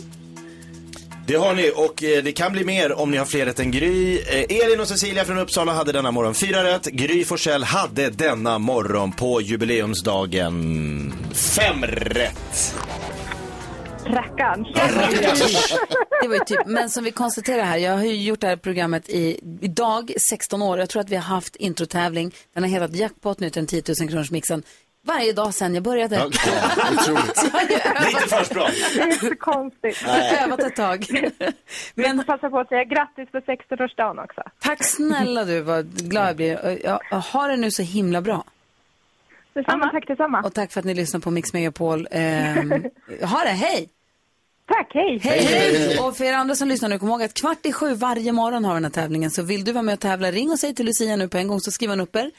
Det 1.27 1.35
har 1.35 1.53
ni 1.53 1.71
och 1.75 2.03
eh, 2.03 2.23
det 2.23 2.31
kan 2.31 2.51
bli 2.51 2.65
mer 2.65 2.99
om 2.99 3.12
ni 3.12 3.17
har 3.17 3.25
fler 3.25 3.45
rätt 3.45 3.59
än 3.59 3.71
Gry. 3.71 4.19
Eh, 4.19 4.57
Elin 4.65 4.79
och 4.79 4.88
Cecilia 4.88 5.25
från 5.25 5.38
Uppsala 5.38 5.73
hade 5.73 5.91
denna 5.91 6.12
morgon 6.12 6.33
fyra 6.33 6.63
rätt. 6.63 6.85
Gry 6.85 7.25
Forssell 7.25 7.63
hade 7.63 8.09
denna 8.09 8.59
morgon 8.59 9.12
på 9.12 9.41
jubileumsdagen 9.41 11.13
fem 11.33 11.85
rätt. 11.85 12.75
Rackarns. 14.05 14.67
Det 16.21 16.27
var 16.27 16.36
ju 16.36 16.45
typ, 16.45 16.65
men 16.65 16.89
som 16.89 17.03
vi 17.03 17.12
konstaterar 17.12 17.63
här, 17.63 17.77
jag 17.77 17.97
har 17.97 18.03
ju 18.03 18.23
gjort 18.23 18.39
det 18.39 18.47
här 18.47 18.55
programmet 18.55 19.10
i, 19.10 19.39
idag 19.62 20.13
16 20.29 20.62
år. 20.62 20.79
Jag 20.79 20.89
tror 20.89 21.01
att 21.01 21.10
vi 21.10 21.15
har 21.15 21.23
haft 21.23 21.55
introtävling. 21.55 22.32
Den 22.53 22.63
har 22.63 22.69
hetat 22.69 22.95
Jackpot 22.95 23.39
nu 23.39 23.49
till 23.49 23.60
den 23.60 23.67
10 23.67 23.84
000 24.01 24.10
kronors 24.10 24.32
mixen. 24.32 24.63
Varje 25.01 25.34
dag 25.34 25.53
sedan 25.53 25.73
jag 25.73 25.84
började. 25.84 26.15
Ja, 26.15 26.25
otroligt. 26.93 27.43
Lite 28.05 28.27
försprång. 28.27 28.69
Det 28.95 29.01
är 29.01 29.12
så 29.12 29.36
konstigt. 29.36 30.03
Jag 30.05 30.13
har 30.13 30.43
övat 30.43 30.60
ett 30.60 30.75
tag. 30.75 31.05
Men 31.95 32.17
jag 32.17 32.27
passa 32.27 32.49
på 32.49 32.60
att 32.60 32.67
säga 32.67 32.84
grattis 32.84 33.32
på 33.32 33.38
16-årsdagen 33.38 34.23
också. 34.23 34.41
Tack 34.60 34.84
snälla 34.84 35.45
du, 35.45 35.62
vad 35.62 36.10
glad 36.10 36.27
jag 36.27 36.36
blir. 36.36 36.79
Jag, 36.84 36.99
jag 37.12 37.17
har 37.17 37.49
det 37.49 37.58
nu 37.58 37.71
så 37.71 37.82
himla 37.82 38.21
bra. 38.21 38.43
Detsamma, 39.53 39.89
tack 39.91 40.08
detsamma. 40.08 40.41
Och 40.41 40.53
tack 40.53 40.71
för 40.71 40.79
att 40.79 40.86
ni 40.86 40.93
lyssnar 40.93 41.19
på 41.19 41.32
Mix 41.32 41.53
Megapol. 41.53 42.08
Ehm, 42.12 42.69
ha 43.21 43.43
det, 43.43 43.49
hej! 43.49 43.89
Tack, 44.69 44.91
hej! 44.93 45.19
Hej, 45.23 45.43
hej! 45.45 45.99
Och 45.99 46.17
för 46.17 46.25
er 46.25 46.34
andra 46.34 46.55
som 46.55 46.67
lyssnar 46.67 46.89
nu, 46.89 46.99
kom 46.99 47.10
ihåg 47.10 47.23
att 47.23 47.34
kvart 47.34 47.65
i 47.65 47.73
sju 47.73 47.93
varje 47.93 48.32
morgon 48.32 48.65
har 48.65 48.73
vi 48.73 48.77
den 48.77 48.84
här 48.84 48.91
tävlingen. 48.91 49.32
Så 49.32 49.41
vill 49.41 49.63
du 49.63 49.71
vara 49.71 49.82
med 49.84 49.93
och 49.93 49.99
tävla, 49.99 50.32
ring 50.32 50.51
och 50.51 50.60
säg 50.60 50.75
till 50.75 50.86
Lucia 50.86 51.15
nu 51.15 51.27
på 51.27 51.38
en 51.38 51.47
gång 51.47 51.62
så 51.62 51.71
skriver 51.71 51.91
han 51.91 51.99
upp 51.99 52.15
er. 52.15 52.32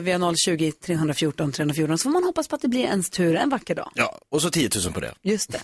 Vi 0.00 0.12
har 0.12 0.34
020 0.36 0.72
314 0.72 1.52
314 1.52 1.98
så 1.98 2.02
får 2.02 2.10
man 2.10 2.24
hoppas 2.24 2.48
på 2.48 2.56
att 2.56 2.62
det 2.62 2.68
blir 2.68 2.84
ens 2.84 3.10
tur 3.10 3.36
en 3.36 3.48
vacker 3.48 3.74
dag. 3.74 3.90
Ja, 3.94 4.18
och 4.28 4.42
så 4.42 4.50
10 4.50 4.70
000 4.84 4.92
på 4.92 5.00
det. 5.00 5.14
Just 5.22 5.52
det. 5.52 5.60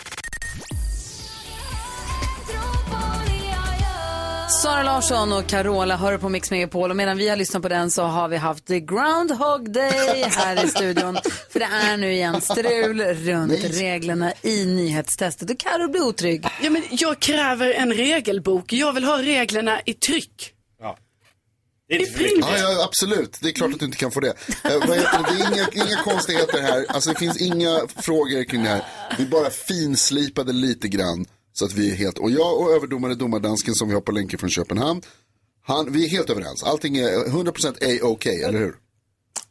Sara 4.51 4.83
Larsson 4.83 5.33
och 5.33 5.47
Carola 5.47 5.97
hör 5.97 6.19
på 6.19 6.29
Mix 6.29 6.51
Megapol 6.51 6.91
och 6.91 6.97
medan 6.97 7.17
vi 7.19 7.29
har 7.29 7.37
lyssnat 7.37 7.63
på 7.63 7.69
den 7.69 7.91
så 7.91 8.03
har 8.03 8.29
vi 8.29 8.37
haft 8.37 8.67
The 8.67 8.81
Groundhog 8.81 9.73
Day 9.73 10.25
här 10.31 10.65
i 10.65 10.69
studion. 10.69 11.19
För 11.51 11.61
det 11.61 11.65
är 11.65 11.97
nu 11.97 12.13
igen 12.13 12.41
strul 12.41 13.01
runt 13.01 13.65
reglerna 13.65 14.33
i 14.43 14.65
nyhetstestet 14.65 15.51
och 15.51 15.59
Karo 15.59 15.91
blir 15.91 16.03
otrygg. 16.03 16.45
Ja, 16.63 16.71
men 16.71 16.83
jag 16.91 17.21
kräver 17.21 17.73
en 17.75 17.93
regelbok. 17.93 18.73
Jag 18.73 18.93
vill 18.93 19.05
ha 19.05 19.23
reglerna 19.23 19.81
i 19.87 19.95
tryck. 19.95 20.55
Det 21.89 21.97
är 21.97 22.01
inte 22.01 22.13
för 22.13 22.25
Ja, 22.41 22.59
ja, 22.59 22.85
absolut. 22.85 23.39
Det 23.43 23.49
är 23.49 23.53
klart 23.53 23.73
att 23.73 23.79
du 23.79 23.85
inte 23.85 23.99
kan 23.99 24.11
få 24.11 24.21
det. 24.21 24.35
Eh, 24.65 24.89
vad 24.89 24.97
heter 24.97 25.19
det? 25.19 25.37
det 25.37 25.45
är 25.45 25.53
inga, 25.53 25.87
inga 25.87 26.03
konstigheter 26.03 26.63
här. 26.63 26.87
Alltså, 26.89 27.11
det 27.11 27.19
finns 27.19 27.41
inga 27.41 27.81
frågor 27.97 28.45
kring 28.45 28.63
det 28.63 28.69
här. 28.69 28.85
Vi 29.19 29.27
bara 29.27 29.51
finslipade 29.51 30.53
lite 30.53 30.89
grann. 30.89 31.27
Så 31.61 31.67
att 31.67 31.73
vi 31.73 31.91
är 31.91 31.95
helt, 31.95 32.19
och 32.19 32.31
jag 32.31 32.61
och 32.61 32.73
överdomare 32.73 33.15
domardansken 33.15 33.75
som 33.75 33.89
vi 33.89 33.95
har 33.95 34.01
på 34.01 34.13
länken 34.13 34.39
från 34.39 34.51
Köpenhamn. 34.51 35.03
Han, 35.63 35.93
vi 35.93 36.05
är 36.05 36.09
helt 36.09 36.31
överens. 36.31 36.63
Allting 36.63 36.97
är 36.97 37.09
100% 37.09 38.01
A-OK, 38.01 38.27
eller 38.27 38.59
hur? 38.59 38.75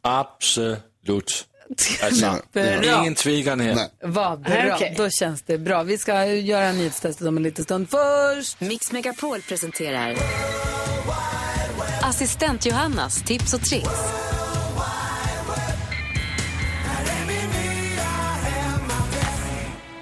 Absolut. 0.02 1.46
Alltså, 2.02 2.38
ingen 3.00 3.14
tvekan 3.14 3.60
här. 3.60 3.88
Vad 4.02 4.40
bra, 4.40 4.74
Okej. 4.74 4.94
då 4.96 5.10
känns 5.10 5.42
det 5.42 5.58
bra. 5.58 5.82
Vi 5.82 5.98
ska 5.98 6.26
göra 6.26 6.72
nyhetstestet 6.72 7.26
om 7.26 7.36
en 7.36 7.42
liten 7.42 7.64
stund. 7.64 7.88
Först! 7.90 8.60
Mix 8.60 8.92
Megapol 8.92 9.42
presenterar 9.42 10.16
Assistent 12.02 12.66
Johannas 12.66 13.22
tips 13.22 13.54
och 13.54 13.60
tricks. 13.60 14.29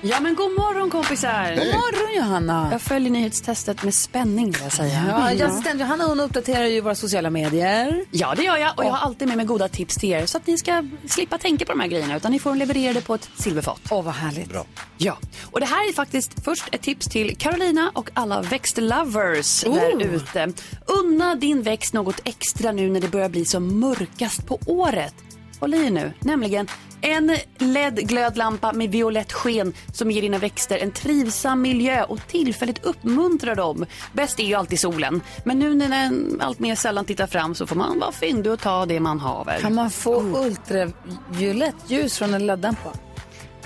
Ja 0.01 0.21
men 0.21 0.35
god 0.35 0.51
morgon 0.51 0.91
kompisar. 0.91 1.49
God 1.57 1.67
morgon 1.67 2.17
Johanna. 2.17 2.69
Jag 2.73 2.83
följer 2.83 3.11
nyhetstestet 3.11 3.83
med 3.83 3.95
spänning 3.95 4.51
vill 4.51 4.63
jag 4.63 4.73
säga. 4.73 5.05
Ja, 5.39 5.47
assistent 5.47 5.81
Johanna 5.81 6.05
hon 6.05 6.21
uppdaterar 6.21 6.65
ju 6.65 6.81
våra 6.81 6.95
sociala 6.95 7.31
medier. 7.31 8.05
Ja, 8.11 8.35
det 8.37 8.43
gör 8.43 8.57
jag. 8.57 8.79
Och 8.79 8.85
jag 8.85 8.91
har 8.91 8.99
alltid 9.07 9.29
med 9.29 9.37
mig 9.37 9.47
goda 9.47 9.69
tips 9.69 9.95
till 9.97 10.09
er 10.13 10.27
så 10.27 10.37
att 10.37 10.47
ni 10.47 10.59
ska 10.59 10.85
slippa 11.07 11.39
tänka 11.39 11.65
på 11.65 11.73
de 11.73 11.81
här 11.81 11.89
grejerna 11.89 12.17
utan 12.17 12.33
ni 12.33 12.39
får 12.39 12.55
leverera 12.55 12.93
det 12.93 13.01
på 13.01 13.15
ett 13.15 13.31
silverfat. 13.39 13.81
Åh, 13.91 14.03
vad 14.05 14.15
härligt. 14.15 14.49
Bra. 14.49 14.65
Ja, 14.99 15.19
och 15.51 15.61
det 15.61 15.67
här 15.67 15.89
är 15.89 15.93
faktiskt 15.93 16.45
först 16.45 16.65
ett 16.73 16.83
tips 16.83 17.07
till 17.09 17.37
Carolina 17.37 17.91
och 17.95 18.11
alla 18.15 18.43
växtlovers 18.43 19.65
Oh. 19.65 19.75
där 19.75 20.03
ute. 20.03 20.53
Unna 20.87 21.35
din 21.35 21.63
växt 21.63 21.93
något 21.95 22.21
extra 22.25 22.73
nu 22.73 22.91
när 22.91 23.01
det 23.01 23.09
börjar 23.09 23.29
bli 23.29 23.45
som 23.45 23.81
mörkast 23.81 24.47
på 24.47 24.59
året. 24.67 25.15
Håll 25.61 25.75
i 25.75 25.91
nu, 25.91 26.13
nämligen 26.21 26.69
en 27.01 27.37
LED-glödlampa 27.59 28.73
med 28.73 28.91
violett 28.91 29.33
sken 29.33 29.73
som 29.93 30.11
ger 30.11 30.23
dina 30.23 30.39
växter 30.39 30.79
en 30.79 30.91
trivsam 30.91 31.63
miljö 31.63 32.05
och 32.05 32.27
tillfälligt 32.29 32.85
uppmuntrar 32.85 33.55
dem. 33.55 33.87
Bäst 34.13 34.41
är 34.41 34.45
ju 34.45 34.55
alltid 34.55 34.81
solen, 34.81 35.21
men 35.45 35.59
nu 35.59 35.75
när 35.75 35.89
den 35.89 36.41
allt 36.41 36.59
mer 36.59 36.75
sällan 36.75 37.05
tittar 37.05 37.27
fram 37.27 37.55
så 37.55 37.67
får 37.67 37.77
man 37.77 37.99
vara 37.99 38.13
fyndig 38.13 38.53
och 38.53 38.61
ta 38.61 38.87
det 38.87 39.01
man 39.01 39.21
haver. 39.21 39.59
Kan 39.59 39.75
man 39.75 39.91
få 39.91 40.23
ultraviolett 40.23 41.77
ljus 41.87 42.19
från 42.19 42.35
en 42.35 42.47
LED-lampa? 42.47 42.93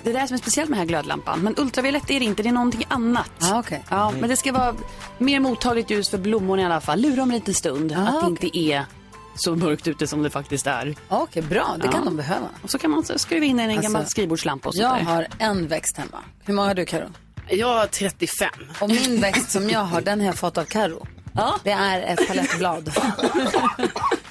Det 0.03 0.11
är 0.11 0.21
det 0.21 0.27
som 0.29 0.35
är 0.35 0.39
speciellt 0.39 0.71
med 0.71 0.79
den 0.79 0.81
här 0.81 0.89
glödlampan. 0.89 1.41
Men 1.41 1.55
ultraviolett 1.59 2.11
är 2.11 2.21
det 2.21 2.25
inte, 2.25 2.43
det 2.43 2.49
är 2.49 2.53
någonting 2.53 2.85
annat. 2.89 3.31
Ah, 3.41 3.59
okay. 3.59 3.79
ja, 3.89 4.13
Men 4.21 4.31
det 4.31 4.37
ska 4.37 4.53
vara 4.53 4.75
mer 5.19 5.41
mottagligt 5.41 5.91
ljus 5.91 6.09
för 6.09 6.19
blommorna 6.19 6.63
i 6.63 6.65
alla 6.65 6.81
fall. 6.81 7.01
Lura 7.01 7.17
dem 7.17 7.31
en 7.31 7.35
liten 7.35 7.55
stund 7.55 7.93
Ah, 7.93 8.09
att 8.09 8.21
det 8.21 8.27
inte 8.27 8.59
är 8.59 8.85
så 9.35 9.57
mörkt 9.57 9.89
ute 9.89 10.07
som 10.07 10.23
det 10.23 10.31
faktiskt 10.31 10.67
är. 10.67 10.95
Okej, 11.09 11.43
bra. 11.43 11.77
Det 11.83 11.89
kan 11.89 12.05
de 12.05 12.17
behöva. 12.17 12.49
Och 12.63 12.71
så 12.71 12.79
kan 12.79 12.91
man 12.91 13.05
så 13.05 13.19
skruva 13.19 13.47
in 13.47 13.59
en 13.61 13.71
Alltså, 13.71 13.83
gammal 13.83 14.07
skrivbordslampa 14.07 14.69
och 14.69 14.75
sånt 14.75 14.83
Jag 14.83 14.97
där. 14.99 15.05
har 15.05 15.27
en 15.39 15.69
växt 15.69 15.97
hemma. 15.97 16.19
Hur 16.45 16.55
många 16.55 16.69
har 16.69 16.75
du 16.75 16.85
Karo? 16.85 17.07
Jag 17.49 17.67
har 17.79 17.87
35. 17.87 18.49
Och 18.81 18.89
min 18.89 19.21
växt 19.21 19.51
som 19.51 19.71
jag 19.71 19.81
har, 19.81 20.01
den 20.01 20.21
har 20.21 20.27
jag 20.27 20.37
fått 20.37 20.59
av 20.59 20.65
Karo. 20.65 21.07
Ja. 21.35 21.55
Det 21.65 21.71
är 21.71 22.03
ett 22.03 22.29
palettblad. 22.29 22.93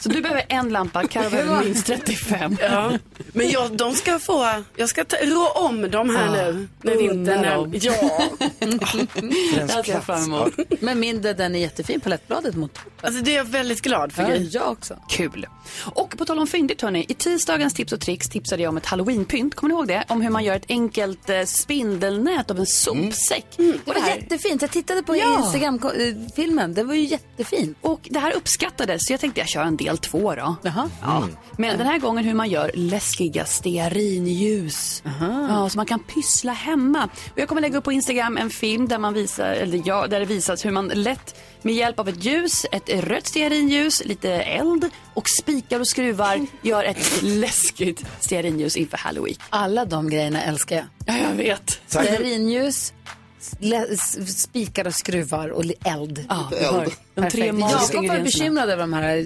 Så 0.02 0.10
du 0.10 0.22
behöver 0.22 0.44
en 0.50 0.70
lampa, 0.70 1.08
Carro 1.08 1.30
behöver 1.30 1.64
minst 1.64 1.86
35. 1.86 2.58
Ja. 2.62 2.92
Men 3.34 3.50
jag, 3.50 3.72
de 3.78 3.94
ska 3.94 4.20
få, 4.20 4.64
jag 4.76 4.90
ska 4.90 5.06
ta, 5.06 5.16
rå 5.18 5.48
om 5.56 5.92
dem 5.92 6.16
här 6.16 6.28
Ah, 6.28 6.32
nu. 6.52 6.68
När 6.82 6.92
unna 6.94 7.02
vintern 7.14 7.46
är, 7.46 7.56
dem. 7.56 7.74
Ja. 7.82 8.22
Det 8.60 9.68
ser 9.86 9.92
jag 9.94 10.04
fram 10.04 10.24
emot. 10.24 10.54
Men 10.80 11.00
min, 11.00 11.22
den 11.22 11.56
är 11.56 11.60
jättefin, 11.60 12.00
palettbladet 12.00 12.56
mot 12.56 12.80
Alltså 13.02 13.24
det 13.24 13.32
är 13.32 13.36
jag 13.38 13.44
väldigt 13.44 13.82
glad 13.82 14.14
för. 14.14 14.24
Ja, 14.24 14.36
jag 14.36 14.72
också. 14.72 14.98
Kul. 15.10 15.48
Och 15.94 16.18
på 16.18 16.26
tal 16.26 16.40
om 16.40 16.48
fyndigt 16.48 16.82
hörni, 16.82 17.06
i 17.10 17.14
tisdagens 17.14 17.74
tips 17.74 17.94
och 17.94 18.00
tricks 18.02 18.30
tipsade 18.30 18.64
jag 18.64 18.70
om 18.70 18.78
ett 18.78 18.86
halloweenpynt. 18.86 19.56
Kommer 19.56 19.74
ni 19.74 19.78
ihåg 19.80 19.88
det? 19.88 20.04
Om 20.08 20.22
hur 20.22 20.30
man 20.30 20.44
gör 20.44 20.56
ett 20.56 20.66
enkelt 20.70 21.30
eh, 21.30 21.44
spindelnät 21.46 22.52
av 22.52 22.60
en 22.60 22.66
sopsäck. 22.66 23.46
Det 23.58 23.74
var 23.86 24.08
jättefint. 24.08 24.62
Jag 24.62 24.72
tittade 24.72 25.04
på 25.04 25.16
Ja. 25.16 25.40
Instagram-filmen. 25.40 26.74
Det 26.74 26.84
var 26.84 26.94
ju 26.94 27.02
jättefint. 27.06 27.78
Och 27.82 28.00
det 28.12 28.20
här 28.20 28.32
uppskattades, 28.36 29.02
så 29.06 29.14
jag 29.14 29.20
tänkte 29.20 29.40
jag 29.42 29.50
kör 29.50 29.64
en 29.64 29.78
del 29.78 29.91
två 29.98 30.36
då. 30.36 30.56
Jaha. 30.64 30.90
Ja. 31.02 31.28
Men 31.58 31.78
den 31.78 31.88
här 31.88 32.00
gången 32.00 32.24
hur 32.24 32.34
man 32.34 32.50
gör 32.50 32.72
läskiga 32.74 33.46
stearinljus. 33.46 35.04
Ja, 35.50 35.70
så 35.70 35.78
man 35.78 35.86
kan 35.86 36.00
pyssla 36.00 36.52
hemma. 36.52 37.10
Och 37.32 37.40
jag 37.40 37.48
kommer 37.48 37.62
lägga 37.62 37.78
upp 37.78 37.84
på 37.84 37.92
Instagram 37.92 38.38
en 38.38 38.50
film 38.50 38.88
där, 38.88 38.98
man 38.98 39.14
visar, 39.14 39.52
eller 39.52 39.82
ja, 39.86 40.08
där 40.08 40.20
det 40.20 40.26
visas 40.26 40.66
hur 40.66 40.72
man 40.72 40.88
lätt 40.88 41.36
med 41.62 41.76
hjälp 41.76 42.00
av 42.00 42.10
ett 42.10 42.26
ljus, 42.26 42.66
ett 42.72 42.90
rött 42.90 43.28
stearinljus, 43.28 44.06
lite 44.06 44.32
eld 44.32 44.90
och 45.14 45.30
spikar 45.30 45.80
och 45.80 45.88
skruvar 45.88 46.46
gör 46.62 46.84
ett 46.84 47.22
läskigt 47.22 48.06
stearinljus 48.20 48.76
inför 48.78 48.98
halloween. 48.98 49.36
Alla 49.50 49.86
de 49.86 50.10
grejerna 50.10 50.44
älskar 50.44 50.76
jag. 50.76 50.86
Ja, 51.06 51.18
jag 51.18 51.36
vet. 51.36 51.82
Stearinljus, 51.88 52.94
spikar 54.28 54.88
och 54.88 54.96
skruvar 54.96 55.50
och 55.50 55.64
eld. 55.86 56.26
Ja, 56.30 56.52
hör. 56.62 56.88
De 57.16 57.30
tre 57.30 57.46
Jakob 57.46 58.08
var 58.08 58.20
bekymrad 58.20 58.70
över 58.70 58.82
de 58.82 58.94
här 58.94 59.26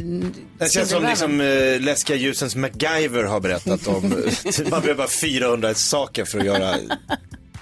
Det 0.59 0.69
känns 0.71 0.89
som 0.89 1.03
liksom 1.03 1.41
eh, 1.41 1.79
läskiga 1.79 2.17
ljusens 2.17 2.55
MacGyver 2.55 3.23
har 3.23 3.39
berättat 3.39 3.87
om. 3.87 4.01
man 4.69 4.81
behöver 4.81 4.95
bara 4.95 5.07
400 5.07 5.73
saker 5.73 6.25
för 6.25 6.39
att 6.39 6.45
göra 6.45 6.75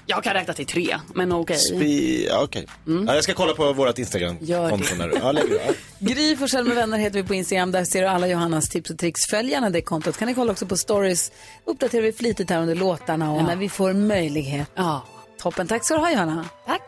Jag 0.06 0.24
kan 0.24 0.34
räkna 0.34 0.54
till 0.54 0.66
tre, 0.66 0.96
men 1.14 1.32
okej. 1.32 1.58
Vi, 1.72 2.26
ja, 2.30 2.42
okej. 2.42 2.66
Ja, 3.06 3.14
jag 3.14 3.24
ska 3.24 3.34
kolla 3.34 3.52
på 3.54 3.72
vårt 3.72 3.98
Instagram-konto. 3.98 4.94
när 4.98 5.12
Ja, 5.22 5.32
lägger. 5.32 5.54
Ja. 5.54 5.72
Gry 5.98 6.36
Forssell 6.36 6.64
med 6.64 6.76
vänner 6.76 6.98
heter 6.98 7.22
vi 7.22 7.28
på 7.28 7.34
Instagram. 7.34 7.72
Där 7.72 7.84
ser 7.84 8.02
du 8.02 8.08
alla 8.08 8.28
Johannas 8.28 8.68
tips 8.68 8.90
och 8.90 8.98
tricks. 8.98 9.20
Följ 9.30 9.50
gärna 9.50 9.70
det 9.70 9.82
kontot. 9.82 10.16
Kan 10.16 10.28
ni 10.28 10.34
kolla 10.34 10.52
också 10.52 10.66
på 10.66 10.76
stories. 10.76 11.32
Uppdaterar 11.64 12.02
vi 12.02 12.12
flitigt 12.12 12.50
här 12.50 12.60
under 12.60 12.74
låtarna 12.74 13.32
och 13.32 13.44
när 13.44 13.56
vi 13.56 13.68
får 13.68 13.92
möjlighet. 13.92 14.68
Ja. 14.74 15.02
Toppen. 15.44 15.66
Tack 15.66 15.84
ska 15.84 15.94
du 15.94 16.00
ha 16.00 16.10
Johanna. 16.10 16.44
Tack. 16.66 16.82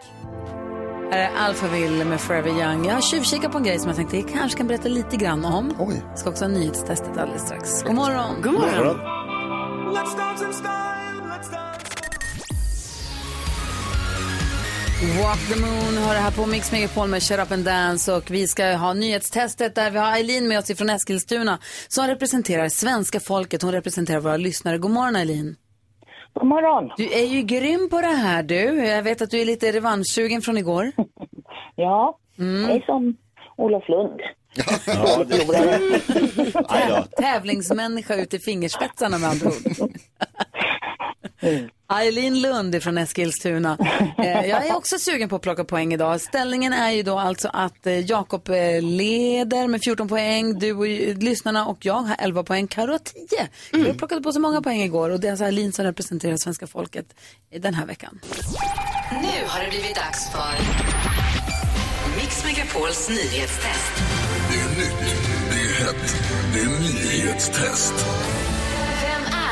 Här 1.11 1.19
är 1.19 1.31
Alphaville 1.37 2.05
med 2.05 2.21
Forever 2.21 2.51
Young. 2.51 2.87
Jag 2.87 2.95
har 2.95 3.01
tjuvkikat 3.01 3.53
på 3.53 3.59
en 3.59 3.65
grej 3.65 3.79
som 3.79 3.89
jag 3.89 3.97
tänkte 3.97 4.17
jag 4.17 4.29
kanske 4.29 4.59
kan 4.59 4.67
berätta 4.67 4.89
lite 4.89 5.17
grann 5.17 5.45
om. 5.45 5.75
Oj. 5.79 6.03
Jag 6.09 6.19
ska 6.19 6.31
också 6.31 6.45
ha 6.45 6.49
nyhetstestet 6.49 7.19
alldeles 7.19 7.43
strax. 7.43 7.83
God 7.83 7.95
morgon. 7.95 8.43
God 8.43 8.53
morgon. 8.53 8.97
Walk 15.23 15.49
the 15.49 15.61
Moon 15.61 16.05
har 16.05 16.15
det 16.15 16.21
här 16.21 16.31
på 16.31 16.47
Mix 16.47 16.73
Megapol 16.73 17.09
med 17.09 17.23
Shut 17.23 17.39
Up 17.39 17.53
and 17.53 17.65
Dance 17.65 18.13
och 18.13 18.31
vi 18.31 18.49
ska 18.49 18.73
ha 18.73 18.93
nyhetstestet 18.93 19.75
där 19.75 19.91
vi 19.91 19.99
har 19.99 20.13
Eileen 20.13 20.49
med 20.49 20.59
oss 20.59 20.71
ifrån 20.71 20.91
Eskilstuna 20.91 21.59
som 21.89 22.07
representerar 22.07 22.69
svenska 22.69 23.21
folket. 23.21 23.63
Hon 23.63 23.73
representerar 23.73 24.21
våra 24.21 24.37
lyssnare. 24.37 24.79
God 24.79 24.91
morgon 24.91 25.17
Eileen. 25.17 25.57
God 26.39 26.47
morgon. 26.49 26.91
Du 26.97 27.13
är 27.13 27.25
ju 27.27 27.43
grym 27.43 27.89
på 27.91 28.01
det 28.01 28.07
här 28.07 28.43
du. 28.43 28.85
Jag 28.87 29.03
vet 29.03 29.23
att 29.23 29.31
du 29.31 29.41
är 29.41 29.45
lite 29.45 29.73
revanschsugen 29.73 30.43
från 30.43 30.59
igår. 30.59 30.93
Ja, 31.79 32.19
Mm. 32.39 32.67
det 32.69 32.73
är 32.75 32.81
som 32.87 33.17
Olof 33.57 33.89
Lund. 33.89 34.21
Ja, 34.87 35.25
det... 35.29 37.17
Tävlingsmänniska 37.23 38.15
ut 38.17 38.35
i 38.35 38.39
fingerspetsarna 38.39 39.19
med 39.19 39.31
andra 39.31 39.47
ord. 39.49 39.91
Eileen 41.89 42.41
Lund 42.41 42.83
från 42.83 42.99
Eskilstuna. 42.99 43.79
Eh, 44.19 44.47
jag 44.47 44.67
är 44.67 44.77
också 44.77 44.99
sugen 44.99 45.29
på 45.29 45.37
att 45.37 45.43
plocka 45.43 45.65
poäng 45.65 45.95
idag. 45.95 46.21
Ställningen 46.21 46.73
är 46.73 46.91
ju 46.91 47.03
då 47.03 47.19
alltså 47.19 47.51
att 47.53 47.87
eh, 47.87 48.11
Jakob 48.11 48.49
eh, 48.49 48.83
leder 48.83 49.69
med 49.69 49.81
14 49.85 50.09
poäng. 50.09 50.59
Du 50.59 50.73
och 50.73 50.87
lyssnarna 51.23 51.67
och 51.67 51.87
jag 51.87 51.95
har 51.95 52.17
11 52.19 52.43
poäng. 52.43 52.67
Karo 52.67 52.93
har 52.93 52.99
10. 52.99 53.23
Mm. 53.39 53.85
Vi 53.85 53.91
har 53.91 53.99
plockat 53.99 54.23
på 54.23 54.33
så 54.33 54.41
många 54.41 54.63
poäng 54.63 54.83
igår 54.83 55.11
och 55.11 55.21
det 55.21 55.27
är 55.27 55.31
alltså 55.31 55.45
Eileen 55.45 55.73
som 55.73 55.85
representerar 55.85 56.37
svenska 56.37 56.67
folket 56.67 57.07
i 57.51 57.59
den 57.59 57.75
här 57.75 57.87
veckan. 57.87 58.21
Nu 59.11 59.47
har 59.47 59.65
det 59.65 59.71
blivit 59.71 59.97
dags 59.97 60.31
för 60.33 60.55
Mix 62.17 62.45
Megapols 62.45 63.09
nyhetstest. 63.09 63.93
Det 64.51 64.61
är 64.61 64.69
nytt, 64.69 65.17
det 65.51 65.61
är 65.61 65.85
hett, 65.85 66.17
det 66.53 66.61
är 66.61 66.69
nyhetstest. 66.69 67.95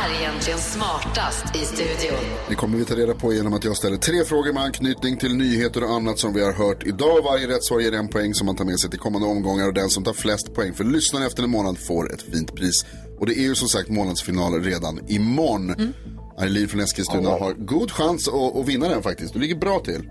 Är 0.04 0.20
egentligen 0.20 0.58
smartast 0.58 1.56
i 1.56 1.58
studion? 1.58 2.18
Det 2.48 2.54
kommer 2.54 2.78
vi 2.78 2.84
ta 2.84 2.94
reda 2.94 3.14
på 3.14 3.32
genom 3.32 3.52
att 3.52 3.64
jag 3.64 3.76
ställer 3.76 3.96
tre 3.96 4.24
frågor 4.24 4.52
med 4.52 4.62
anknytning 4.62 5.16
till 5.16 5.36
nyheter 5.36 5.84
och 5.84 5.90
annat 5.90 6.18
som 6.18 6.34
vi 6.34 6.44
har 6.44 6.52
hört 6.52 6.86
idag. 6.86 7.22
Varje 7.24 7.48
rätt 7.48 7.64
svar 7.64 7.80
ger 7.80 7.92
en 7.92 8.08
poäng 8.08 8.34
som 8.34 8.46
man 8.46 8.56
tar 8.56 8.64
med 8.64 8.80
sig 8.80 8.90
till 8.90 8.98
kommande 8.98 9.28
omgångar 9.28 9.68
och 9.68 9.74
den 9.74 9.88
som 9.88 10.04
tar 10.04 10.12
flest 10.12 10.54
poäng 10.54 10.74
för 10.74 10.84
lyssnaren 10.84 11.26
efter 11.26 11.42
en 11.42 11.50
månad 11.50 11.78
får 11.78 12.14
ett 12.14 12.22
fint 12.22 12.54
pris. 12.54 12.86
Och 13.20 13.26
det 13.26 13.32
är 13.38 13.42
ju 13.42 13.54
som 13.54 13.68
sagt 13.68 13.88
månadsfinal 13.88 14.62
redan 14.62 15.00
imorgon. 15.08 15.94
Eileen 16.40 16.68
från 16.68 16.80
Eskilstuna 16.80 17.30
har 17.30 17.52
god 17.52 17.90
chans 17.90 18.28
att, 18.28 18.56
att 18.56 18.68
vinna 18.68 18.88
den 18.88 19.02
faktiskt. 19.02 19.32
Du 19.32 19.40
ligger 19.40 19.56
bra 19.56 19.80
till. 19.80 20.02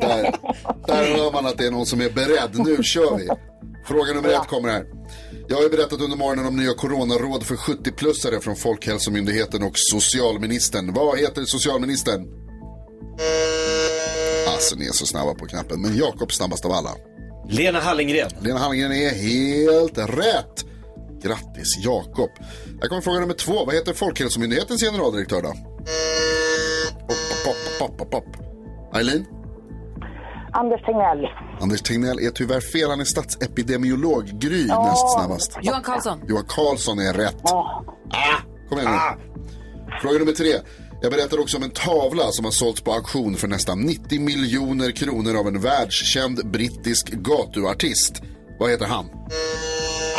där, 0.00 0.34
där 0.86 1.16
hör 1.16 1.32
man 1.32 1.46
att 1.46 1.58
det 1.58 1.66
är 1.66 1.70
någon 1.70 1.86
som 1.86 2.00
är 2.00 2.10
beredd. 2.10 2.66
Nu 2.66 2.82
kör 2.82 3.16
vi. 3.16 3.28
Fråga 3.86 4.12
nummer 4.12 4.28
ett 4.28 4.48
kommer 4.48 4.68
här. 4.68 4.84
Jag 5.50 5.56
har 5.56 5.62
ju 5.62 5.68
berättat 5.68 6.00
under 6.00 6.16
morgonen 6.16 6.46
om 6.46 6.56
nya 6.56 6.74
coronaråd 6.74 7.46
för 7.46 7.56
70-plussare 7.56 8.40
från 8.40 8.56
Folkhälsomyndigheten 8.56 9.62
och 9.62 9.72
socialministern. 9.74 10.92
Vad 10.94 11.18
heter 11.18 11.44
socialministern? 11.44 12.26
Alltså, 14.48 14.76
ni 14.76 14.86
är 14.86 14.92
så 14.92 15.06
snabba 15.06 15.34
på 15.34 15.46
knappen. 15.46 15.82
Men 15.82 15.96
Jakob 15.96 16.32
snabbast 16.32 16.64
av 16.64 16.72
alla. 16.72 16.90
Lena 17.48 17.80
Hallengren. 17.80 18.30
Lena 18.40 18.58
Hallengren 18.58 18.92
är 18.92 19.10
helt 19.10 19.98
rätt. 19.98 20.64
Grattis 21.22 21.78
Jakob. 21.78 22.30
Här 22.80 22.88
kommer 22.88 23.02
fråga 23.02 23.20
nummer 23.20 23.34
två. 23.34 23.64
Vad 23.64 23.74
heter 23.74 23.92
Folkhälsomyndighetens 23.92 24.82
generaldirektör 24.82 25.42
då? 25.42 25.52
Pop, 27.08 27.18
pop, 27.44 27.78
pop, 27.78 27.98
pop, 27.98 28.10
pop. 28.10 28.36
Eileen? 28.96 29.24
Anders 30.52 30.82
Tegnell. 30.82 31.26
Anders 31.60 31.82
Tegnell 31.82 32.18
är 32.20 32.30
tyvärr 32.30 32.60
fel. 32.60 32.90
Han 32.90 33.00
är 33.00 33.04
statsepidemiolog. 33.04 34.24
Gry 34.26 34.66
Ja. 34.68 34.84
näst 34.84 35.12
snabbast. 35.14 35.58
Johan 35.62 35.82
Karlsson. 35.82 36.20
Johan 36.28 36.44
Karlsson 36.48 36.98
är 36.98 37.12
rätt. 37.12 37.36
Ah, 37.42 37.82
kom 38.68 38.78
igen 38.78 38.92
nu. 38.92 39.22
Fråga 40.02 40.18
nummer 40.18 40.32
tre. 40.32 40.52
Jag 41.02 41.12
berättar 41.12 41.40
också 41.40 41.56
om 41.56 41.62
en 41.62 41.70
tavla 41.70 42.22
som 42.30 42.44
har 42.44 42.52
sålts 42.52 42.80
på 42.80 42.92
auktion 42.92 43.34
för 43.34 43.48
nästan 43.48 43.80
90 43.80 44.20
miljoner 44.20 44.90
kronor 44.90 45.36
av 45.36 45.46
en 45.48 45.60
världskänd 45.60 46.50
brittisk 46.50 47.10
gatuartist. 47.10 48.22
Vad 48.58 48.70
heter 48.70 48.86
han? 48.86 49.06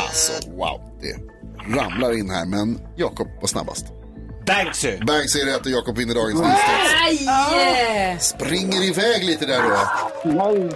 Alltså, 0.07 0.51
wow. 0.51 0.81
Det 1.01 1.15
ramlar 1.75 2.17
in 2.19 2.29
här, 2.29 2.45
men 2.45 2.79
Jakob 2.95 3.27
var 3.41 3.47
snabbast. 3.47 3.85
Banksy. 4.53 4.97
Banksy 5.07 5.39
är 5.39 5.45
rätt 5.45 5.65
och 5.65 5.71
Jakob 5.71 5.97
vinner 5.97 6.15
dagens. 6.15 6.41
Nej! 6.41 8.17
Springer 8.19 8.83
iväg 8.83 9.23
lite 9.23 9.45
där 9.45 9.61
då. 9.63 9.77
Nej. 10.33 10.71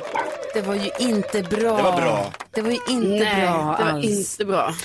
Det 0.53 0.61
var 0.61 0.75
ju 0.75 0.89
inte 0.99 1.41
bra. 1.43 1.77
Det 1.77 1.83
var 1.83 2.01
bra. 2.01 2.33
Det 2.51 2.61
var 2.61 2.69
ju 2.71 2.77
inte 2.89 3.07
Nej, 3.23 3.41
bra 3.41 3.75
det 3.79 3.83
var 3.83 3.91
alls. 3.91 4.05
inte 4.05 4.45
bra. 4.45 4.75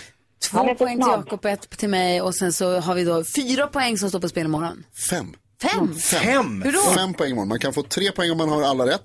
Två 0.51 0.75
poäng 0.75 0.97
till. 0.97 1.07
Jakob, 1.09 1.45
ett 1.47 1.71
till 1.71 1.89
mig 1.89 2.23
och 2.23 2.35
sen 2.35 2.53
så 2.53 2.81
har 2.81 2.95
vi 2.95 3.05
då 3.05 3.25
fyra 3.25 3.67
poäng 3.67 3.99
som 3.99 4.09
står 4.09 4.21
på 4.21 4.29
spel 4.29 4.45
imorgon. 4.45 4.85
Fem. 5.11 5.35
Fem? 5.63 5.95
Fem. 5.99 6.63
Hur 6.63 6.73
då? 6.73 6.79
Fem 6.95 7.15
poäng 7.15 7.31
imorgon. 7.31 7.49
Man 7.49 7.59
kan 7.59 7.73
få 7.73 7.83
tre 7.83 8.13
poäng 8.13 8.31
om 8.31 8.39
man 8.39 8.49
har 8.49 8.63
alla 8.63 8.87
rätt. 8.87 9.05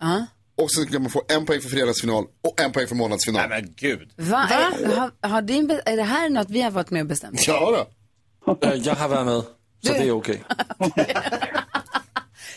Ja. 0.00 0.26
Och 0.62 0.70
sen 0.70 0.86
kan 0.86 1.02
man 1.02 1.10
få 1.10 1.22
en 1.28 1.46
poäng 1.46 1.60
för 1.60 1.68
fredagsfinal 1.68 2.24
och 2.48 2.60
en 2.60 2.72
poäng 2.72 2.86
för 2.86 2.94
månadsfinal. 2.94 3.48
Nej 3.48 3.62
men 3.62 3.74
gud. 3.76 4.08
Va? 4.16 4.48
Är, 4.50 4.96
har, 4.96 5.28
har 5.28 5.42
din, 5.42 5.80
är 5.84 5.96
det 5.96 6.02
här 6.02 6.28
något 6.30 6.50
vi 6.50 6.62
har 6.62 6.70
varit 6.70 6.90
med 6.90 7.00
och 7.00 7.06
bestämt? 7.08 7.46
Ja 7.46 7.70
då. 7.70 7.86
Eh, 8.62 8.74
Jag 8.74 8.94
har 8.94 9.08
varit 9.08 9.26
med, 9.26 9.42
så 9.82 9.92
det 9.92 10.08
är 10.08 10.10
okej. 10.12 10.44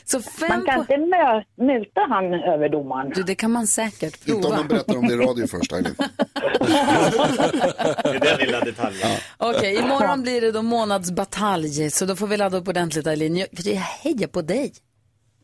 Så 0.06 0.22
fem 0.22 0.50
Man 0.50 0.66
kan 0.66 0.76
po- 0.78 0.82
inte 0.82 0.94
mö- 0.96 1.44
muta 1.68 2.02
han 2.10 2.34
överdomaren. 2.34 3.10
du, 3.16 3.24
det 3.24 3.36
kan 3.36 3.52
man 3.52 3.68
säkert 3.68 4.28
Inte 4.28 4.34
om 4.36 4.42
prova. 4.42 4.56
man 4.58 4.68
berättar 4.68 4.98
om 4.98 5.08
det 5.08 5.14
i 5.14 5.18
radio 5.18 5.48
först. 5.52 5.70
Det 5.72 5.78
är 8.10 8.20
den 8.20 8.38
lilla 8.40 8.60
detaljen. 8.60 9.08
Okej, 9.38 9.76
imorgon 9.76 10.22
blir 10.22 10.42
det 10.42 10.52
då 10.52 10.62
månadsbatalj, 10.62 11.92
så 11.92 12.06
då 12.06 12.16
får 12.16 12.28
vi 12.28 12.38
ladda 12.38 12.58
upp 12.58 12.68
ordentligt 12.68 13.08
Eileen. 13.08 13.36
Jag, 13.38 13.48
hejar 13.76 14.28
på 14.28 14.42
dig. 14.42 14.74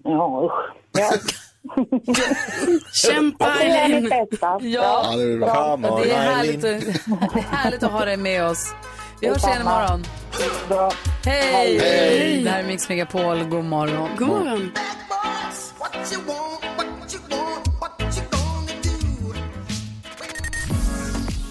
Ja, 0.04 0.42
usch. 0.46 0.76
Ja. 1.00 1.12
Kämpa 2.94 3.46
bästa. 4.10 4.60
Ja, 4.62 5.14
det 5.18 5.24
är 5.24 5.38
bra. 5.38 5.54
Come 5.72 5.90
on, 5.90 6.02
Det 6.02 6.12
är 6.12 6.40
Eileen. 6.40 6.62
härligt, 6.64 6.66
att- 7.36 7.44
härligt 7.44 7.84
att 7.84 7.92
ha 7.92 8.06
dig 8.06 8.18
med 8.18 8.44
oss. 8.50 8.74
Vi 9.24 9.30
hörs 9.30 9.44
igen 9.44 9.62
imorgon. 9.62 10.04
Hej! 11.26 11.80
Hej! 11.80 12.44
Det 12.44 12.50
här 12.50 12.64
är 12.64 12.68
Mix 12.68 12.90
Megapol. 12.90 13.44
God 13.44 13.66
morgon. 13.66 14.10
God 14.18 14.28
morgon. 14.28 14.72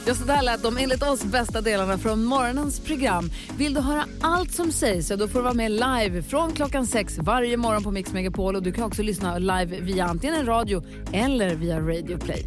Just 0.07 0.21
så 0.21 0.27
där 0.27 0.43
lät 0.43 0.63
de 0.63 0.77
enligt 0.77 1.03
oss 1.03 1.25
bästa 1.25 1.61
delarna 1.61 1.99
från 1.99 2.25
morgonens 2.25 2.81
program. 2.81 3.31
Vill 3.59 3.75
du 3.75 3.81
höra 3.81 4.05
allt 4.21 4.53
som 4.53 4.73
sägs 4.73 5.09
så 5.09 5.17
då 5.17 5.29
får 5.29 5.39
du 5.39 5.43
vara 5.43 5.55
med 5.55 5.71
live 5.71 6.23
från 6.23 6.53
klockan 6.53 6.87
sex 6.87 7.19
varje 7.19 7.57
morgon 7.57 7.83
på 7.83 7.91
Mix 7.91 8.13
Megapol 8.13 8.57
och 8.57 8.63
du 8.63 8.73
kan 8.73 8.85
också 8.85 9.03
lyssna 9.03 9.39
live 9.39 9.81
via 9.81 10.05
antingen 10.05 10.37
en 10.37 10.47
radio 10.47 10.83
eller 11.13 11.55
via 11.55 11.81
Radio 11.81 12.19
Play. 12.19 12.47